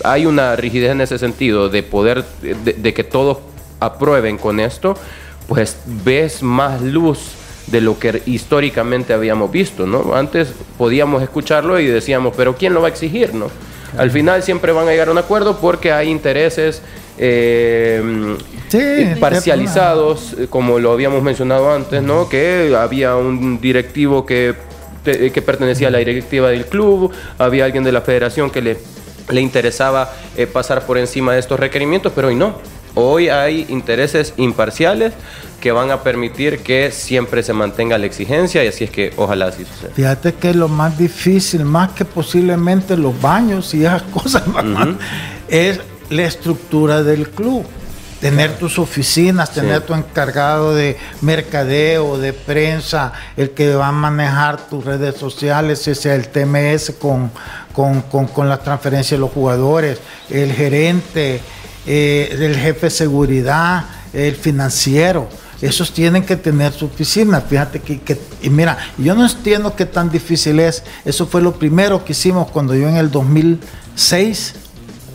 hay 0.05 0.27
una 0.27 0.55
rigidez 0.55 0.91
en 0.91 1.01
ese 1.01 1.17
sentido 1.17 1.71
de 1.71 1.83
poder, 1.83 2.27
de 2.43 2.93
que 2.93 3.05
todos 3.05 3.39
aprueben 3.81 4.37
con 4.37 4.61
esto, 4.61 4.99
pues 5.49 5.79
ves 6.05 6.43
más 6.43 6.83
luz 6.83 7.36
de 7.67 7.81
lo 7.81 7.99
que 7.99 8.23
históricamente 8.27 9.13
habíamos 9.13 9.51
visto, 9.51 9.87
¿no? 9.87 10.15
Antes 10.15 10.53
podíamos 10.79 11.23
escucharlo 11.23 11.81
y 11.81 11.87
decíamos, 11.87 12.35
pero 12.37 12.55
¿quién 12.57 12.75
lo 12.75 12.81
va 12.81 12.89
a 12.89 12.91
exigir, 12.91 13.35
no? 13.35 13.51
Al 13.97 14.11
final 14.11 14.43
siempre 14.43 14.73
van 14.73 14.89
a 14.89 14.91
llegar 14.91 15.09
a 15.09 15.13
un 15.13 15.19
acuerdo 15.19 15.59
porque 15.59 15.93
hay 15.93 16.09
intereses 16.09 16.83
eh, 17.19 18.37
parcializados, 19.19 20.37
como 20.51 20.79
lo 20.79 20.93
habíamos 20.93 21.23
mencionado 21.23 21.73
antes, 21.73 22.03
¿no? 22.03 22.29
Que 22.29 22.75
había 22.79 23.17
un 23.17 23.61
directivo 23.61 24.27
que, 24.27 24.55
que 25.05 25.43
pertenecía 25.43 25.89
a 25.89 25.91
la 25.91 25.99
directiva 25.99 26.51
del 26.51 26.67
club, 26.67 27.13
había 27.39 27.65
alguien 27.65 27.85
de 27.85 27.93
la 27.93 28.03
federación 28.03 28.51
que 28.51 28.61
le, 28.61 28.77
le 29.31 29.41
interesaba 29.41 30.13
eh, 30.37 30.47
pasar 30.47 30.87
por 30.87 30.99
encima 30.99 31.33
de 31.33 31.41
estos 31.41 31.59
requerimientos, 31.59 32.13
pero 32.15 32.29
hoy 32.29 32.35
no. 32.35 32.55
Hoy 32.95 33.29
hay 33.29 33.67
intereses 33.69 34.33
imparciales 34.39 35.13
que 35.67 35.73
van 35.73 35.91
a 35.91 36.01
permitir 36.01 36.61
que 36.61 36.93
siempre 36.93 37.43
se 37.43 37.53
mantenga 37.53 37.99
la 37.99 38.07
exigencia 38.07 38.63
y 38.63 38.69
así 38.69 38.85
es 38.85 38.91
que 38.91 39.13
ojalá 39.17 39.47
así 39.47 39.65
suceda. 39.65 39.91
Fíjate 39.97 40.35
que 40.35 40.55
lo 40.55 40.69
más 40.69 40.97
difícil, 40.97 41.65
más 41.65 41.91
que 41.91 42.05
posiblemente 42.05 42.97
los 42.97 43.21
baños 43.21 43.75
y 43.75 43.85
esas 43.85 44.03
cosas, 44.15 44.45
es 45.49 45.81
la 46.09 46.23
estructura 46.23 47.03
del 47.03 47.31
club. 47.31 47.67
Tener 48.21 48.57
tus 48.59 48.79
oficinas, 48.79 49.53
tener 49.53 49.81
tu 49.81 49.93
encargado 49.93 50.73
de 50.73 50.97
mercadeo, 51.21 52.17
de 52.17 52.33
prensa, 52.33 53.13
el 53.37 53.51
que 53.51 53.75
va 53.75 53.89
a 53.89 53.93
manejar 53.93 54.69
tus 54.69 54.85
redes 54.85 55.17
sociales, 55.17 55.89
ese 55.89 56.15
el 56.15 56.29
TMS 56.29 56.93
con, 56.93 57.33
con, 57.73 58.03
con, 58.03 58.49
la 58.49 58.59
transferencia 58.59 59.17
de 59.17 59.21
los 59.21 59.33
jugadores, 59.33 59.99
el 60.31 60.53
gerente, 60.53 61.41
eh, 61.89 62.37
el 62.41 62.55
jefe 62.57 62.87
de 62.87 62.91
seguridad, 62.91 63.85
el 64.13 64.37
financiero 64.37 65.29
esos 65.67 65.93
tienen 65.93 66.25
que 66.25 66.37
tener 66.37 66.73
su 66.73 66.87
oficina. 66.87 67.41
Fíjate 67.41 67.81
que, 67.81 68.21
y 68.43 68.51
mira, 68.51 68.79
yo 68.99 69.15
no 69.15 69.27
entiendo 69.27 69.75
qué 69.75 69.87
tan 69.87 70.11
difícil 70.11 70.61
es. 70.61 70.83
Eso 71.05 71.27
fue 71.27 71.43
lo 71.43 71.59
primero 71.59 72.05
que 72.05 72.13
hicimos 72.13 72.51
cuando 72.51 72.75
yo 72.75 72.89
en 72.89 72.97
el 72.97 73.11
2006 73.11 74.55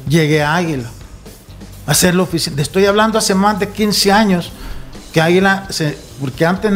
llegué 0.08 0.44
a 0.44 0.56
Águila. 0.56 0.90
A 1.88 1.92
hacer 1.92 2.16
la 2.16 2.24
oficina. 2.24 2.62
Estoy 2.62 2.86
hablando 2.86 3.18
hace 3.18 3.34
más 3.34 3.60
de 3.60 3.70
15 3.70 4.12
años 4.12 4.52
que 5.14 5.22
Águila, 5.22 5.68
porque 6.20 6.46
antes 6.46 6.72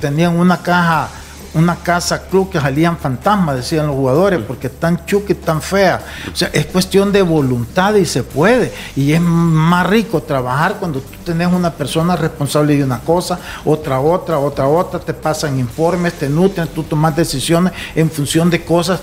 tenían 0.00 0.36
una 0.36 0.62
caja 0.62 1.08
una 1.56 1.76
casa 1.76 2.22
club 2.28 2.50
que 2.50 2.60
salían 2.60 2.96
fantasmas, 2.98 3.56
decían 3.56 3.86
los 3.86 3.96
jugadores, 3.96 4.40
porque 4.46 4.68
tan 4.68 5.04
chuca 5.06 5.32
y 5.32 5.36
tan 5.36 5.60
fea. 5.60 6.00
O 6.32 6.36
sea, 6.36 6.48
es 6.52 6.66
cuestión 6.66 7.12
de 7.12 7.22
voluntad 7.22 7.94
y 7.94 8.04
se 8.04 8.22
puede. 8.22 8.72
Y 8.94 9.12
es 9.12 9.20
más 9.20 9.86
rico 9.86 10.22
trabajar 10.22 10.76
cuando 10.78 11.00
tú 11.00 11.16
tenés 11.24 11.48
una 11.52 11.72
persona 11.72 12.14
responsable 12.16 12.76
de 12.76 12.84
una 12.84 13.00
cosa, 13.00 13.38
otra, 13.64 14.00
otra, 14.00 14.38
otra, 14.38 14.68
otra, 14.68 15.00
te 15.00 15.14
pasan 15.14 15.58
informes, 15.58 16.14
te 16.14 16.28
nutren, 16.28 16.68
tú 16.68 16.82
tomas 16.82 17.16
decisiones 17.16 17.72
en 17.94 18.10
función 18.10 18.50
de 18.50 18.64
cosas 18.64 19.00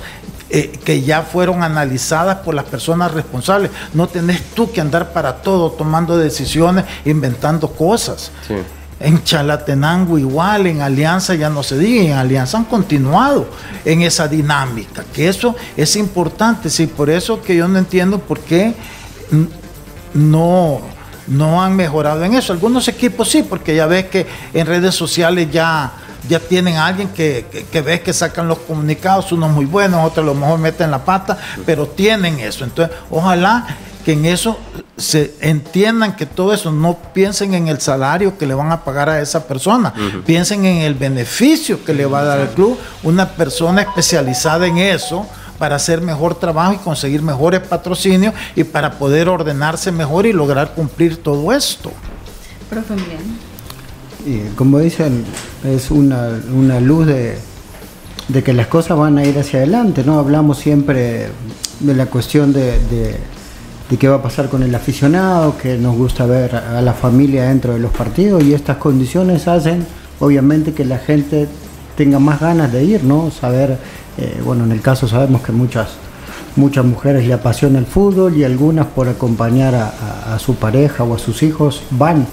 eh, 0.50 0.72
que 0.86 1.02
ya 1.02 1.24
fueron 1.24 1.64
analizadas 1.64 2.38
por 2.38 2.54
las 2.54 2.66
personas 2.66 3.12
responsables. 3.12 3.72
No 3.94 4.08
tenés 4.08 4.44
tú 4.54 4.72
que 4.72 4.82
andar 4.82 5.12
para 5.12 5.42
todo 5.42 5.72
tomando 5.72 6.16
decisiones, 6.16 6.86
inventando 7.06 7.70
cosas. 7.70 8.32
Sí. 8.48 8.56
En 9.00 9.24
Chalatenango 9.24 10.18
igual, 10.18 10.68
en 10.68 10.82
Alianza 10.82 11.36
ya 11.36 11.50
no 11.50 11.64
se 11.64 11.78
diga, 11.78 12.04
en 12.04 12.14
Alianza 12.14 12.58
han 12.58 12.66
continuado 12.66 13.48
en 13.84 14.02
esa 14.02 14.28
dinámica, 14.28 15.04
que 15.14 15.28
eso 15.28 15.56
es 15.76 15.96
importante, 15.96 16.70
sí, 16.70 16.88
por 16.88 17.10
eso 17.10 17.42
que 17.42 17.56
yo 17.56 17.68
no 17.68 17.80
entiendo 17.80 18.20
por 18.20 18.40
qué 18.40 18.74
no, 20.14 20.82
no 21.28 21.64
han 21.64 21.76
mejorado 21.76 22.24
en 22.24 22.34
eso. 22.36 22.54
Algunos 22.54 22.88
equipos 22.88 23.30
sí, 23.30 23.44
porque 23.44 23.76
ya 23.76 23.86
ves 23.88 24.06
que 24.06 24.28
en 24.54 24.66
redes 24.68 24.96
sociales 24.96 25.50
ya, 25.52 25.92
ya 26.30 26.40
tienen 26.40 26.78
alguien 26.78 27.10
que, 27.10 27.66
que, 27.72 27.82
ves 27.82 28.02
que 28.02 28.14
sacan 28.14 28.48
los 28.48 28.60
comunicados, 28.60 29.32
unos 29.32 29.52
muy 29.52 29.66
buenos, 29.66 30.06
otros 30.06 30.24
a 30.24 30.28
lo 30.28 30.36
mejor 30.36 30.60
meten 30.60 30.92
la 30.92 31.04
pata, 31.04 31.38
pero 31.66 31.88
tienen 31.88 32.40
eso. 32.40 32.64
Entonces, 32.64 32.96
ojalá 33.10 33.66
que 34.04 34.14
en 34.14 34.26
eso 34.26 34.58
se 34.98 35.34
entiendan 35.42 36.16
que 36.16 36.26
todo 36.26 36.54
eso, 36.54 36.72
no 36.72 36.98
piensen 37.14 37.54
en 37.54 37.68
el 37.68 37.80
salario 37.82 38.38
que 38.38 38.46
le 38.46 38.54
van 38.54 38.72
a 38.72 38.84
pagar 38.84 39.10
a 39.10 39.22
esa 39.22 39.48
persona, 39.48 39.94
piensen 40.26 40.66
en 40.66 40.78
el 40.78 40.94
beneficio 40.94 41.84
que 41.84 41.94
le 41.94 42.06
va 42.06 42.20
a 42.20 42.24
dar 42.24 42.40
al 42.40 42.50
club 42.50 42.78
una 43.04 43.30
persona 43.30 43.82
especializada 43.82 44.68
en 44.68 44.78
eso 44.78 45.26
para 45.58 45.78
hacer 45.78 46.02
mejor 46.02 46.36
trabajo 46.36 46.74
y 46.74 46.78
conseguir 46.78 47.22
mejores 47.22 47.62
patrocinios 47.62 48.34
y 48.56 48.64
para 48.64 48.98
poder 48.98 49.30
ordenarse 49.30 49.92
mejor 49.92 50.26
y 50.26 50.34
lograr 50.34 50.74
cumplir 50.74 51.24
todo 51.24 51.54
esto. 51.54 51.92
Y 54.26 54.40
como 54.56 54.80
dicen, 54.80 55.26
es 55.64 55.92
una, 55.92 56.40
luz 56.80 57.08
de, 57.08 57.38
que 58.44 58.54
las 58.54 58.68
cosas 58.68 58.98
van 58.98 59.18
a 59.18 59.26
ir 59.26 59.38
hacia 59.38 59.60
adelante, 59.60 60.04
¿no? 60.06 60.20
Hablamos 60.20 60.58
siempre 60.58 61.30
de 61.80 61.94
la 61.94 62.06
cuestión 62.06 62.54
de 62.54 62.80
de 62.90 63.33
qué 63.98 64.08
va 64.08 64.18
a 64.18 64.22
pasar 64.22 64.50
con 64.50 64.64
el 64.64 64.74
aficionado, 64.74 65.58
que 65.58 65.78
nos 65.78 65.96
gusta 65.96 66.26
ver 66.26 66.56
a 66.56 66.82
la 66.82 66.94
familia 66.94 67.46
dentro 67.46 67.74
de 67.74 67.80
los 67.80 67.92
partidos 67.92 68.44
y 68.44 68.54
estas 68.54 68.78
condiciones 68.78 69.48
hacen 69.48 69.86
obviamente 70.20 70.74
que 70.74 70.86
la 70.86 70.98
gente 70.98 71.48
tenga 71.98 72.20
más 72.20 72.40
ganas 72.40 72.72
de 72.72 72.84
ir, 72.84 73.04
¿no? 73.04 73.30
Saber, 73.32 73.78
eh, 74.18 74.42
bueno, 74.44 74.64
en 74.64 74.72
el 74.72 74.82
caso 74.82 75.08
sabemos 75.08 75.42
que 75.42 75.52
muchas, 75.52 75.90
muchas 76.56 76.86
mujeres 76.86 77.28
le 77.28 77.34
apasiona 77.34 77.80
el 77.80 77.86
fútbol 77.86 78.36
y 78.36 78.44
algunas 78.44 78.88
por 78.88 79.08
acompañar 79.08 79.76
a, 79.76 80.40
su 80.40 80.56
pareja 80.56 81.04
o 81.04 81.16
a 81.16 81.20
sus 81.20 81.44
hijos 81.44 81.84
van, 81.92 82.26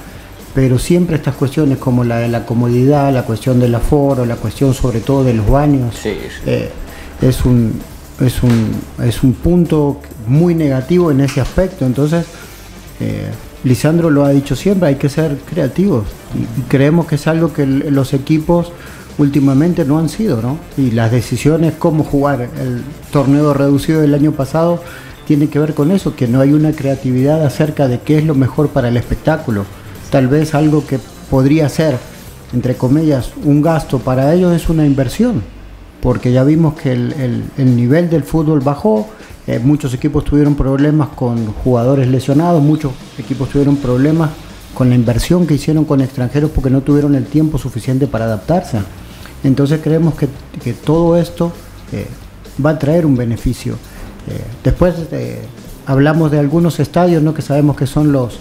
pero 0.55 0.79
siempre 0.79 1.17
estas 1.17 1.35
cuestiones 1.35 1.79
como 1.79 2.05
la 2.05 2.19
de 2.19 2.29
la 2.29 2.47
comodidad, 2.47 3.13
la 3.13 3.25
cuestión 3.25 3.61
del 3.61 3.75
aforo, 3.75 4.25
la 4.25 4.37
cuestión 4.37 4.73
sobre 4.73 5.01
todo 5.01 5.25
de 5.25 5.35
los 5.35 5.49
baños, 5.49 5.97
eh, 6.05 6.71
es 7.21 7.45
un 7.45 7.81
es 8.21 8.43
un, 8.43 8.71
es 9.03 9.23
un 9.23 9.33
punto 9.33 10.01
muy 10.31 10.55
negativo 10.55 11.11
en 11.11 11.21
ese 11.21 11.41
aspecto. 11.41 11.85
Entonces, 11.85 12.25
eh, 13.01 13.29
Lisandro 13.65 14.11
lo 14.11 14.25
ha 14.25 14.31
dicho 14.31 14.57
siempre, 14.57 14.89
hay 14.89 14.95
que 14.97 15.09
ser 15.09 15.37
creativos. 15.39 16.07
Y, 16.35 16.63
creemos 16.63 17.07
que 17.07 17.17
es 17.17 17.27
algo 17.27 17.53
que 17.53 17.67
los 17.67 18.15
equipos 18.15 18.73
últimamente 19.19 19.85
no 19.85 19.99
han 19.99 20.09
sido, 20.09 20.41
¿no? 20.41 20.59
Y 20.77 20.93
las 20.93 21.11
decisiones, 21.11 21.75
cómo 21.79 22.05
jugar 22.05 22.43
el 22.43 22.83
torneo 23.13 23.53
reducido 23.53 24.01
del 24.01 24.15
año 24.15 24.33
pasado, 24.33 24.83
tiene 25.27 25.49
que 25.49 25.59
ver 25.59 25.75
con 25.75 25.91
eso, 25.91 26.17
que 26.17 26.27
no 26.27 26.41
hay 26.41 26.53
una 26.53 26.73
creatividad 26.73 27.45
acerca 27.45 27.87
de 27.87 28.01
qué 28.01 28.19
es 28.19 28.25
lo 28.25 28.35
mejor 28.35 28.69
para 28.69 28.89
el 28.89 28.97
espectáculo. 28.97 29.65
Tal 30.11 30.29
vez 30.29 30.55
algo 30.55 30.87
que 30.87 30.99
podría 31.29 31.69
ser, 31.69 31.99
entre 32.53 32.75
comillas, 32.77 33.33
un 33.45 33.63
gasto 33.63 33.99
para 33.99 34.33
ellos 34.35 34.55
es 34.55 34.69
una 34.69 34.87
inversión 34.87 35.43
porque 36.01 36.33
ya 36.33 36.45
vimos 36.45 36.75
que 36.75 36.93
el, 36.93 37.45
nivel 37.77 38.11
del 38.11 38.23
fútbol 38.23 38.61
bajó, 38.61 39.09
eh, 39.47 39.59
muchos 39.59 39.95
equipos 39.95 40.25
tuvieron 40.25 40.55
problemas 40.55 41.09
con 41.11 41.53
jugadores 41.53 42.09
lesionados, 42.09 42.63
muchos 42.63 42.93
equipos 43.19 43.49
tuvieron 43.49 43.77
problemas 43.77 44.31
con 44.75 44.89
la 44.89 44.95
inversión 44.95 45.47
que 45.47 45.55
hicieron 45.55 45.85
con 45.85 46.01
extranjeros 46.01 46.51
porque 46.51 46.71
no 46.71 46.83
tuvieron 46.83 47.15
el 47.15 47.27
tiempo 47.27 47.59
suficiente 47.59 48.07
para 48.07 48.27
adaptarse. 48.27 48.79
Entonces 49.43 49.81
creemos 49.83 50.15
que, 50.15 50.29
todo 50.73 51.17
esto 51.17 51.53
eh, 51.93 52.07
va 52.65 52.71
a 52.71 52.79
traer 52.79 53.07
un 53.07 53.17
beneficio. 53.17 53.75
Eh, 54.29 54.41
después 54.63 54.95
hablamos 55.87 56.31
de 56.31 56.39
algunos 56.39 56.79
estadios 56.79 57.23
¿no? 57.23 57.35
que 57.35 57.43
sabemos 57.43 57.77
que 57.77 57.87
son 57.87 58.13
los, 58.13 58.39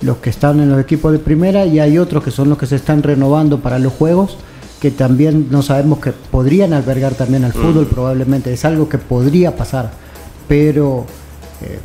los 0.00 0.16
que 0.18 0.30
están 0.30 0.60
en 0.60 0.70
los 0.70 0.80
equipos 0.80 1.12
de 1.12 1.18
primera 1.18 1.66
y 1.66 1.78
hay 1.78 1.98
otros 1.98 2.24
que 2.24 2.30
son 2.30 2.48
los 2.48 2.58
que 2.58 2.66
se 2.66 2.76
están 2.76 3.02
renovando 3.02 3.60
para 3.60 3.78
los 3.78 3.92
juegos 3.92 4.38
que 4.80 4.90
también 4.90 5.48
no 5.50 5.62
sabemos 5.62 5.98
que 5.98 6.12
podrían 6.12 6.72
albergar 6.72 7.14
también 7.14 7.44
al 7.44 7.52
fútbol, 7.52 7.86
mm. 7.86 7.94
probablemente 7.94 8.52
es 8.52 8.64
algo 8.64 8.88
que 8.88 8.98
podría 8.98 9.56
pasar, 9.56 9.90
pero 10.48 11.06
eh, 11.62 11.78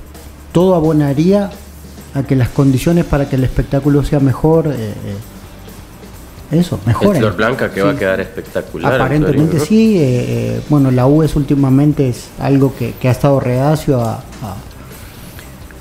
todo 0.51 0.75
abonaría 0.75 1.51
a 2.13 2.23
que 2.23 2.35
las 2.35 2.49
condiciones 2.49 3.05
para 3.05 3.29
que 3.29 3.35
el 3.35 3.43
espectáculo 3.43 4.03
sea 4.03 4.19
mejor, 4.19 4.67
eh, 4.67 4.71
eh 4.79 4.95
eso, 6.51 6.79
mejor. 6.85 7.17
Flor 7.17 7.35
Blanca 7.35 7.71
que 7.71 7.81
va 7.81 7.91
a 7.91 7.95
quedar 7.95 8.19
espectacular. 8.19 8.93
Aparentemente 8.93 9.59
sí, 9.59 9.95
eh, 9.97 10.61
bueno, 10.69 10.91
la 10.91 11.07
UES 11.07 11.35
últimamente 11.35 12.09
es 12.09 12.27
algo 12.39 12.75
que, 12.75 12.93
ha 13.07 13.11
estado 13.11 13.39
reacio 13.39 13.99
a, 13.99 14.23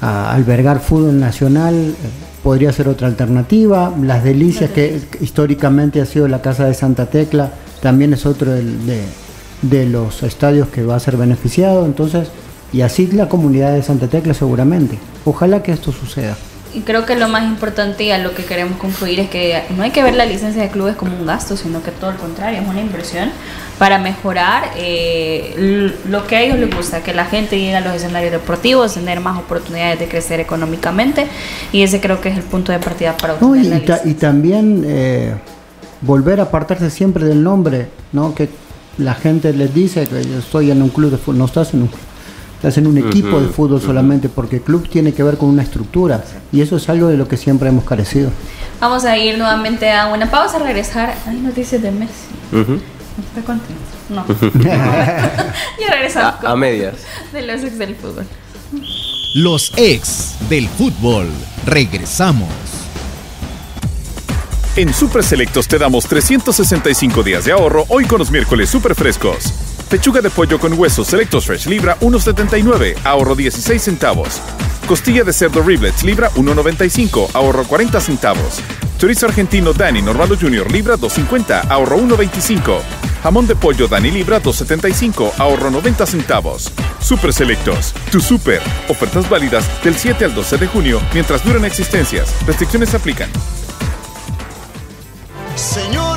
a 0.00 0.32
albergar 0.32 0.80
fútbol 0.80 1.20
nacional 1.20 1.94
podría 2.42 2.72
ser 2.72 2.88
otra 2.88 3.06
alternativa. 3.06 3.92
Las 4.02 4.24
Delicias, 4.24 4.70
que 4.70 5.00
históricamente 5.20 6.00
ha 6.00 6.06
sido 6.06 6.28
la 6.28 6.42
Casa 6.42 6.66
de 6.66 6.74
Santa 6.74 7.06
Tecla, 7.06 7.52
también 7.80 8.12
es 8.12 8.26
otro 8.26 8.50
de, 8.52 9.86
los 9.86 10.22
estadios 10.22 10.68
que 10.68 10.84
va 10.84 10.96
a 10.96 11.00
ser 11.00 11.16
beneficiado. 11.16 11.86
Entonces, 11.86 12.28
y 12.72 12.80
así 12.80 13.06
la 13.08 13.28
comunidad 13.28 13.72
de 13.72 13.82
Santa 13.82 14.08
Tecla 14.08 14.34
seguramente. 14.34 14.98
Ojalá 15.24 15.62
que 15.62 15.72
esto 15.72 15.92
suceda. 15.92 16.36
Y 16.74 16.80
creo 16.80 17.04
que 17.04 17.16
lo 17.16 17.28
más 17.28 17.44
importante 17.44 18.04
y 18.04 18.12
a 18.12 18.18
lo 18.18 18.34
que 18.34 18.44
queremos 18.44 18.78
concluir 18.78 19.20
es 19.20 19.28
que 19.28 19.62
no 19.76 19.82
hay 19.82 19.90
que 19.90 20.02
ver 20.02 20.14
la 20.14 20.24
licencia 20.24 20.62
de 20.62 20.70
clubes 20.70 20.96
como 20.96 21.14
un 21.14 21.26
gasto, 21.26 21.54
sino 21.54 21.82
que 21.82 21.90
todo 21.90 22.12
lo 22.12 22.18
contrario, 22.18 22.62
es 22.62 22.66
una 22.66 22.80
inversión 22.80 23.28
para 23.78 23.98
mejorar 23.98 24.70
eh, 24.76 25.92
lo 26.08 26.26
que 26.26 26.36
a 26.36 26.40
ellos 26.40 26.58
les 26.58 26.74
gusta, 26.74 27.02
que 27.02 27.12
la 27.12 27.26
gente 27.26 27.58
llegue 27.58 27.76
a 27.76 27.82
los 27.82 27.94
escenarios 27.94 28.32
deportivos, 28.32 28.94
tener 28.94 29.20
más 29.20 29.38
oportunidades 29.38 29.98
de 29.98 30.08
crecer 30.08 30.40
económicamente 30.40 31.26
y 31.72 31.82
ese 31.82 32.00
creo 32.00 32.22
que 32.22 32.30
es 32.30 32.36
el 32.38 32.44
punto 32.44 32.72
de 32.72 32.78
partida 32.78 33.18
para 33.18 33.34
ustedes. 33.34 34.06
y, 34.06 34.14
también 34.14 34.82
eh, 34.86 35.34
volver 36.00 36.40
a 36.40 36.44
apartarse 36.44 36.88
siempre 36.88 37.26
del 37.26 37.42
nombre, 37.42 37.88
¿no? 38.12 38.34
que 38.34 38.48
la 38.96 39.14
gente 39.14 39.52
les 39.52 39.74
dice 39.74 40.06
que 40.06 40.24
yo 40.24 40.38
estoy 40.38 40.70
en 40.70 40.80
un 40.80 40.88
club 40.88 41.10
de 41.10 41.18
fútbol, 41.18 41.38
no 41.38 41.44
estás 41.44 41.74
en 41.74 41.82
un 41.82 41.88
club 41.88 42.11
estás 42.62 42.78
en 42.78 42.86
un 42.86 42.96
equipo 42.96 43.40
de 43.40 43.48
fútbol 43.48 43.82
solamente, 43.82 44.28
porque 44.28 44.56
el 44.56 44.62
club 44.62 44.88
tiene 44.88 45.12
que 45.12 45.24
ver 45.24 45.36
con 45.36 45.48
una 45.48 45.64
estructura 45.64 46.22
y 46.52 46.60
eso 46.60 46.76
es 46.76 46.88
algo 46.88 47.08
de 47.08 47.16
lo 47.16 47.26
que 47.26 47.36
siempre 47.36 47.68
hemos 47.68 47.82
carecido. 47.82 48.30
Vamos 48.80 49.04
a 49.04 49.18
ir 49.18 49.36
nuevamente 49.36 49.90
a 49.90 50.06
una 50.06 50.30
pausa, 50.30 50.60
regresar. 50.60 51.12
Hay 51.26 51.38
noticias 51.38 51.82
de 51.82 51.90
Messi. 51.90 52.12
¿Está 52.52 53.42
contento? 53.44 53.82
No. 54.10 54.24
ya 54.64 55.90
regresamos. 55.90 56.44
A, 56.44 56.52
a 56.52 56.54
medias. 56.56 56.94
De 57.32 57.42
los 57.42 57.64
ex 57.64 57.78
del 57.78 57.96
fútbol. 57.96 58.26
Los 59.34 59.72
ex 59.76 60.36
del 60.48 60.68
fútbol. 60.68 61.26
Regresamos. 61.66 62.48
En 64.76 64.94
Super 64.94 65.24
Selectos 65.24 65.66
te 65.66 65.78
damos 65.78 66.06
365 66.06 67.24
días 67.24 67.44
de 67.44 67.50
ahorro 67.50 67.86
hoy 67.88 68.04
con 68.04 68.20
los 68.20 68.30
miércoles 68.30 68.70
super 68.70 68.94
frescos. 68.94 69.71
Pechuga 69.92 70.22
de 70.22 70.30
pollo 70.30 70.58
con 70.58 70.72
huesos 70.72 71.06
Selectos 71.06 71.44
Fresh 71.44 71.66
Libra 71.66 71.98
1.79, 72.00 72.96
ahorro 73.04 73.34
16 73.34 73.82
centavos. 73.82 74.40
Costilla 74.88 75.22
de 75.22 75.34
cerdo 75.34 75.62
Riblets 75.62 76.02
Libra 76.02 76.30
1.95, 76.30 77.28
ahorro 77.34 77.64
40 77.64 78.00
centavos. 78.00 78.62
Chorizo 78.96 79.26
argentino 79.26 79.74
Dani 79.74 80.00
Normalo 80.00 80.34
Junior 80.34 80.72
Libra 80.72 80.96
2.50, 80.96 81.66
ahorro 81.68 81.98
1.25. 81.98 82.80
Jamón 83.22 83.46
de 83.46 83.54
pollo 83.54 83.86
Dani 83.86 84.10
Libra 84.10 84.40
2.75, 84.40 85.32
ahorro 85.36 85.70
90 85.70 86.06
centavos. 86.06 86.72
Super 86.98 87.34
Selectos, 87.34 87.92
tu 88.10 88.22
super. 88.22 88.62
Ofertas 88.88 89.28
válidas 89.28 89.66
del 89.84 89.94
7 89.94 90.24
al 90.24 90.34
12 90.34 90.56
de 90.56 90.66
junio 90.68 91.02
mientras 91.12 91.44
duran 91.44 91.66
existencias. 91.66 92.34
Restricciones 92.46 92.94
aplican. 92.94 93.28
Señores 95.54 96.11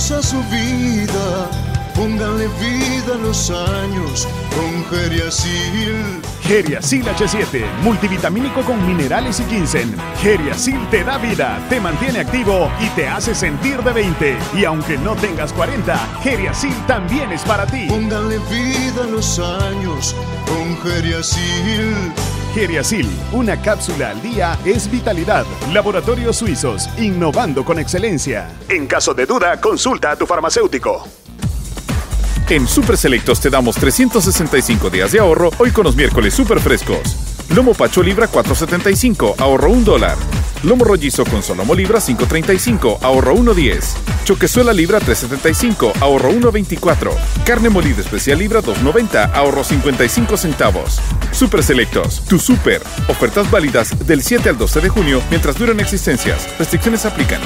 años 0.00 0.10
a 0.12 0.22
su 0.22 0.42
vida, 0.44 1.50
pónganle 1.94 2.48
vida 2.58 3.14
a 3.14 3.18
los 3.18 3.50
años 3.50 4.26
con 4.56 4.84
Geriasil. 4.86 6.22
Geriasil 6.42 7.04
H7, 7.04 7.64
multivitamínico 7.82 8.62
con 8.62 8.86
minerales 8.86 9.40
y 9.40 9.44
ginseng. 9.44 9.94
Geriasil 10.22 10.78
te 10.90 11.04
da 11.04 11.18
vida, 11.18 11.58
te 11.68 11.80
mantiene 11.80 12.20
activo 12.20 12.70
y 12.80 12.88
te 12.90 13.08
hace 13.08 13.34
sentir 13.34 13.82
de 13.82 13.92
20. 13.92 14.38
Y 14.54 14.64
aunque 14.64 14.96
no 14.96 15.14
tengas 15.16 15.52
40, 15.52 15.94
Geriasil 16.22 16.74
también 16.86 17.30
es 17.30 17.42
para 17.42 17.66
ti. 17.66 17.86
Pónganle 17.88 18.38
vida 18.50 19.04
a 19.04 19.06
los 19.06 19.38
años 19.38 20.16
con 20.46 20.78
Geriasil. 20.82 22.12
Geriasil, 22.54 23.08
una 23.32 23.60
cápsula 23.60 24.10
al 24.10 24.22
día 24.22 24.58
es 24.64 24.90
vitalidad. 24.90 25.46
Laboratorios 25.72 26.36
Suizos, 26.36 26.88
innovando 26.98 27.64
con 27.64 27.78
excelencia. 27.78 28.48
En 28.68 28.86
caso 28.86 29.14
de 29.14 29.26
duda, 29.26 29.60
consulta 29.60 30.10
a 30.10 30.16
tu 30.16 30.26
farmacéutico. 30.26 31.06
En 32.48 32.66
Super 32.66 32.96
Selectos 32.96 33.40
te 33.40 33.48
damos 33.48 33.76
365 33.76 34.90
días 34.90 35.12
de 35.12 35.20
ahorro 35.20 35.50
hoy 35.58 35.70
con 35.70 35.84
los 35.84 35.94
miércoles 35.94 36.34
super 36.34 36.58
frescos. 36.58 37.16
Lomo 37.54 37.74
Pacho 37.74 38.02
Libra 38.02 38.28
4.75, 38.28 39.36
ahorro 39.38 39.70
1 39.70 39.84
dólar. 39.84 40.16
Lomo 40.62 40.84
rollizo 40.84 41.24
con 41.24 41.42
solomo 41.42 41.74
Libra 41.74 42.00
5.35, 42.00 42.98
ahorro 43.00 43.34
1.10. 43.34 43.82
Choquezuela 44.24 44.74
Libra 44.74 44.98
3.75, 44.98 45.92
ahorro 46.00 46.32
1.24. 46.32 47.12
Carne 47.46 47.70
molida 47.70 48.02
especial 48.02 48.38
Libra 48.38 48.60
2.90, 48.60 49.30
ahorro 49.32 49.64
55 49.64 50.36
centavos. 50.36 51.00
Super 51.32 51.62
Selectos, 51.62 52.22
tu 52.28 52.38
super. 52.38 52.82
Ofertas 53.08 53.50
válidas 53.50 54.06
del 54.06 54.22
7 54.22 54.50
al 54.50 54.58
12 54.58 54.80
de 54.82 54.88
junio 54.90 55.22
mientras 55.30 55.58
duran 55.58 55.80
existencias. 55.80 56.46
Restricciones 56.58 57.06
aplican. 57.06 57.40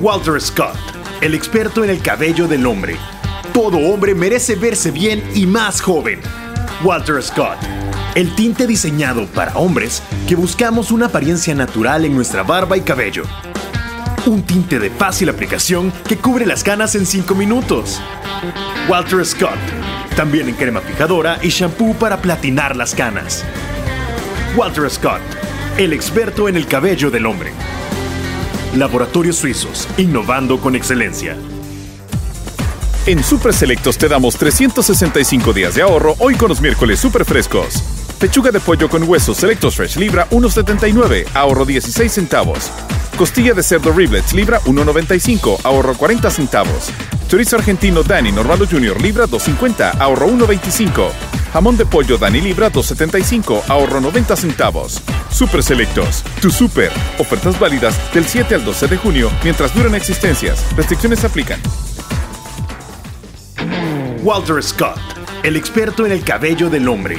Walter 0.00 0.40
Scott, 0.40 0.76
el 1.20 1.34
experto 1.34 1.82
en 1.82 1.90
el 1.90 2.00
cabello 2.00 2.46
del 2.46 2.64
hombre. 2.64 2.96
Todo 3.52 3.78
hombre 3.78 4.14
merece 4.14 4.54
verse 4.54 4.92
bien 4.92 5.22
y 5.34 5.46
más 5.46 5.80
joven. 5.80 6.20
Walter 6.84 7.20
Scott. 7.20 7.58
El 8.16 8.34
tinte 8.34 8.66
diseñado 8.66 9.26
para 9.26 9.56
hombres 9.56 10.02
que 10.28 10.34
buscamos 10.34 10.90
una 10.90 11.06
apariencia 11.06 11.54
natural 11.54 12.04
en 12.04 12.12
nuestra 12.16 12.42
barba 12.42 12.76
y 12.76 12.80
cabello. 12.80 13.22
Un 14.26 14.42
tinte 14.42 14.80
de 14.80 14.90
fácil 14.90 15.28
aplicación 15.28 15.92
que 16.08 16.16
cubre 16.16 16.44
las 16.44 16.64
canas 16.64 16.96
en 16.96 17.06
5 17.06 17.36
minutos. 17.36 18.00
Walter 18.88 19.24
Scott. 19.24 19.58
También 20.16 20.48
en 20.48 20.56
crema 20.56 20.80
fijadora 20.80 21.38
y 21.40 21.50
shampoo 21.50 21.94
para 21.94 22.20
platinar 22.20 22.74
las 22.74 22.96
canas. 22.96 23.44
Walter 24.56 24.90
Scott. 24.90 25.20
El 25.78 25.92
experto 25.92 26.48
en 26.48 26.56
el 26.56 26.66
cabello 26.66 27.12
del 27.12 27.26
hombre. 27.26 27.52
Laboratorios 28.74 29.36
Suizos, 29.36 29.86
innovando 29.98 30.60
con 30.60 30.74
excelencia. 30.74 31.36
En 33.06 33.22
Super 33.22 33.54
Selectos 33.54 33.96
te 33.98 34.08
damos 34.08 34.34
365 34.36 35.52
días 35.52 35.76
de 35.76 35.82
ahorro 35.82 36.16
hoy 36.18 36.34
con 36.34 36.48
los 36.48 36.60
miércoles 36.60 36.98
super 36.98 37.24
frescos. 37.24 37.99
Pechuga 38.20 38.50
de 38.50 38.60
pollo 38.60 38.90
con 38.90 39.08
huesos 39.08 39.38
Selectos 39.38 39.76
Fresh 39.76 39.96
libra 39.96 40.28
1.79, 40.28 41.26
ahorro 41.32 41.64
16 41.64 42.12
centavos. 42.12 42.70
Costilla 43.16 43.54
de 43.54 43.62
cerdo 43.62 43.92
Riblets 43.92 44.34
libra 44.34 44.60
1.95, 44.60 45.60
ahorro 45.64 45.94
40 45.94 46.30
centavos. 46.30 46.90
Chorizo 47.28 47.56
argentino 47.56 48.02
Dani 48.02 48.30
Normalo 48.30 48.66
Junior 48.66 49.00
libra 49.00 49.24
2.50, 49.24 49.98
ahorro 49.98 50.28
1.25. 50.28 51.10
Jamón 51.54 51.78
de 51.78 51.86
pollo 51.86 52.18
Dani 52.18 52.42
libra 52.42 52.70
2.75, 52.70 53.62
ahorro 53.68 54.02
90 54.02 54.36
centavos. 54.36 55.00
Super 55.30 55.62
Selectos, 55.62 56.22
tu 56.42 56.50
super. 56.50 56.92
Ofertas 57.18 57.58
válidas 57.58 57.98
del 58.12 58.26
7 58.26 58.54
al 58.54 58.66
12 58.66 58.86
de 58.86 58.96
junio 58.98 59.30
mientras 59.42 59.74
duran 59.74 59.94
existencias. 59.94 60.76
Restricciones 60.76 61.24
aplican. 61.24 61.58
Walter 64.22 64.62
Scott, 64.62 64.98
el 65.42 65.56
experto 65.56 66.04
en 66.04 66.12
el 66.12 66.22
cabello 66.22 66.68
del 66.68 66.86
hombre. 66.86 67.18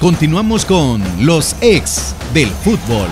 Continuamos 0.00 0.64
con 0.64 1.02
los 1.26 1.56
ex 1.60 2.14
del 2.32 2.50
fútbol. 2.50 3.08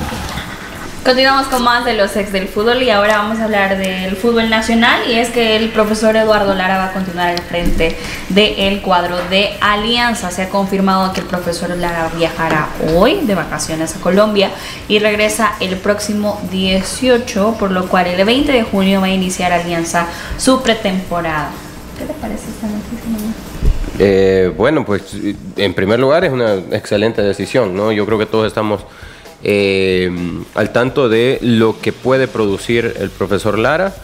Continuamos 1.04 1.48
con 1.48 1.64
más 1.64 1.84
de 1.84 1.94
los 1.94 2.14
ex 2.14 2.30
del 2.30 2.46
fútbol 2.46 2.80
y 2.80 2.90
ahora 2.90 3.18
vamos 3.18 3.40
a 3.40 3.44
hablar 3.44 3.76
del 3.76 4.14
fútbol 4.14 4.48
nacional 4.48 5.00
y 5.10 5.14
es 5.14 5.30
que 5.30 5.56
el 5.56 5.70
profesor 5.70 6.14
Eduardo 6.14 6.54
Lara 6.54 6.78
va 6.78 6.84
a 6.86 6.92
continuar 6.92 7.30
al 7.30 7.40
frente 7.40 7.98
del 8.28 8.82
cuadro 8.82 9.16
de 9.30 9.56
Alianza. 9.60 10.30
Se 10.30 10.42
ha 10.42 10.48
confirmado 10.48 11.12
que 11.12 11.22
el 11.22 11.26
profesor 11.26 11.70
Lara 11.70 12.08
viajará 12.16 12.68
hoy 12.94 13.20
de 13.22 13.34
vacaciones 13.34 13.96
a 13.96 13.98
Colombia 13.98 14.52
y 14.86 15.00
regresa 15.00 15.54
el 15.58 15.76
próximo 15.78 16.40
18, 16.52 17.56
por 17.58 17.72
lo 17.72 17.88
cual 17.88 18.06
el 18.06 18.24
20 18.24 18.52
de 18.52 18.62
junio 18.62 19.00
va 19.00 19.08
a 19.08 19.10
iniciar 19.10 19.52
Alianza 19.52 20.06
su 20.38 20.62
pretemporada. 20.62 21.50
¿Qué 21.98 22.04
te 22.04 22.12
parece 22.12 22.44
esta 22.48 22.68
noticia? 22.68 23.25
Eh, 23.98 24.52
bueno, 24.56 24.84
pues 24.84 25.02
en 25.56 25.74
primer 25.74 25.98
lugar 25.98 26.24
es 26.24 26.32
una 26.32 26.54
excelente 26.72 27.22
decisión, 27.22 27.74
¿no? 27.76 27.92
Yo 27.92 28.04
creo 28.06 28.18
que 28.18 28.26
todos 28.26 28.46
estamos 28.46 28.84
eh, 29.42 30.10
al 30.54 30.72
tanto 30.72 31.08
de 31.08 31.38
lo 31.40 31.80
que 31.80 31.92
puede 31.92 32.26
producir 32.28 32.94
el 32.98 33.10
profesor 33.10 33.58
Lara, 33.58 33.94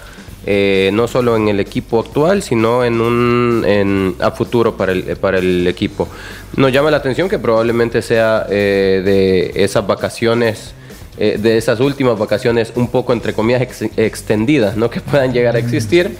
eh, 0.45 0.91
no 0.93 1.07
solo 1.09 1.37
en 1.37 1.49
el 1.49 1.61
equipo 1.61 2.01
actual, 2.01 2.43
sino 2.43 2.85
en 2.85 3.01
un 3.01 3.65
en, 3.67 4.17
a 4.21 4.33
futuro 4.33 4.77
para 4.77 4.93
el, 4.93 5.17
para 5.17 5.39
el 5.39 5.67
equipo. 5.67 6.09
Nos 6.57 6.73
llama 6.73 6.91
la 6.91 6.97
atención 6.99 7.29
que 7.29 7.39
probablemente 7.39 8.03
sea 8.03 8.47
eh, 8.51 9.03
de 9.05 9.65
esas 9.65 9.87
vacaciones 9.87 10.75
de 11.17 11.59
esas 11.59 11.79
últimas 11.81 12.19
vacaciones 12.19 12.73
un 12.75 12.89
poco 12.89 13.13
entre 13.13 13.35
comillas 13.35 13.83
extendidas, 13.97 14.77
¿no? 14.77 14.91
que 14.91 15.01
puedan 15.01 15.33
llegar 15.33 15.57
a 15.57 15.59
existir. 15.59 16.17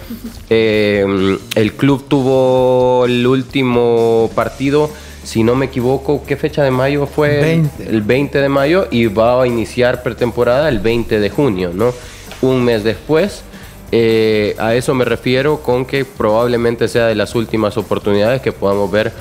el 0.49 1.73
club 1.77 2.05
tuvo 2.07 3.05
el 3.05 3.25
último 3.25 4.29
partido 4.35 4.89
si 5.23 5.43
no 5.43 5.55
me 5.55 5.67
equivoco, 5.67 6.23
¿qué 6.25 6.35
fecha 6.35 6.63
de 6.63 6.71
mayo 6.71 7.05
fue? 7.07 7.61
El 7.79 8.01
20 8.01 8.39
de 8.39 8.49
mayo 8.49 8.87
y 8.91 9.05
va 9.05 9.41
a 9.41 9.47
iniciar 9.47 10.03
pretemporada 10.03 10.67
el 10.67 10.79
20 10.79 11.19
de 11.19 11.29
junio, 11.29 11.71
¿no? 11.73 11.93
Un 12.41 12.63
mes 12.63 12.83
después. 12.83 13.43
Eh, 13.91 14.55
a 14.57 14.75
eso 14.75 14.93
me 14.93 15.05
refiero 15.05 15.61
con 15.61 15.85
que 15.85 16.03
probablemente 16.03 16.87
sea 16.87 17.07
de 17.07 17.15
las 17.15 17.35
últimas 17.35 17.77
oportunidades 17.77 18.41
que 18.41 18.51
podamos 18.51 18.91
ver 18.91 19.13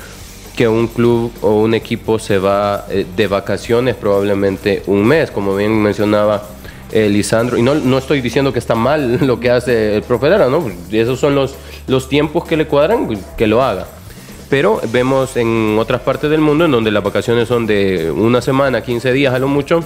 que 0.56 0.68
un 0.68 0.86
club 0.88 1.32
o 1.40 1.60
un 1.60 1.74
equipo 1.74 2.18
se 2.18 2.38
va 2.38 2.86
eh, 2.90 3.06
de 3.16 3.26
vacaciones 3.26 3.94
probablemente 3.96 4.82
un 4.86 5.06
mes, 5.06 5.30
como 5.30 5.56
bien 5.56 5.82
mencionaba 5.82 6.42
eh, 6.90 7.08
Lisandro. 7.08 7.56
Y 7.56 7.62
no, 7.62 7.74
no 7.74 7.98
estoy 7.98 8.20
diciendo 8.20 8.52
que 8.52 8.58
está 8.58 8.74
mal 8.74 9.18
lo 9.26 9.40
que 9.40 9.50
hace 9.50 9.96
el 9.96 10.02
profe 10.02 10.28
¿no? 10.28 10.70
Esos 10.90 11.18
son 11.18 11.34
los, 11.34 11.54
los 11.86 12.08
tiempos 12.08 12.44
que 12.44 12.56
le 12.56 12.66
cuadran, 12.66 13.08
que 13.36 13.46
lo 13.46 13.62
haga 13.62 13.86
pero 14.52 14.82
vemos 14.92 15.38
en 15.38 15.78
otras 15.78 16.02
partes 16.02 16.28
del 16.28 16.42
mundo 16.42 16.66
en 16.66 16.72
donde 16.72 16.90
las 16.90 17.02
vacaciones 17.02 17.48
son 17.48 17.66
de 17.66 18.10
una 18.10 18.42
semana, 18.42 18.82
15 18.82 19.10
días 19.10 19.32
a 19.32 19.38
lo 19.38 19.48
mucho, 19.48 19.82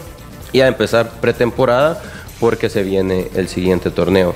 y 0.53 0.61
a 0.61 0.67
empezar 0.67 1.09
pretemporada 1.21 2.03
porque 2.41 2.69
se 2.69 2.83
viene 2.83 3.29
el 3.37 3.47
siguiente 3.47 3.91
torneo. 3.91 4.35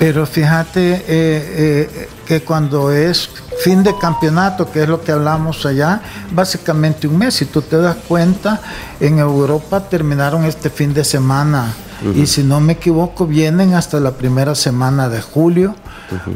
Pero 0.00 0.24
fíjate 0.24 0.94
eh, 0.94 1.02
eh, 1.08 2.08
que 2.26 2.40
cuando 2.40 2.90
es 2.90 3.28
fin 3.62 3.82
de 3.82 3.94
campeonato, 3.98 4.72
que 4.72 4.84
es 4.84 4.88
lo 4.88 5.02
que 5.02 5.12
hablamos 5.12 5.66
allá, 5.66 6.00
básicamente 6.30 7.06
un 7.06 7.18
mes, 7.18 7.34
si 7.34 7.44
tú 7.44 7.60
te 7.60 7.76
das 7.76 7.96
cuenta, 8.08 8.62
en 8.98 9.18
Europa 9.18 9.78
terminaron 9.90 10.46
este 10.46 10.70
fin 10.70 10.94
de 10.94 11.04
semana. 11.04 11.74
Y 12.14 12.26
si 12.26 12.42
no 12.42 12.60
me 12.60 12.72
equivoco 12.72 13.26
vienen 13.26 13.74
hasta 13.74 14.00
la 14.00 14.12
primera 14.12 14.54
semana 14.54 15.10
de 15.10 15.20
julio 15.20 15.74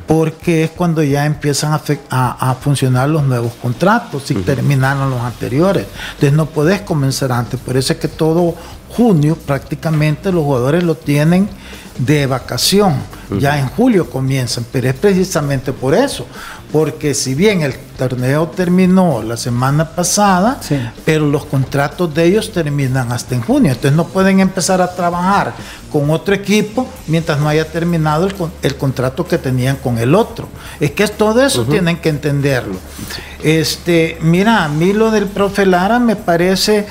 porque 0.06 0.64
es 0.64 0.70
cuando 0.70 1.02
ya 1.02 1.24
empiezan 1.24 1.72
a, 2.10 2.54
funcionar 2.60 3.08
los 3.08 3.22
nuevos 3.24 3.54
contratos 3.62 4.30
y 4.30 4.34
terminaron 4.34 5.08
los 5.08 5.20
anteriores. 5.20 5.86
Entonces 6.16 6.34
no 6.34 6.44
puedes 6.44 6.82
comenzar 6.82 7.32
antes. 7.32 7.58
Por 7.58 7.78
eso 7.78 7.94
es 7.94 7.98
que 7.98 8.08
todo 8.08 8.54
junio 8.94 9.36
prácticamente 9.36 10.30
los 10.30 10.44
jugadores 10.44 10.84
lo 10.84 10.96
tienen 10.96 11.48
de 11.98 12.26
vacación. 12.26 12.94
Ya 13.38 13.58
en 13.58 13.68
julio 13.68 14.10
comienzan, 14.10 14.64
pero 14.70 14.88
es 14.88 14.94
precisamente 14.94 15.72
por 15.72 15.94
eso, 15.94 16.26
porque 16.70 17.14
si 17.14 17.34
bien 17.34 17.62
el 17.62 17.74
torneo 17.96 18.48
terminó 18.48 19.22
la 19.22 19.36
semana 19.36 19.90
pasada, 19.90 20.60
pero 21.04 21.26
los 21.26 21.44
contratos 21.46 22.14
de 22.14 22.24
ellos 22.26 22.52
terminan 22.52 23.10
hasta 23.10 23.34
en 23.34 23.42
junio, 23.42 23.72
entonces 23.72 23.96
no 23.96 24.06
pueden 24.06 24.40
empezar 24.40 24.80
a 24.80 24.94
trabajar 24.94 25.54
con 25.90 26.10
otro 26.10 26.34
equipo 26.34 26.86
mientras 27.06 27.40
no 27.40 27.48
haya 27.48 27.66
terminado 27.66 28.28
el, 28.62 28.76
contrato 28.76 29.26
que 29.26 29.38
tenían 29.38 29.76
con 29.76 29.98
el 29.98 30.14
otro. 30.14 30.48
Es 30.78 30.92
que 30.92 31.04
es 31.04 31.16
todo 31.16 31.42
eso 31.42 31.64
tienen 31.64 31.96
que 31.96 32.10
entenderlo. 32.10 32.76
Este, 33.42 34.18
mira, 34.20 34.64
a 34.64 34.68
mí 34.68 34.92
lo 34.92 35.10
del 35.10 35.26
profe 35.26 35.66
Lara 35.66 35.98
me 35.98 36.14
parece 36.14 36.86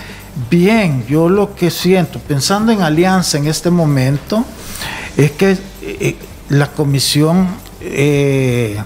bien. 0.50 1.06
Yo 1.08 1.30
lo 1.30 1.56
que 1.56 1.70
siento, 1.70 2.20
pensando 2.20 2.72
en 2.72 2.82
alianza 2.82 3.38
en 3.38 3.48
este 3.48 3.70
momento, 3.70 4.46
es 5.18 5.32
que 5.32 5.58
eh, 5.82 6.16
la 6.50 6.72
comisión 6.72 7.48
eh, 7.82 8.78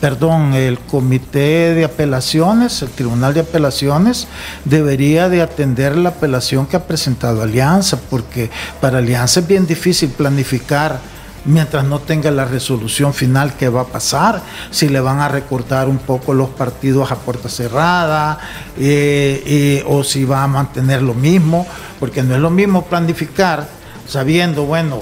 perdón, 0.00 0.54
el 0.54 0.78
comité 0.78 1.74
de 1.74 1.84
apelaciones, 1.84 2.82
el 2.82 2.90
tribunal 2.90 3.34
de 3.34 3.40
apelaciones, 3.40 4.28
debería 4.64 5.28
de 5.28 5.42
atender 5.42 5.96
la 5.96 6.10
apelación 6.10 6.66
que 6.66 6.76
ha 6.76 6.86
presentado 6.86 7.42
Alianza, 7.42 7.98
porque 8.10 8.50
para 8.80 8.98
Alianza 8.98 9.40
es 9.40 9.48
bien 9.48 9.66
difícil 9.66 10.10
planificar 10.10 11.00
mientras 11.44 11.84
no 11.84 12.00
tenga 12.00 12.30
la 12.30 12.44
resolución 12.44 13.14
final 13.14 13.54
que 13.54 13.68
va 13.68 13.82
a 13.82 13.86
pasar, 13.86 14.42
si 14.70 14.88
le 14.88 15.00
van 15.00 15.20
a 15.20 15.28
recortar 15.28 15.88
un 15.88 15.98
poco 15.98 16.34
los 16.34 16.50
partidos 16.50 17.10
a 17.10 17.16
puerta 17.16 17.48
cerrada 17.48 18.38
eh, 18.76 19.84
o 19.86 20.02
si 20.02 20.24
va 20.24 20.42
a 20.42 20.48
mantener 20.48 21.02
lo 21.02 21.14
mismo, 21.14 21.66
porque 22.00 22.22
no 22.22 22.34
es 22.34 22.40
lo 22.40 22.50
mismo 22.50 22.84
planificar 22.84 23.68
sabiendo, 24.08 24.66
bueno, 24.66 25.00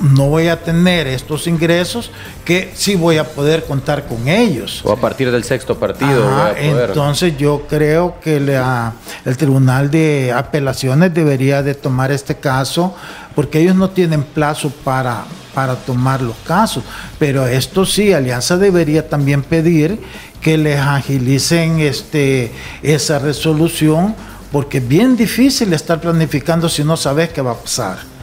no 0.00 0.28
voy 0.28 0.48
a 0.48 0.62
tener 0.62 1.06
estos 1.06 1.46
ingresos 1.46 2.10
que 2.44 2.70
sí 2.74 2.94
voy 2.94 3.18
a 3.18 3.24
poder 3.24 3.64
contar 3.64 4.06
con 4.06 4.28
ellos. 4.28 4.80
O 4.84 4.92
a 4.92 4.96
partir 4.96 5.30
del 5.30 5.44
sexto 5.44 5.78
partido. 5.78 6.54
entonces 6.56 7.36
yo 7.36 7.66
creo 7.68 8.20
que 8.20 8.36
el 8.36 9.36
Tribunal 9.36 9.90
de 9.90 10.32
Apelaciones 10.32 11.12
debería 11.14 11.62
de 11.62 11.74
tomar 11.74 12.12
este 12.12 12.36
caso 12.36 12.94
porque 13.34 13.60
ellos 13.60 13.76
no 13.76 13.90
tienen 13.90 14.22
plazo 14.22 14.70
para, 14.84 15.24
para 15.54 15.76
tomar 15.76 16.20
los 16.20 16.36
casos. 16.46 16.84
Pero 17.18 17.46
esto 17.46 17.86
sí, 17.86 18.12
Alianza 18.12 18.56
debería 18.56 19.08
también 19.08 19.42
pedir 19.42 20.00
que 20.40 20.58
les 20.58 20.78
agilicen 20.78 21.80
este, 21.80 22.52
esa 22.82 23.18
resolución 23.18 24.14
porque 24.52 24.78
es 24.78 24.88
bien 24.88 25.16
difícil 25.16 25.72
estar 25.72 26.00
planificando 26.00 26.68
si 26.68 26.84
no 26.84 26.96
sabes 26.96 27.30
qué 27.30 27.42
va 27.42 27.52
a 27.52 27.56
pasar. 27.56 28.17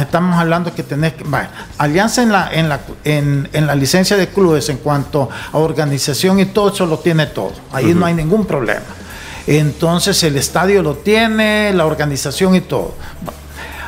Estamos 0.00 0.38
hablando 0.38 0.72
que 0.74 0.82
tenés 0.84 1.14
que. 1.14 1.24
alianza 1.78 2.22
en 2.22 2.30
la, 2.32 2.48
en, 2.52 2.68
la, 2.68 2.80
en, 3.04 3.48
la 3.66 3.74
licencia 3.74 4.16
de 4.16 4.28
clubes 4.28 4.68
en 4.68 4.76
cuanto 4.78 5.28
a 5.52 5.58
organización 5.58 6.38
y 6.38 6.46
todo 6.46 6.72
eso 6.72 6.86
lo 6.86 6.98
tiene 7.00 7.26
todo. 7.26 7.52
Ahí 7.72 7.92
no 7.94 8.06
hay 8.06 8.14
ningún 8.14 8.46
problema. 8.46 8.82
Entonces 9.46 10.22
el 10.22 10.36
estadio 10.36 10.82
lo 10.82 10.94
tiene, 10.96 11.72
la 11.74 11.86
organización 11.86 12.54
y 12.54 12.60
todo. 12.60 12.94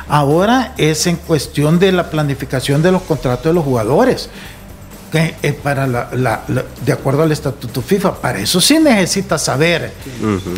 Ahora 0.09 0.73
es 0.77 1.05
en 1.07 1.17
cuestión 1.17 1.79
de 1.79 1.91
la 1.91 2.09
planificación 2.09 2.81
de 2.81 2.91
los 2.91 3.01
contratos 3.03 3.45
de 3.45 3.53
los 3.53 3.63
jugadores. 3.63 4.29
que 5.11 5.35
eh, 5.41 5.53
para 5.53 5.87
la, 5.87 6.09
la- 6.13 6.41
la- 6.49 6.65
de 6.85 6.91
acuerdo 6.91 7.23
al 7.23 7.31
estatuto 7.31 7.81
FIFA, 7.81 8.15
para 8.15 8.39
eso 8.39 8.59
sí 8.59 8.77
necesita 8.77 9.37
saber 9.37 9.93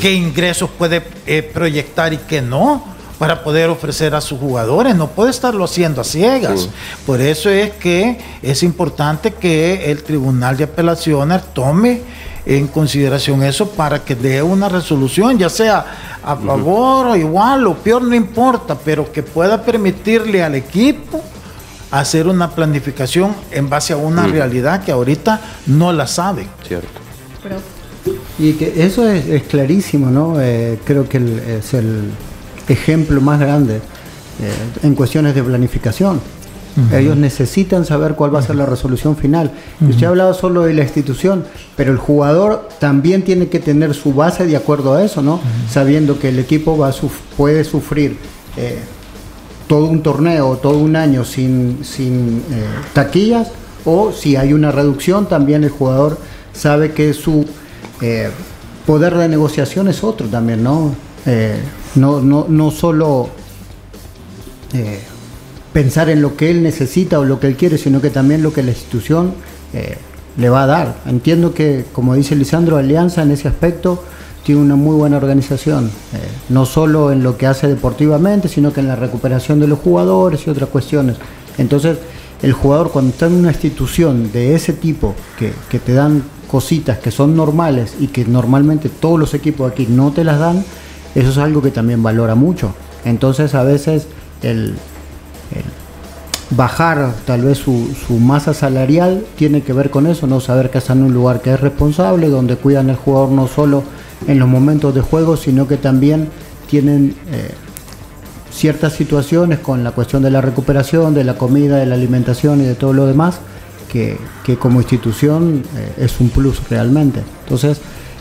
qué 0.02 0.12
ingresos 0.14 0.72
puede 0.76 1.04
eh, 1.28 1.44
proyectar 1.44 2.12
y 2.14 2.18
qué 2.18 2.42
no 2.42 2.84
para 3.20 3.44
poder 3.44 3.70
ofrecer 3.70 4.16
a 4.16 4.22
sus 4.22 4.40
jugadores, 4.40 4.96
no 4.96 5.08
puede 5.10 5.30
estarlo 5.30 5.66
haciendo 5.66 6.02
a 6.02 6.04
ciegas. 6.06 6.62
Sí. 6.62 6.70
Por 7.06 7.20
eso 7.22 7.50
es 7.50 7.72
que 7.72 8.18
es 8.42 8.64
importante 8.64 9.32
que 9.34 9.92
el 9.92 10.02
Tribunal 10.04 10.56
de 10.58 10.64
Apelaciones 10.64 11.42
tome 11.54 12.02
en 12.46 12.68
consideración 12.68 13.44
eso 13.44 13.70
para 13.72 14.04
que 14.04 14.16
dé 14.16 14.42
una 14.42 14.70
resolución, 14.70 15.38
ya 15.38 15.50
sea 15.50 15.86
a 16.24 16.36
favor 16.36 17.08
o 17.08 17.16
igual 17.16 17.68
o 17.68 17.76
peor, 17.76 18.02
no 18.02 18.16
importa, 18.16 18.76
pero 18.84 19.12
que 19.12 19.22
pueda 19.22 19.62
permitirle 19.64 20.42
al 20.42 20.56
equipo 20.56 21.22
hacer 21.92 22.28
una 22.28 22.50
planificación 22.52 23.36
en 23.52 23.70
base 23.70 23.94
a 23.94 23.98
una 23.98 24.26
realidad 24.28 24.84
que 24.84 24.92
ahorita 24.92 25.42
no 25.68 25.92
la 25.92 26.08
saben. 26.08 26.48
Cierto. 26.66 26.88
Pero 27.44 27.58
Y 28.40 28.54
que 28.54 28.86
eso 28.86 29.08
es, 29.08 29.28
es 29.28 29.44
clarísimo, 29.44 30.10
¿no? 30.10 30.40
Eh, 30.40 30.80
creo 30.86 31.08
que 31.10 31.18
el- 31.18 31.40
es 31.40 31.74
el 31.74 32.12
ejemplo 32.70 33.20
más 33.22 33.40
grande 33.40 33.76
eh, 33.76 33.82
en 34.84 34.96
cuestiones 34.96 35.36
de 35.36 35.44
planificación. 35.44 36.22
Ellos 36.94 37.18
necesitan 37.18 37.84
saber 37.84 38.14
cuál 38.14 38.34
va 38.34 38.40
a 38.40 38.42
ser 38.42 38.56
la 38.56 38.66
resolución 38.66 39.18
final. 39.18 39.52
Y 39.82 39.90
usted 39.90 40.06
ha 40.06 40.10
hablado 40.10 40.34
solo 40.34 40.62
de 40.64 40.74
la 40.74 40.84
institución, 40.84 41.44
pero 41.76 41.92
el 41.92 41.98
jugador 41.98 42.70
también 42.80 43.24
tiene 43.24 43.48
que 43.50 43.60
tener 43.60 43.94
su 43.94 44.14
base 44.14 44.46
de 44.46 44.56
acuerdo 44.56 44.94
a 44.94 45.04
eso, 45.04 45.22
¿no? 45.22 45.42
Sabiendo 45.70 46.20
que 46.20 46.30
el 46.30 46.40
equipo 46.40 46.78
va 46.78 46.88
a 46.88 46.94
suf- 46.94 47.20
puede 47.36 47.66
sufrir 47.66 48.16
eh, 48.56 48.78
todo 49.68 49.88
un 49.88 50.02
torneo, 50.02 50.56
todo 50.62 50.78
un 50.78 50.96
año 50.96 51.26
sin, 51.26 51.80
sin 51.84 52.44
eh, 52.50 52.64
taquillas, 52.94 53.50
o 53.84 54.14
si 54.14 54.38
hay 54.38 54.54
una 54.54 54.72
reducción, 54.72 55.28
también 55.28 55.66
el 55.66 55.72
jugador 55.72 56.18
sabe 56.54 56.92
que 56.94 57.14
su 57.14 57.46
eh, 58.00 58.30
poder 58.86 59.18
de 59.18 59.28
negociación 59.28 59.90
es 59.90 60.02
otro 60.04 60.28
también, 60.28 60.64
¿no? 60.64 60.94
No, 61.96 62.22
no, 62.22 62.46
no 62.48 62.72
solo 62.72 63.30
eh, 64.74 65.00
pensar 65.74 66.10
en 66.10 66.22
lo 66.22 66.36
que 66.36 66.50
él 66.52 66.64
necesita 66.64 67.20
o 67.20 67.26
lo 67.26 67.40
que 67.40 67.48
él 67.48 67.56
quiere, 67.56 67.78
sino 67.78 68.02
que 68.02 68.10
también 68.10 68.44
lo 68.44 68.54
que 68.54 68.64
la 68.64 68.72
institución 68.72 69.34
eh, 69.74 69.98
le 70.38 70.50
va 70.50 70.64
a 70.64 70.68
dar. 70.68 70.96
Entiendo 71.06 71.54
que, 71.54 71.86
como 71.92 72.16
dice 72.16 72.36
Lisandro, 72.36 72.78
Alianza 72.78 73.24
en 73.24 73.32
ese 73.32 73.48
aspecto 73.48 74.04
tiene 74.44 74.62
una 74.62 74.76
muy 74.76 74.96
buena 74.96 75.18
organización, 75.18 75.88
eh, 75.88 76.20
no 76.50 76.66
solo 76.66 77.12
en 77.12 77.24
lo 77.24 77.38
que 77.38 77.46
hace 77.46 77.68
deportivamente, 77.68 78.48
sino 78.48 78.74
que 78.74 78.80
en 78.80 78.88
la 78.88 78.96
recuperación 78.96 79.60
de 79.60 79.68
los 79.68 79.80
jugadores 79.80 80.46
y 80.46 80.50
otras 80.50 80.70
cuestiones. 80.70 81.18
Entonces, 81.58 81.98
el 82.42 82.54
jugador 82.54 82.92
cuando 82.92 83.12
está 83.12 83.28
en 83.28 83.34
una 83.34 83.50
institución 83.50 84.32
de 84.32 84.56
ese 84.56 84.74
tipo, 84.74 85.14
que, 85.38 85.54
que 85.70 85.80
te 85.80 85.94
dan 85.94 86.24
cositas 86.50 86.98
que 86.98 87.12
son 87.12 87.36
normales 87.36 87.96
y 88.00 88.08
que 88.08 88.26
normalmente 88.26 88.90
todos 88.90 89.20
los 89.20 89.34
equipos 89.34 89.72
aquí 89.72 89.88
no 89.88 90.12
te 90.12 90.24
las 90.24 90.40
dan, 90.40 90.64
eso 91.16 91.30
es 91.30 91.38
algo 91.38 91.62
que 91.62 91.72
también 91.72 92.04
valora 92.04 92.36
mucho. 92.36 92.74
Entonces, 93.06 93.56
a 93.56 93.64
veces 93.64 94.08
el, 94.42 94.76
bajar 96.52 97.14
tal 97.26 97.44
vez 97.44 97.60
su, 97.60 97.96
su 98.08 98.18
masa 98.18 98.54
salarial 98.54 99.26
tiene 99.36 99.62
que 99.62 99.74
ver 99.74 99.90
con 99.90 100.08
eso, 100.08 100.28
no 100.28 100.40
saber 100.40 100.70
que 100.72 100.80
están 100.80 101.00
en 101.00 101.06
un 101.06 101.14
lugar 101.14 101.42
que 101.42 101.54
es 101.54 101.60
responsable, 101.60 102.30
donde 102.30 102.56
cuidan 102.56 102.90
al 102.90 102.96
jugador 102.96 103.30
no 103.30 103.48
solo 103.48 103.84
en 104.28 104.40
los 104.40 104.48
momentos 104.48 104.94
de 104.96 105.02
juego, 105.02 105.38
sino 105.38 105.68
que 105.68 105.78
también 105.78 106.30
tienen 106.68 107.16
eh, 107.32 107.52
ciertas 108.52 108.94
situaciones 108.94 109.60
con 109.60 109.84
la 109.84 109.92
cuestión 109.92 110.22
de 110.24 110.32
la 110.32 110.42
recuperación, 110.42 111.14
de 111.14 111.24
la 111.24 111.38
comida, 111.38 111.78
de 111.78 111.86
la 111.86 111.96
alimentación 111.96 112.62
y 112.62 112.66
de 112.66 112.76
todo 112.76 112.94
lo 112.94 113.06
demás, 113.06 113.40
que, 113.92 114.18
que 114.44 114.58
como 114.58 114.82
institución 114.82 115.64
eh, 115.76 115.94
es 116.06 116.20
un 116.20 116.30
plus 116.30 116.68
realmente. 116.70 117.22
Entonces, 117.44 117.80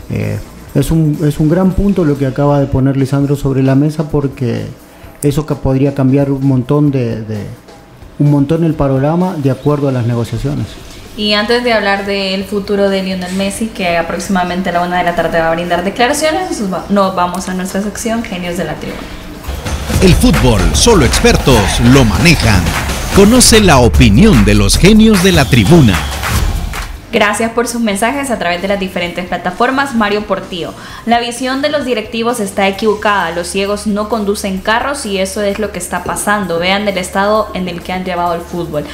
eh, 0.09 0.39
es, 0.75 0.91
un, 0.91 1.19
es 1.27 1.39
un 1.39 1.49
gran 1.49 1.71
punto 1.71 2.05
lo 2.05 2.17
que 2.17 2.25
acaba 2.25 2.59
de 2.59 2.67
poner 2.67 2.97
Lisandro 2.97 3.35
sobre 3.35 3.63
la 3.63 3.75
mesa 3.75 4.09
porque 4.09 4.65
eso 5.21 5.45
que 5.45 5.55
podría 5.55 5.93
cambiar 5.95 6.31
un 6.31 6.45
montón 6.45 6.91
de, 6.91 7.21
de- 7.23 7.45
un 8.19 8.31
montón 8.31 8.63
el 8.65 8.73
panorama 8.73 9.35
de 9.37 9.49
acuerdo 9.51 9.87
a 9.87 9.91
las 9.93 10.05
negociaciones. 10.05 10.65
Y 11.17 11.33
antes 11.33 11.63
de 11.63 11.73
hablar 11.73 12.05
del 12.05 12.43
futuro 12.45 12.89
de 12.89 13.01
Lionel 13.03 13.33
Messi, 13.35 13.67
que 13.67 13.97
aproximadamente 13.97 14.69
a 14.69 14.73
la 14.73 14.81
una 14.81 14.97
de 14.99 15.03
la 15.03 15.15
tarde 15.15 15.39
va 15.39 15.51
a 15.51 15.55
brindar 15.55 15.83
declaraciones, 15.83 16.59
nos 16.61 16.71
va- 16.71 16.85
nos 16.89 17.15
vamos 17.15 17.47
a 17.49 17.53
nuestra 17.53 17.81
sección 17.81 18.23
Genios 18.23 18.57
de 18.57 18.65
la 18.65 18.75
Tribuna. 18.75 19.01
El 20.01 20.13
fútbol, 20.13 20.61
solo 20.73 21.05
expertos 21.05 21.57
lo 21.93 22.05
manejan. 22.05 22.61
Conoce 23.15 23.59
la 23.59 23.79
opinión 23.79 24.45
de 24.45 24.53
los 24.55 24.77
genios 24.77 25.23
de 25.23 25.31
la 25.33 25.43
tribuna. 25.45 25.97
Gracias 27.11 27.51
por 27.51 27.67
sus 27.67 27.81
mensajes 27.81 28.29
a 28.29 28.37
través 28.37 28.61
de 28.61 28.67
las 28.67 28.79
diferentes 28.79 29.25
plataformas. 29.25 29.95
Mario 29.95 30.25
Portillo. 30.25 30.73
La 31.07 31.19
visión 31.19 31.63
de 31.63 31.69
los 31.69 31.83
directivos 31.83 32.39
está 32.39 32.67
equivocada. 32.67 33.31
Los 33.31 33.47
ciegos 33.47 33.87
no 33.87 34.09
conducen 34.09 34.59
carros 34.59 35.07
y 35.07 35.17
eso 35.17 35.41
es 35.41 35.57
lo 35.57 35.71
que 35.71 35.79
está 35.79 36.03
pasando. 36.03 36.59
Vean 36.59 36.87
el 36.87 36.97
estado 36.99 37.49
en 37.55 37.67
el 37.67 37.81
que 37.81 37.93
han 37.93 38.05
llevado 38.05 38.35
el 38.35 38.41
fútbol. 38.41 38.85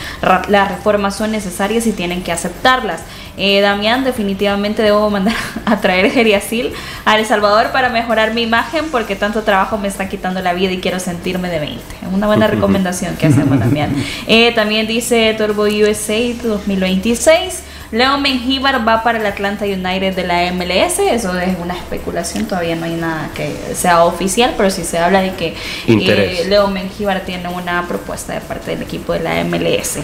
Las 0.48 0.72
reformas 0.72 1.16
son 1.16 1.32
necesarias 1.32 1.88
y 1.88 1.92
tienen 1.92 2.24
que 2.24 2.32
aceptarlas. 2.32 3.02
Eh, 3.38 3.60
Damián, 3.60 4.06
definitivamente 4.06 4.82
debo 4.82 5.10
mandar 5.10 5.36
a 5.66 5.82
traer 5.82 6.10
Geriasil 6.10 6.72
a 7.04 7.20
El 7.20 7.26
Salvador 7.26 7.72
para 7.72 7.90
mejorar 7.90 8.34
mi 8.34 8.44
imagen 8.44 8.86
porque 8.92 9.18
tanto 9.18 9.44
trabajo 9.44 9.78
me 9.78 9.90
está 9.90 10.08
quitando 10.08 10.42
la 10.42 10.54
vida 10.54 10.72
y 10.72 10.80
quiero 10.80 11.00
sentirme 11.00 11.50
de 11.50 11.60
20. 11.60 11.82
Es 12.02 12.14
una 12.14 12.28
buena 12.28 12.48
recomendación 12.56 13.18
que 13.18 13.28
hacemos, 13.28 13.60
Damián. 13.60 13.94
Eh, 14.28 14.54
también 14.54 14.88
dice 14.88 15.36
Turbo 15.38 15.64
USA 15.64 16.34
2026. 16.44 17.64
Leo 17.92 18.18
Mengíbar 18.18 18.88
va 18.88 19.04
para 19.04 19.20
el 19.20 19.26
Atlanta 19.26 19.66
United 19.66 20.16
de 20.16 20.26
la 20.26 20.52
MLS, 20.52 21.00
eso 21.00 21.40
es 21.40 21.58
una 21.62 21.76
especulación, 21.76 22.46
todavía 22.46 22.76
no 22.76 22.86
hay 22.86 22.96
nada 22.96 23.30
que 23.36 23.56
sea 23.76 24.04
oficial, 24.06 24.54
pero 24.58 24.70
sí 24.70 24.84
se 24.84 24.98
habla 24.98 25.22
de 25.22 25.34
que 25.34 25.56
eh, 25.88 26.46
Leo 26.48 26.68
Mengíbar 26.68 27.22
tiene 27.22 27.48
una 27.50 27.88
propuesta 27.88 28.34
de 28.34 28.42
parte 28.42 28.72
del 28.72 28.82
equipo 28.82 29.14
de 29.14 29.20
la 29.20 29.44
MLS. 29.44 30.00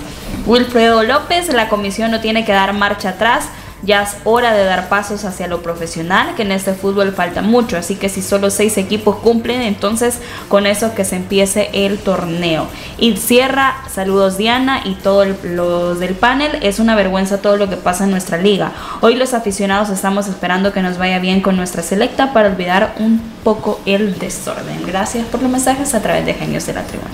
Wilfredo 0.46 1.04
López, 1.04 1.54
la 1.54 1.70
comisión 1.70 2.12
no 2.12 2.22
tiene 2.22 2.46
que 2.46 2.52
dar 2.52 2.74
marcha 2.74 3.10
atrás. 3.10 3.46
Ya 3.84 4.04
es 4.04 4.18
hora 4.24 4.54
de 4.54 4.64
dar 4.64 4.90
pasos 4.90 5.26
hacia 5.26 5.48
lo 5.48 5.62
profesional, 5.62 6.36
que 6.36 6.44
en 6.44 6.52
este 6.52 6.74
fútbol 6.74 7.14
falta 7.14 7.42
mucho, 7.42 7.78
así 7.78 7.96
que 7.96 8.10
si 8.10 8.22
solo 8.22 8.50
seis 8.50 8.78
equipos 8.78 9.18
cumplen, 9.18 9.62
entonces 9.62 10.20
con 10.48 10.68
eso 10.68 10.94
que 10.94 11.06
se 11.06 11.16
empiece 11.16 11.70
el 11.74 11.98
torneo. 12.00 12.68
Y 12.98 13.18
cierra, 13.18 13.76
saludos 13.92 14.38
Diana 14.38 14.82
y 14.86 14.94
todos 14.96 15.28
los 15.44 16.00
del 16.00 16.14
panel, 16.14 16.60
es 16.62 16.80
una 16.80 16.96
vergüenza 16.96 17.42
todo 17.42 17.58
lo 17.58 17.70
que 17.70 17.78
pasa 17.78 18.04
en 18.04 18.12
nuestra 18.12 18.38
liga. 18.38 18.72
Hoy 19.02 19.16
los 19.16 19.34
aficionados 19.34 19.90
estamos 19.90 20.28
esperando 20.28 20.74
que 20.74 20.82
nos 20.82 20.98
vaya 20.98 21.20
bien 21.20 21.42
con 21.42 21.56
nuestra 21.56 21.82
selecta 21.82 22.34
para 22.34 22.50
olvidar 22.50 22.96
un 23.00 23.20
poco 23.44 23.82
el 23.86 24.20
desorden. 24.20 24.86
Gracias 24.86 25.26
por 25.26 25.42
los 25.42 25.52
mensajes 25.52 25.94
a 25.94 26.02
través 26.02 26.26
de 26.26 26.34
Genios 26.34 26.66
de 26.68 26.74
la 26.74 26.84
Tribuna. 26.84 27.10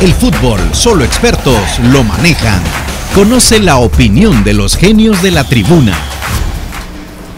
El 0.00 0.12
fútbol, 0.14 0.60
solo 0.72 1.04
expertos 1.04 1.78
lo 1.92 2.02
manejan. 2.02 2.89
Conoce 3.14 3.58
la 3.58 3.78
opinión 3.78 4.44
de 4.44 4.54
los 4.54 4.76
genios 4.76 5.22
de 5.22 5.30
la 5.32 5.44
tribuna. 5.44 5.96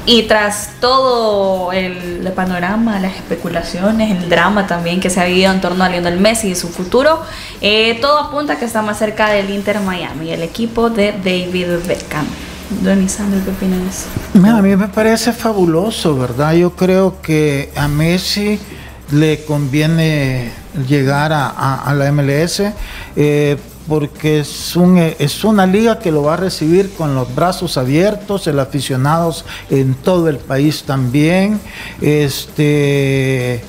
Y 0.04 0.24
tras 0.24 0.70
todo 0.80 1.72
el, 1.72 2.28
panorama, 2.34 2.98
las 2.98 3.14
especulaciones, 3.14 4.10
el 4.10 4.28
drama 4.28 4.66
también 4.66 5.00
que 5.00 5.10
se 5.10 5.20
ha 5.20 5.24
vivido 5.24 5.52
en 5.52 5.60
torno 5.60 5.84
a 5.84 5.88
Lionel 5.88 6.18
Messi 6.18 6.48
y 6.48 6.54
su 6.56 6.68
futuro, 6.68 7.22
eh, 7.60 7.98
todo 8.00 8.18
apunta 8.18 8.54
a 8.54 8.58
que 8.58 8.64
está 8.64 8.82
más 8.82 8.98
cerca 8.98 9.30
del 9.30 9.50
Inter 9.50 9.80
Miami, 9.80 10.30
el 10.30 10.42
equipo 10.42 10.90
de 10.90 11.12
David 11.12 11.86
Beckham. 11.86 12.26
Don 12.82 13.02
Isandro, 13.02 13.40
¿qué 13.44 13.50
opinan 13.50 13.82
de 13.84 13.90
eso? 13.90 14.06
Mira, 14.34 14.58
a 14.58 14.62
mí 14.62 14.74
me 14.76 14.88
parece 14.88 15.32
fabuloso, 15.32 16.16
¿verdad? 16.16 16.54
Yo 16.54 16.72
creo 16.72 17.20
que 17.22 17.70
a 17.76 17.86
Messi 17.86 18.58
le 19.12 19.44
conviene 19.44 20.50
llegar 20.88 21.32
a, 21.32 21.48
a- 21.48 21.82
a 21.84 21.94
la 21.94 22.10
MLS 22.12 22.62
eh, 23.14 23.56
porque 23.89 24.41
es, 24.41 24.76
un, 24.76 24.99
eh, 24.99 25.16
es 25.18 25.45
una 25.45 25.66
liga 25.66 25.99
que 25.99 26.12
lo 26.12 26.22
va 26.22 26.35
a 26.35 26.37
recibir 26.37 26.93
con 26.95 27.14
los 27.14 27.35
brazos 27.35 27.76
abiertos, 27.76 28.47
el 28.47 28.59
aficionados 28.59 29.45
en 29.70 29.95
todo 29.95 30.28
el 30.28 30.39
país 30.39 30.85
también. 30.85 31.61
Este, 32.01 33.62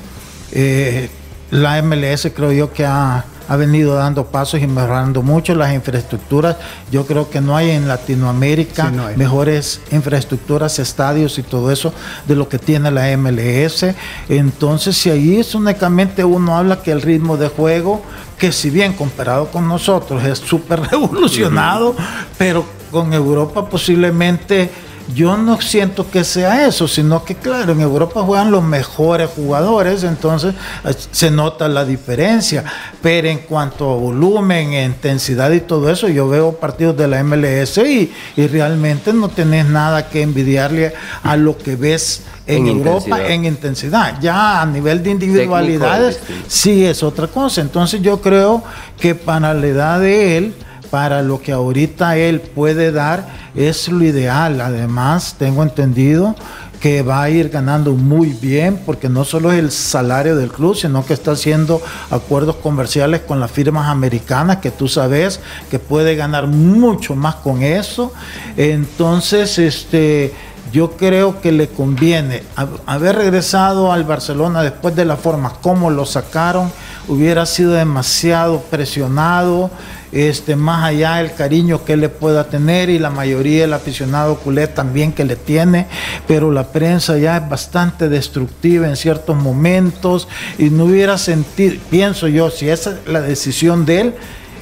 eh, 0.51 1.09
la 1.51 1.81
MLS 1.81 2.31
creo 2.35 2.51
yo 2.51 2.73
que 2.73 2.85
ha, 2.85 3.25
ha 3.53 3.57
venido 3.57 3.95
dando 3.95 4.25
pasos 4.25 4.61
y 4.61 4.67
mejorando 4.67 5.21
mucho 5.21 5.53
las 5.55 5.73
infraestructuras. 5.73 6.57
Yo 6.91 7.05
creo 7.05 7.29
que 7.29 7.39
no 7.39 7.55
hay 7.55 7.71
en 7.71 7.87
Latinoamérica 7.87 8.89
Sí, 8.89 8.95
no 8.95 9.05
hay. 9.07 9.15
mejores 9.15 9.81
infraestructuras, 9.91 10.79
estadios 10.79 11.37
y 11.37 11.43
todo 11.43 11.71
eso 11.71 11.93
de 12.27 12.35
lo 12.35 12.49
que 12.49 12.59
tiene 12.59 12.89
la 12.91 13.15
MLS. 13.17 13.85
Entonces, 14.29 14.97
si 14.97 15.09
ahí 15.09 15.37
es 15.37 15.55
únicamente 15.55 16.23
uno 16.23 16.57
habla 16.57 16.81
que 16.81 16.91
el 16.91 17.01
ritmo 17.01 17.37
de 17.37 17.47
juego, 17.47 18.01
que 18.37 18.51
si 18.51 18.69
bien 18.69 18.93
comparado 18.93 19.47
con 19.47 19.67
nosotros 19.67 20.23
es 20.23 20.39
súper 20.39 20.81
revolucionado, 20.91 21.95
pero 22.37 22.65
con 22.91 23.13
Europa 23.13 23.69
posiblemente 23.69 24.69
yo 25.13 25.37
no 25.37 25.59
siento 25.61 26.09
que 26.09 26.23
sea 26.23 26.67
eso, 26.67 26.87
sino 26.87 27.23
que 27.25 27.35
claro, 27.35 27.73
en 27.73 27.81
Europa 27.81 28.21
juegan 28.21 28.51
los 28.51 28.63
mejores 28.63 29.29
jugadores, 29.29 30.03
entonces 30.03 30.55
eh, 30.85 30.93
se 31.11 31.31
nota 31.31 31.67
la 31.67 31.85
diferencia. 31.85 32.63
Pero 33.01 33.27
en 33.27 33.39
cuanto 33.39 33.91
a 33.91 33.95
volumen, 33.95 34.73
intensidad 34.73 35.51
y 35.51 35.61
todo 35.61 35.89
eso, 35.89 36.07
yo 36.07 36.27
veo 36.27 36.53
partidos 36.53 36.95
de 36.97 37.07
la 37.07 37.23
MLS 37.23 37.77
y, 37.79 38.11
y 38.35 38.47
realmente 38.47 39.13
no 39.13 39.29
tenés 39.29 39.65
nada 39.65 40.09
que 40.09 40.21
envidiarle 40.21 40.93
a 41.23 41.35
lo 41.35 41.57
que 41.57 41.75
ves 41.75 42.23
en, 42.45 42.67
Europa 42.67 43.25
en 43.27 43.45
intensidad. 43.45 44.19
Ya 44.21 44.61
a 44.61 44.65
nivel 44.65 45.03
de 45.03 45.11
individualidades, 45.11 46.19
sí 46.47 46.85
es 46.85 47.03
otra 47.03 47.27
cosa. 47.27 47.61
Entonces 47.61 48.01
yo 48.01 48.21
creo 48.21 48.63
que 48.99 49.15
para 49.15 49.53
la 49.53 49.67
edad 49.67 49.99
de 49.99 50.37
él, 50.37 50.53
para 50.93 51.23
lo 51.23 51.41
que 51.41 51.51
ahorita 51.51 52.17
él 52.17 52.39
puede 52.39 52.91
dar, 52.91 53.25
es 53.55 53.87
lo 53.87 54.03
ideal. 54.03 54.61
Además, 54.61 55.37
tengo 55.39 55.63
entendido 55.63 56.35
que 56.79 57.01
va 57.01 57.23
a 57.23 57.31
ir 57.31 57.49
ganando 57.49 57.93
muy 57.93 58.27
bien, 58.27 58.79
porque 58.85 59.09
no 59.09 59.23
solo 59.23 59.51
es 59.51 59.57
el 59.57 59.71
salario 59.71 60.35
del 60.35 60.51
club, 60.51 60.75
sino 60.75 61.03
que 61.03 61.15
está 61.15 61.31
haciendo 61.31 61.81
acuerdos 62.11 62.57
comerciales 62.57 63.21
con 63.21 63.39
las 63.39 63.49
firmas 63.49 63.87
americanas, 63.87 64.57
que 64.57 64.69
tú 64.69 64.87
sabes 64.87 65.39
que 65.71 65.79
puede 65.79 66.15
ganar 66.15 66.45
mucho 66.45 67.15
más 67.15 67.35
con 67.37 67.63
eso. 67.63 68.13
Entonces, 68.55 69.57
este 69.57 70.31
yo 70.71 70.91
creo 70.91 71.41
que 71.41 71.51
le 71.51 71.69
conviene 71.69 72.43
haber 72.85 73.15
regresado 73.15 73.91
al 73.91 74.03
Barcelona 74.03 74.61
después 74.61 74.95
de 74.95 75.05
la 75.05 75.17
forma 75.17 75.53
como 75.61 75.89
lo 75.89 76.05
sacaron, 76.05 76.71
hubiera 77.07 77.45
sido 77.45 77.73
demasiado 77.73 78.59
presionado, 78.61 79.71
este, 80.13 80.55
más 80.55 80.85
allá 80.85 81.15
del 81.15 81.33
cariño 81.33 81.83
que 81.83 81.93
él 81.93 82.01
le 82.01 82.09
pueda 82.09 82.45
tener 82.45 82.89
y 82.89 82.99
la 82.99 83.09
mayoría 83.09 83.61
del 83.61 83.73
aficionado 83.73 84.37
culé 84.37 84.67
también 84.67 85.11
que 85.11 85.25
le 85.25 85.35
tiene, 85.35 85.87
pero 86.27 86.51
la 86.51 86.71
prensa 86.71 87.17
ya 87.17 87.37
es 87.37 87.49
bastante 87.49 88.09
destructiva 88.09 88.87
en 88.87 88.95
ciertos 88.95 89.35
momentos 89.35 90.27
y 90.57 90.69
no 90.69 90.85
hubiera 90.85 91.17
sentido, 91.17 91.75
pienso 91.89 92.27
yo, 92.27 92.51
si 92.51 92.69
esa 92.69 92.91
es 92.91 93.07
la 93.07 93.21
decisión 93.21 93.85
de 93.85 94.01
él, 94.01 94.13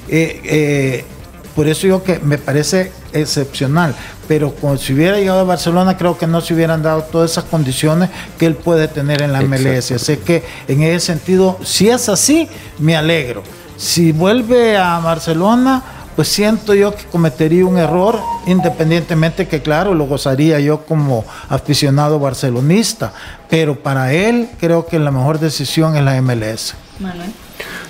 eh, 0.08 0.42
eh, 0.46 1.06
por 1.56 1.68
eso 1.68 1.86
yo 1.86 2.02
que 2.02 2.20
me 2.20 2.38
parece 2.38 2.92
excepcional, 3.12 3.94
pero 4.30 4.56
si 4.78 4.94
hubiera 4.94 5.18
llegado 5.18 5.42
a 5.42 5.44
Barcelona 5.44 5.98
creo 5.98 6.18
que 6.18 6.28
no 6.28 6.40
se 6.40 6.54
hubieran 6.54 6.82
dado 6.82 7.04
todas 7.04 7.32
esas 7.32 7.44
condiciones 7.44 8.10
que 8.40 8.46
él 8.46 8.56
puede 8.56 8.88
tener 8.88 9.22
en 9.22 9.34
la 9.34 9.42
MLS. 9.42 9.92
Así 9.92 10.16
que 10.16 10.44
en 10.70 10.84
ese 10.84 11.08
sentido, 11.08 11.60
si 11.62 11.90
es 11.90 12.08
así, 12.08 12.48
me 12.80 12.96
alegro. 12.96 13.44
Si 13.82 14.12
vuelve 14.12 14.78
a 14.78 15.00
Barcelona, 15.00 15.82
pues 16.16 16.28
siento 16.28 16.76
yo 16.76 16.96
que 16.96 17.06
cometería 17.06 17.66
un 17.66 17.80
error, 17.80 18.20
independientemente 18.46 19.48
que 19.48 19.64
claro, 19.64 19.96
lo 19.96 20.06
gozaría 20.06 20.60
yo 20.60 20.86
como 20.86 21.26
aficionado 21.50 22.20
barcelonista, 22.20 23.12
pero 23.50 23.74
para 23.74 24.14
él 24.14 24.50
creo 24.60 24.86
que 24.86 25.00
la 25.00 25.10
mejor 25.10 25.40
decisión 25.40 25.98
es 25.98 26.04
la 26.04 26.22
MLS. 26.22 26.76
Manuel. 27.00 27.32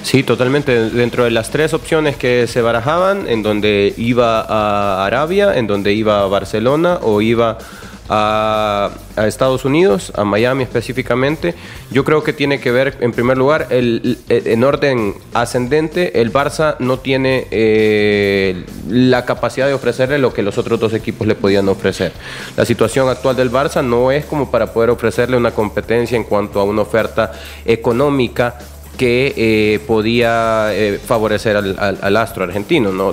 Sí, 0.01 0.23
totalmente. 0.23 0.91
Dentro 0.91 1.25
de 1.25 1.31
las 1.31 1.49
tres 1.49 1.73
opciones 1.73 2.15
que 2.15 2.47
se 2.47 2.61
barajaban, 2.61 3.27
en 3.27 3.43
donde 3.43 3.93
iba 3.97 4.39
a 4.39 5.05
Arabia, 5.05 5.57
en 5.57 5.67
donde 5.67 5.91
iba 5.91 6.21
a 6.21 6.27
Barcelona 6.27 6.99
o 7.01 7.21
iba 7.21 7.49
a, 7.51 7.57
Estados 8.12 9.64
Unidos, 9.64 10.12
a 10.16 10.26
Miami 10.26 10.64
específicamente. 10.64 11.55
Yo 11.91 12.03
creo 12.03 12.24
que 12.24 12.34
tiene 12.34 12.59
que 12.59 12.72
ver, 12.72 12.97
en 12.99 13.14
primer 13.14 13.38
lugar, 13.38 13.68
el, 13.70 14.18
en 14.28 14.64
orden 14.64 15.16
ascendente, 15.34 16.20
el 16.22 16.34
Barça 16.34 16.76
no 16.80 16.99
tiene 16.99 17.47
eh, 17.51 18.66
la 18.89 19.24
capacidad 19.24 19.68
de 19.68 19.74
ofrecerle 19.74 20.18
lo 20.18 20.34
que 20.34 20.41
los 20.41 20.57
otros 20.57 20.80
dos 20.80 20.93
equipos 20.93 21.26
le 21.26 21.36
podían 21.36 21.70
ofrecer. 21.70 22.12
La 22.57 22.66
situación 22.66 23.07
actual 23.07 23.36
del 23.36 23.51
Barça 23.51 23.84
no 23.84 24.12
es 24.12 24.26
como 24.26 24.51
para 24.51 24.74
poder 24.74 24.89
ofrecerle 24.89 25.38
una 25.38 25.51
competencia 25.51 26.18
en 26.18 26.26
cuanto 26.26 26.59
a 26.59 26.64
una 26.64 26.82
oferta 26.82 27.32
económica 27.66 28.57
que 29.01 29.33
eh, 29.35 29.79
podía 29.87 30.75
eh, 30.75 30.99
favorecer 31.03 31.57
al, 31.57 32.17
astro 32.17 32.43
argentino. 32.43 32.91
¿no? 32.91 33.11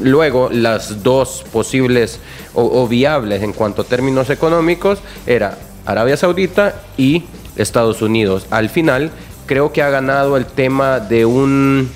Luego, 0.00 0.48
las 0.48 1.02
dos 1.02 1.44
posibles 1.52 2.20
o, 2.54 2.86
viables 2.86 3.42
en 3.42 3.52
cuanto 3.52 3.82
a 3.82 3.84
términos 3.84 4.30
económicos 4.30 5.00
era 5.26 5.58
Arabia 5.86 6.16
Saudita 6.16 6.82
y 6.96 7.24
Estados 7.56 8.00
Unidos. 8.00 8.46
Al 8.50 8.68
final, 8.68 9.10
creo 9.46 9.72
que 9.72 9.82
ha 9.82 9.90
ganado 9.90 10.36
el 10.36 10.46
tema 10.46 11.00
de 11.00 11.26
un 11.26 11.90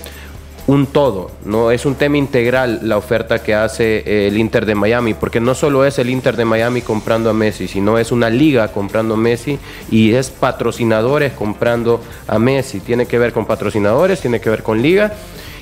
un 0.72 0.86
todo, 0.86 1.30
no 1.44 1.70
es 1.70 1.84
un 1.84 1.96
tema 1.96 2.16
integral 2.16 2.80
la 2.82 2.96
oferta 2.96 3.42
que 3.42 3.54
hace 3.54 3.98
eh, 4.06 4.28
el 4.28 4.38
Inter 4.38 4.64
de 4.64 4.74
Miami, 4.74 5.12
porque 5.12 5.38
no 5.38 5.54
solo 5.54 5.84
es 5.84 5.98
el 5.98 6.08
Inter 6.08 6.34
de 6.34 6.46
Miami 6.46 6.80
comprando 6.80 7.28
a 7.28 7.34
Messi, 7.34 7.68
sino 7.68 7.98
es 7.98 8.10
una 8.10 8.30
liga 8.30 8.68
comprando 8.68 9.14
a 9.14 9.16
Messi 9.16 9.58
y 9.90 10.14
es 10.14 10.30
patrocinadores 10.30 11.32
comprando 11.34 12.00
a 12.26 12.38
Messi. 12.38 12.80
Tiene 12.80 13.06
que 13.06 13.18
ver 13.18 13.32
con 13.32 13.44
patrocinadores, 13.44 14.20
tiene 14.20 14.40
que 14.40 14.48
ver 14.48 14.62
con 14.62 14.80
liga 14.80 15.12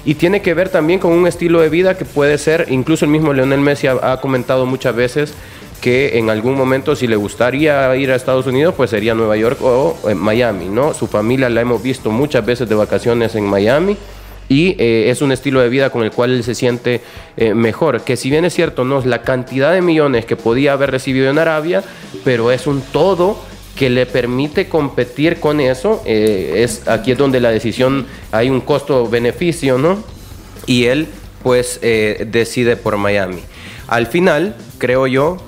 y 0.04 0.14
tiene 0.14 0.42
que 0.42 0.54
ver 0.54 0.68
también 0.68 1.00
con 1.00 1.12
un 1.12 1.26
estilo 1.26 1.60
de 1.60 1.68
vida 1.68 1.98
que 1.98 2.04
puede 2.04 2.38
ser, 2.38 2.66
incluso 2.70 3.04
el 3.04 3.10
mismo 3.10 3.32
Leonel 3.32 3.60
Messi 3.60 3.88
ha, 3.88 4.20
comentado 4.20 4.64
muchas 4.64 4.94
veces 4.94 5.34
que 5.80 6.18
en 6.18 6.30
algún 6.30 6.54
momento 6.54 6.94
si 6.94 7.06
le 7.06 7.16
gustaría 7.16 7.96
ir 7.96 8.12
a 8.12 8.14
Estados 8.14 8.46
Unidos, 8.46 8.74
pues 8.76 8.90
sería 8.90 9.14
Nueva 9.14 9.36
York 9.36 9.58
o 9.62 9.98
eh, 10.08 10.14
Miami, 10.14 10.66
¿no? 10.66 10.94
Su 10.94 11.06
familia 11.06 11.48
la 11.48 11.62
hemos 11.62 11.82
visto 11.82 12.10
muchas 12.10 12.44
veces 12.44 12.68
de 12.68 12.74
vacaciones 12.74 13.34
en 13.34 13.44
Miami 13.44 13.96
y 14.50 14.74
eh, 14.78 15.10
es 15.10 15.22
un 15.22 15.30
estilo 15.30 15.60
de 15.60 15.68
vida 15.68 15.90
con 15.90 16.02
el 16.02 16.10
cual 16.10 16.32
él 16.32 16.42
se 16.42 16.56
siente 16.56 17.00
eh, 17.36 17.54
mejor. 17.54 18.02
Que 18.02 18.16
si 18.16 18.30
bien 18.30 18.44
es 18.44 18.52
cierto, 18.52 18.84
no 18.84 18.98
es 18.98 19.06
la 19.06 19.22
cantidad 19.22 19.72
de 19.72 19.80
millones 19.80 20.26
que 20.26 20.34
podía 20.34 20.72
haber 20.72 20.90
recibido 20.90 21.30
en 21.30 21.38
Arabia, 21.38 21.84
pero 22.24 22.50
es 22.50 22.66
un 22.66 22.82
todo 22.82 23.40
que 23.76 23.88
le 23.88 24.06
permite 24.06 24.68
competir 24.68 25.38
con 25.38 25.60
eso. 25.60 26.02
Eh, 26.04 26.64
es, 26.64 26.88
aquí 26.88 27.12
es 27.12 27.18
donde 27.18 27.38
la 27.38 27.50
decisión, 27.52 28.06
hay 28.32 28.50
un 28.50 28.60
costo-beneficio, 28.60 29.78
¿no? 29.78 30.02
Y 30.66 30.86
él 30.86 31.06
pues 31.44 31.80
decide 31.80 32.76
por 32.76 32.98
Miami. 32.98 33.40
Al 33.86 34.08
final, 34.08 34.56
creo 34.76 35.06
yo, 35.06 35.38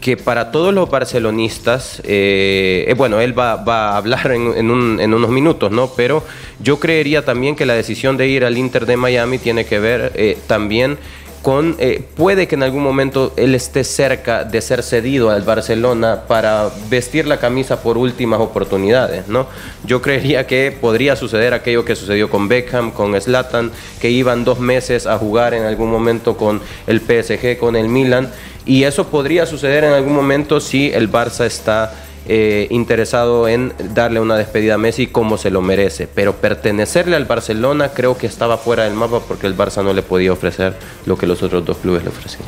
que 0.00 0.16
para 0.16 0.50
todos 0.50 0.72
los 0.72 0.90
barcelonistas, 0.90 2.00
eh, 2.04 2.86
eh, 2.88 2.94
bueno, 2.94 3.20
él 3.20 3.38
va, 3.38 3.52
a 3.52 3.96
hablar 3.96 4.32
en, 4.32 4.70
unos 4.70 5.30
minutos, 5.30 5.70
¿no? 5.70 5.90
Pero 5.94 6.24
yo 6.58 6.80
creería 6.80 7.24
también 7.24 7.54
que 7.54 7.66
la 7.66 7.74
decisión 7.74 8.16
de 8.16 8.26
ir 8.26 8.44
al 8.44 8.56
Inter 8.56 8.86
de 8.86 8.96
Miami 8.96 9.38
tiene 9.38 9.66
que 9.66 9.78
ver 9.78 10.12
eh, 10.14 10.38
también 10.46 10.98
con, 11.42 11.76
puede 12.16 12.46
que 12.46 12.54
en 12.54 12.62
algún 12.62 12.82
momento 12.82 13.32
él 13.36 13.54
esté 13.54 13.82
cerca 13.84 14.44
de 14.44 14.60
ser 14.60 14.82
cedido 14.82 15.30
al 15.30 15.42
Barcelona 15.42 16.22
para 16.28 16.68
vestir 16.88 17.26
la 17.26 17.38
camisa 17.38 17.82
por 17.82 17.96
últimas 17.96 18.40
oportunidades, 18.40 19.26
¿no? 19.26 19.46
Yo 19.84 20.02
creería 20.02 20.46
que 20.46 20.76
podría 20.78 21.16
suceder 21.16 21.54
aquello 21.54 21.84
que 21.84 21.96
sucedió 21.96 22.28
con 22.28 22.48
Beckham, 22.48 22.90
con 22.90 23.18
Zlatan, 23.18 23.70
que 24.00 24.10
iban 24.10 24.44
dos 24.44 24.60
meses 24.60 25.06
a 25.06 25.16
jugar 25.16 25.54
en 25.54 25.64
algún 25.64 25.90
momento 25.90 26.36
con 26.36 26.60
el 26.86 27.00
PSG, 27.00 27.58
con 27.58 27.76
el 27.76 27.88
Milan, 27.88 28.30
y 28.66 28.84
eso 28.84 29.06
podría 29.06 29.46
suceder 29.46 29.84
en 29.84 29.92
algún 29.92 30.14
momento 30.14 30.60
si 30.60 30.90
el 30.92 31.10
Barça 31.10 31.46
está 31.46 31.92
eh, 32.26 32.66
interesado 32.70 33.48
en 33.48 33.72
darle 33.94 34.20
una 34.20 34.36
despedida 34.36 34.74
a 34.74 34.78
Messi 34.78 35.06
como 35.06 35.38
se 35.38 35.50
lo 35.50 35.62
merece. 35.62 36.08
Pero 36.12 36.36
pertenecerle 36.36 37.16
al 37.16 37.24
Barcelona 37.24 37.90
creo 37.94 38.16
que 38.16 38.26
estaba 38.26 38.58
fuera 38.58 38.84
del 38.84 38.94
mapa 38.94 39.20
porque 39.20 39.46
el 39.46 39.56
Barça 39.56 39.82
no 39.82 39.92
le 39.92 40.02
podía 40.02 40.32
ofrecer 40.32 40.74
lo 41.06 41.16
que 41.16 41.26
los 41.26 41.42
otros 41.42 41.64
dos 41.64 41.78
clubes 41.78 42.02
le 42.02 42.10
ofrecían. 42.10 42.44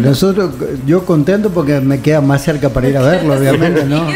Nosotros, 0.00 0.54
yo 0.86 1.04
contento 1.04 1.50
porque 1.50 1.80
me 1.80 2.00
queda 2.00 2.20
más 2.20 2.44
cerca 2.44 2.68
para 2.68 2.88
ir 2.88 2.96
a 2.96 3.02
verlo, 3.02 3.34
obviamente, 3.34 3.84
¿no? 3.84 4.06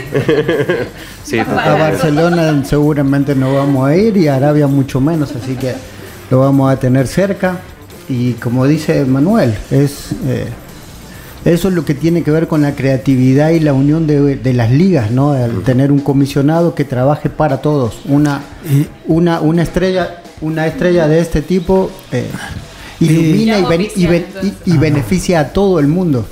sí, 1.24 1.40
a 1.40 1.74
Barcelona 1.74 2.64
seguramente 2.64 3.34
no 3.34 3.53
vamos 3.53 3.88
a 3.88 3.96
ir 3.96 4.16
y 4.16 4.28
a 4.28 4.36
Arabia 4.36 4.68
mucho 4.68 5.00
menos, 5.00 5.34
así 5.34 5.57
que 5.57 5.74
lo 6.30 6.38
vamos 6.38 6.72
a 6.72 6.76
tener 6.76 7.09
cerca. 7.09 7.59
Y 8.09 8.34
como 8.34 8.66
dice 8.66 9.05
Manuel, 9.05 9.55
es 9.72 10.12
eh, 10.26 10.46
eso 11.45 11.68
es 11.68 11.74
lo 11.74 11.84
que 11.84 11.95
tiene 11.95 12.22
que 12.22 12.30
ver 12.30 12.47
con 12.47 12.62
la 12.62 12.74
creatividad 12.74 13.51
y 13.51 13.61
la 13.61 13.72
unión 13.72 14.07
de, 14.07 14.53
las 14.55 14.70
ligas, 14.70 15.11
¿no? 15.11 15.32
Al 15.32 15.62
tener 15.62 15.90
un 15.90 16.01
comisionado 16.01 16.74
que 16.74 16.84
trabaje 16.84 17.30
para 17.30 17.61
todos. 17.61 18.01
Una, 18.05 18.43
una, 19.07 19.40
una 19.40 19.62
estrella, 19.62 20.22
una 20.40 20.66
estrella 20.66 21.09
de 21.09 21.20
este 21.20 21.43
tipo 21.43 21.90
eh, 22.12 22.26
ilumina 23.05 23.59
y, 24.64 24.76
beneficia 24.76 25.40
a 25.40 25.48
todo 25.48 25.78
el 25.78 25.88
mundo. 25.88 26.26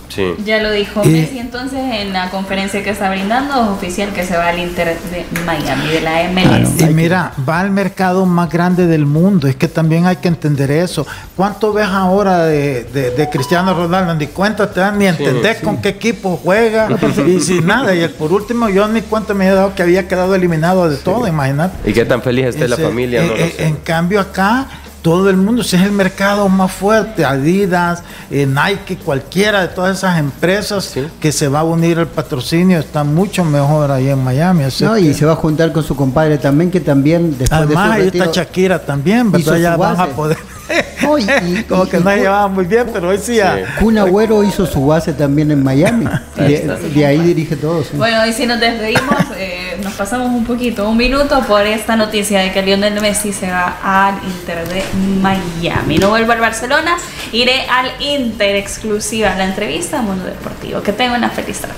Ya 0.45 0.63
lo 0.63 0.71
dijo 0.71 1.05
Messi 1.05 1.39
entonces 1.39 1.81
en 2.01 2.13
la 2.13 2.31
conferencia 2.31 2.83
que 2.83 2.91
está 2.91 3.11
brindando, 3.11 3.55
es 3.55 3.69
oficial 3.69 4.11
que 4.13 4.25
se 4.25 4.37
va 4.37 4.49
al 4.49 4.59
Inter 4.59 4.97
de 5.11 5.25
Miami, 5.45 5.89
de 5.89 6.01
la 6.01 6.31
MLS. 6.31 6.81
y 6.81 6.95
mira, 6.95 7.33
va 7.49 7.61
al 7.61 7.71
mercado 7.71 8.27
más 8.27 8.51
grande 8.51 8.87
del 8.87 9.07
mundo, 9.07 9.49
es 9.49 9.57
que 9.57 9.69
también 9.69 10.07
hay 10.07 10.17
que 10.17 10.29
entender 10.29 10.71
eso. 10.71 11.07
¿Cuánto 11.37 11.73
ves 11.73 11.87
ahora 11.87 12.47
de, 12.47 13.29
Cristiano 13.33 13.75
Ronaldo? 13.75 14.15
Ni 14.15 14.27
cuenta 14.29 14.71
te 14.71 14.81
dan, 14.81 14.99
ni 14.99 15.07
entendés 15.07 15.59
con 15.59 15.81
qué 15.81 15.91
equipo 15.91 16.39
juega, 16.43 16.89
y 17.27 17.41
sin 17.41 17.67
nada. 17.67 17.95
Y 17.95 18.07
por 18.09 18.33
último, 18.33 18.69
yo 18.69 18.87
ni 18.89 19.03
cuenta 19.03 19.35
me 19.35 19.49
he 19.49 19.51
dado 19.51 19.75
que 19.75 19.83
había 19.83 20.07
quedado 20.09 20.35
eliminado 20.35 20.89
de 20.89 20.97
todo, 20.97 21.27
imagínate. 21.27 21.91
Y 21.91 21.93
qué 21.93 22.05
tan 22.05 22.23
feliz 22.23 22.47
esté 22.47 22.69
la 22.69 22.77
familia, 22.77 23.23
En 23.59 23.77
cambio 23.77 24.21
acá 24.21 24.67
todo 25.03 25.31
el 25.31 25.37
mundo, 25.37 25.63
si 25.63 25.77
es 25.77 25.83
el 25.83 25.93
mercado 25.93 26.49
más 26.49 26.71
fuerte, 26.73 27.25
Adidas, 27.25 28.03
eh, 28.31 28.47
Nike, 28.47 28.99
cualquiera 28.99 29.63
de 29.63 29.69
todas 29.69 29.99
esas 29.99 30.19
empresas 30.19 30.95
que 31.21 31.33
se 31.33 31.49
va 31.49 31.61
a 31.61 31.65
unir 31.65 31.99
al 31.99 32.09
patrocinio, 32.09 32.79
está 32.79 33.05
mucho 33.05 33.45
mejor 33.45 33.91
ahí 33.91 34.09
en 34.09 34.23
Miami. 34.23 34.65
no, 34.81 34.99
y 34.99 35.15
se 35.15 35.25
va 35.25 35.33
a 35.33 35.37
juntar 35.37 35.73
con 35.73 35.83
su 35.83 35.97
compadre 35.97 36.39
también, 36.39 36.71
que 36.71 36.81
también 36.81 37.37
después 37.39 37.53
Además, 37.53 37.97
de 37.97 38.03
ahí 38.03 38.09
está 38.09 38.31
Shakira 38.33 38.79
también, 38.79 39.31
¿verdad? 39.33 39.57
Ya 39.57 39.77
van 39.77 40.01
a 40.01 40.07
poder. 40.07 40.39
Como 41.69 41.87
que 41.87 41.99
no 41.99 42.11
se 42.11 42.17
llevaban 42.17 42.53
muy 42.53 42.65
bien, 42.65 42.87
pero 42.93 43.09
hoy 43.09 43.19
sí 43.19 43.37
ya. 43.37 43.77
Kun 43.79 43.99
Agüero 43.99 44.43
hizo 44.45 44.67
su 44.67 44.87
base 44.87 45.13
también 45.13 45.51
en 45.51 45.63
Miami. 45.63 46.07
de, 46.37 47.07
ahí 47.07 47.19
dirige 47.19 47.57
todo. 47.57 47.85
Bueno, 47.95 48.27
y 48.27 48.33
si 48.33 48.47
nos 48.47 48.61
despedimos, 48.61 49.17
eh, 49.37 49.79
nos 49.83 49.95
pasamos 49.95 50.29
un 50.29 50.45
poquito, 50.45 50.89
un 50.89 50.97
minuto 50.97 51.41
por 51.47 51.67
esta 51.67 51.97
noticia 51.97 52.41
de 52.41 52.53
que 52.53 52.63
Lionel 52.63 53.01
Messi 53.01 53.33
se 53.33 53.51
va 53.51 53.79
al 53.83 54.15
Inter 54.25 54.69
de 54.69 54.83
Miami. 55.21 55.99
No 55.99 56.11
vuelvo 56.11 56.33
al 56.33 56.41
Barcelona, 56.41 56.97
iré 57.33 57.63
al 57.69 57.91
Inter 58.01 58.57
exclusiva 58.57 59.35
la 59.37 59.45
entrevista 59.45 60.03
Mundo 60.03 60.25
Deportivo. 60.25 60.83
Que 60.83 60.93
tenga 60.93 61.17
una 61.17 61.31
feliz 61.31 61.61
tarde. 61.61 61.75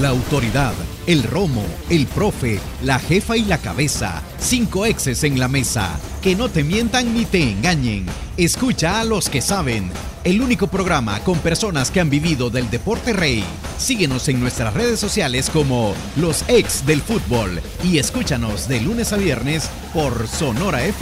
La 0.00 0.10
autoridad, 0.10 0.74
el 1.06 1.24
romo, 1.24 1.64
el 1.90 2.06
profe, 2.06 2.60
la 2.82 3.00
jefa 3.00 3.36
y 3.36 3.44
la 3.44 3.58
cabeza. 3.58 4.22
Cinco 4.38 4.86
exes 4.86 5.24
en 5.24 5.40
la 5.40 5.48
mesa. 5.48 5.98
Que 6.28 6.36
no 6.36 6.50
te 6.50 6.62
mientan 6.62 7.14
ni 7.14 7.24
te 7.24 7.40
engañen. 7.40 8.04
Escucha 8.36 9.00
a 9.00 9.04
los 9.04 9.30
que 9.30 9.40
saben. 9.40 9.90
El 10.24 10.42
único 10.42 10.66
programa 10.66 11.20
con 11.20 11.38
personas 11.38 11.90
que 11.90 12.00
han 12.00 12.10
vivido 12.10 12.50
del 12.50 12.68
deporte 12.68 13.14
rey. 13.14 13.42
Síguenos 13.78 14.28
en 14.28 14.38
nuestras 14.38 14.74
redes 14.74 15.00
sociales 15.00 15.48
como 15.48 15.94
los 16.16 16.44
ex 16.48 16.84
del 16.84 17.00
fútbol 17.00 17.62
y 17.82 17.96
escúchanos 17.96 18.68
de 18.68 18.82
lunes 18.82 19.14
a 19.14 19.16
viernes 19.16 19.70
por 19.94 20.28
Sonora 20.28 20.84
F. 20.84 20.96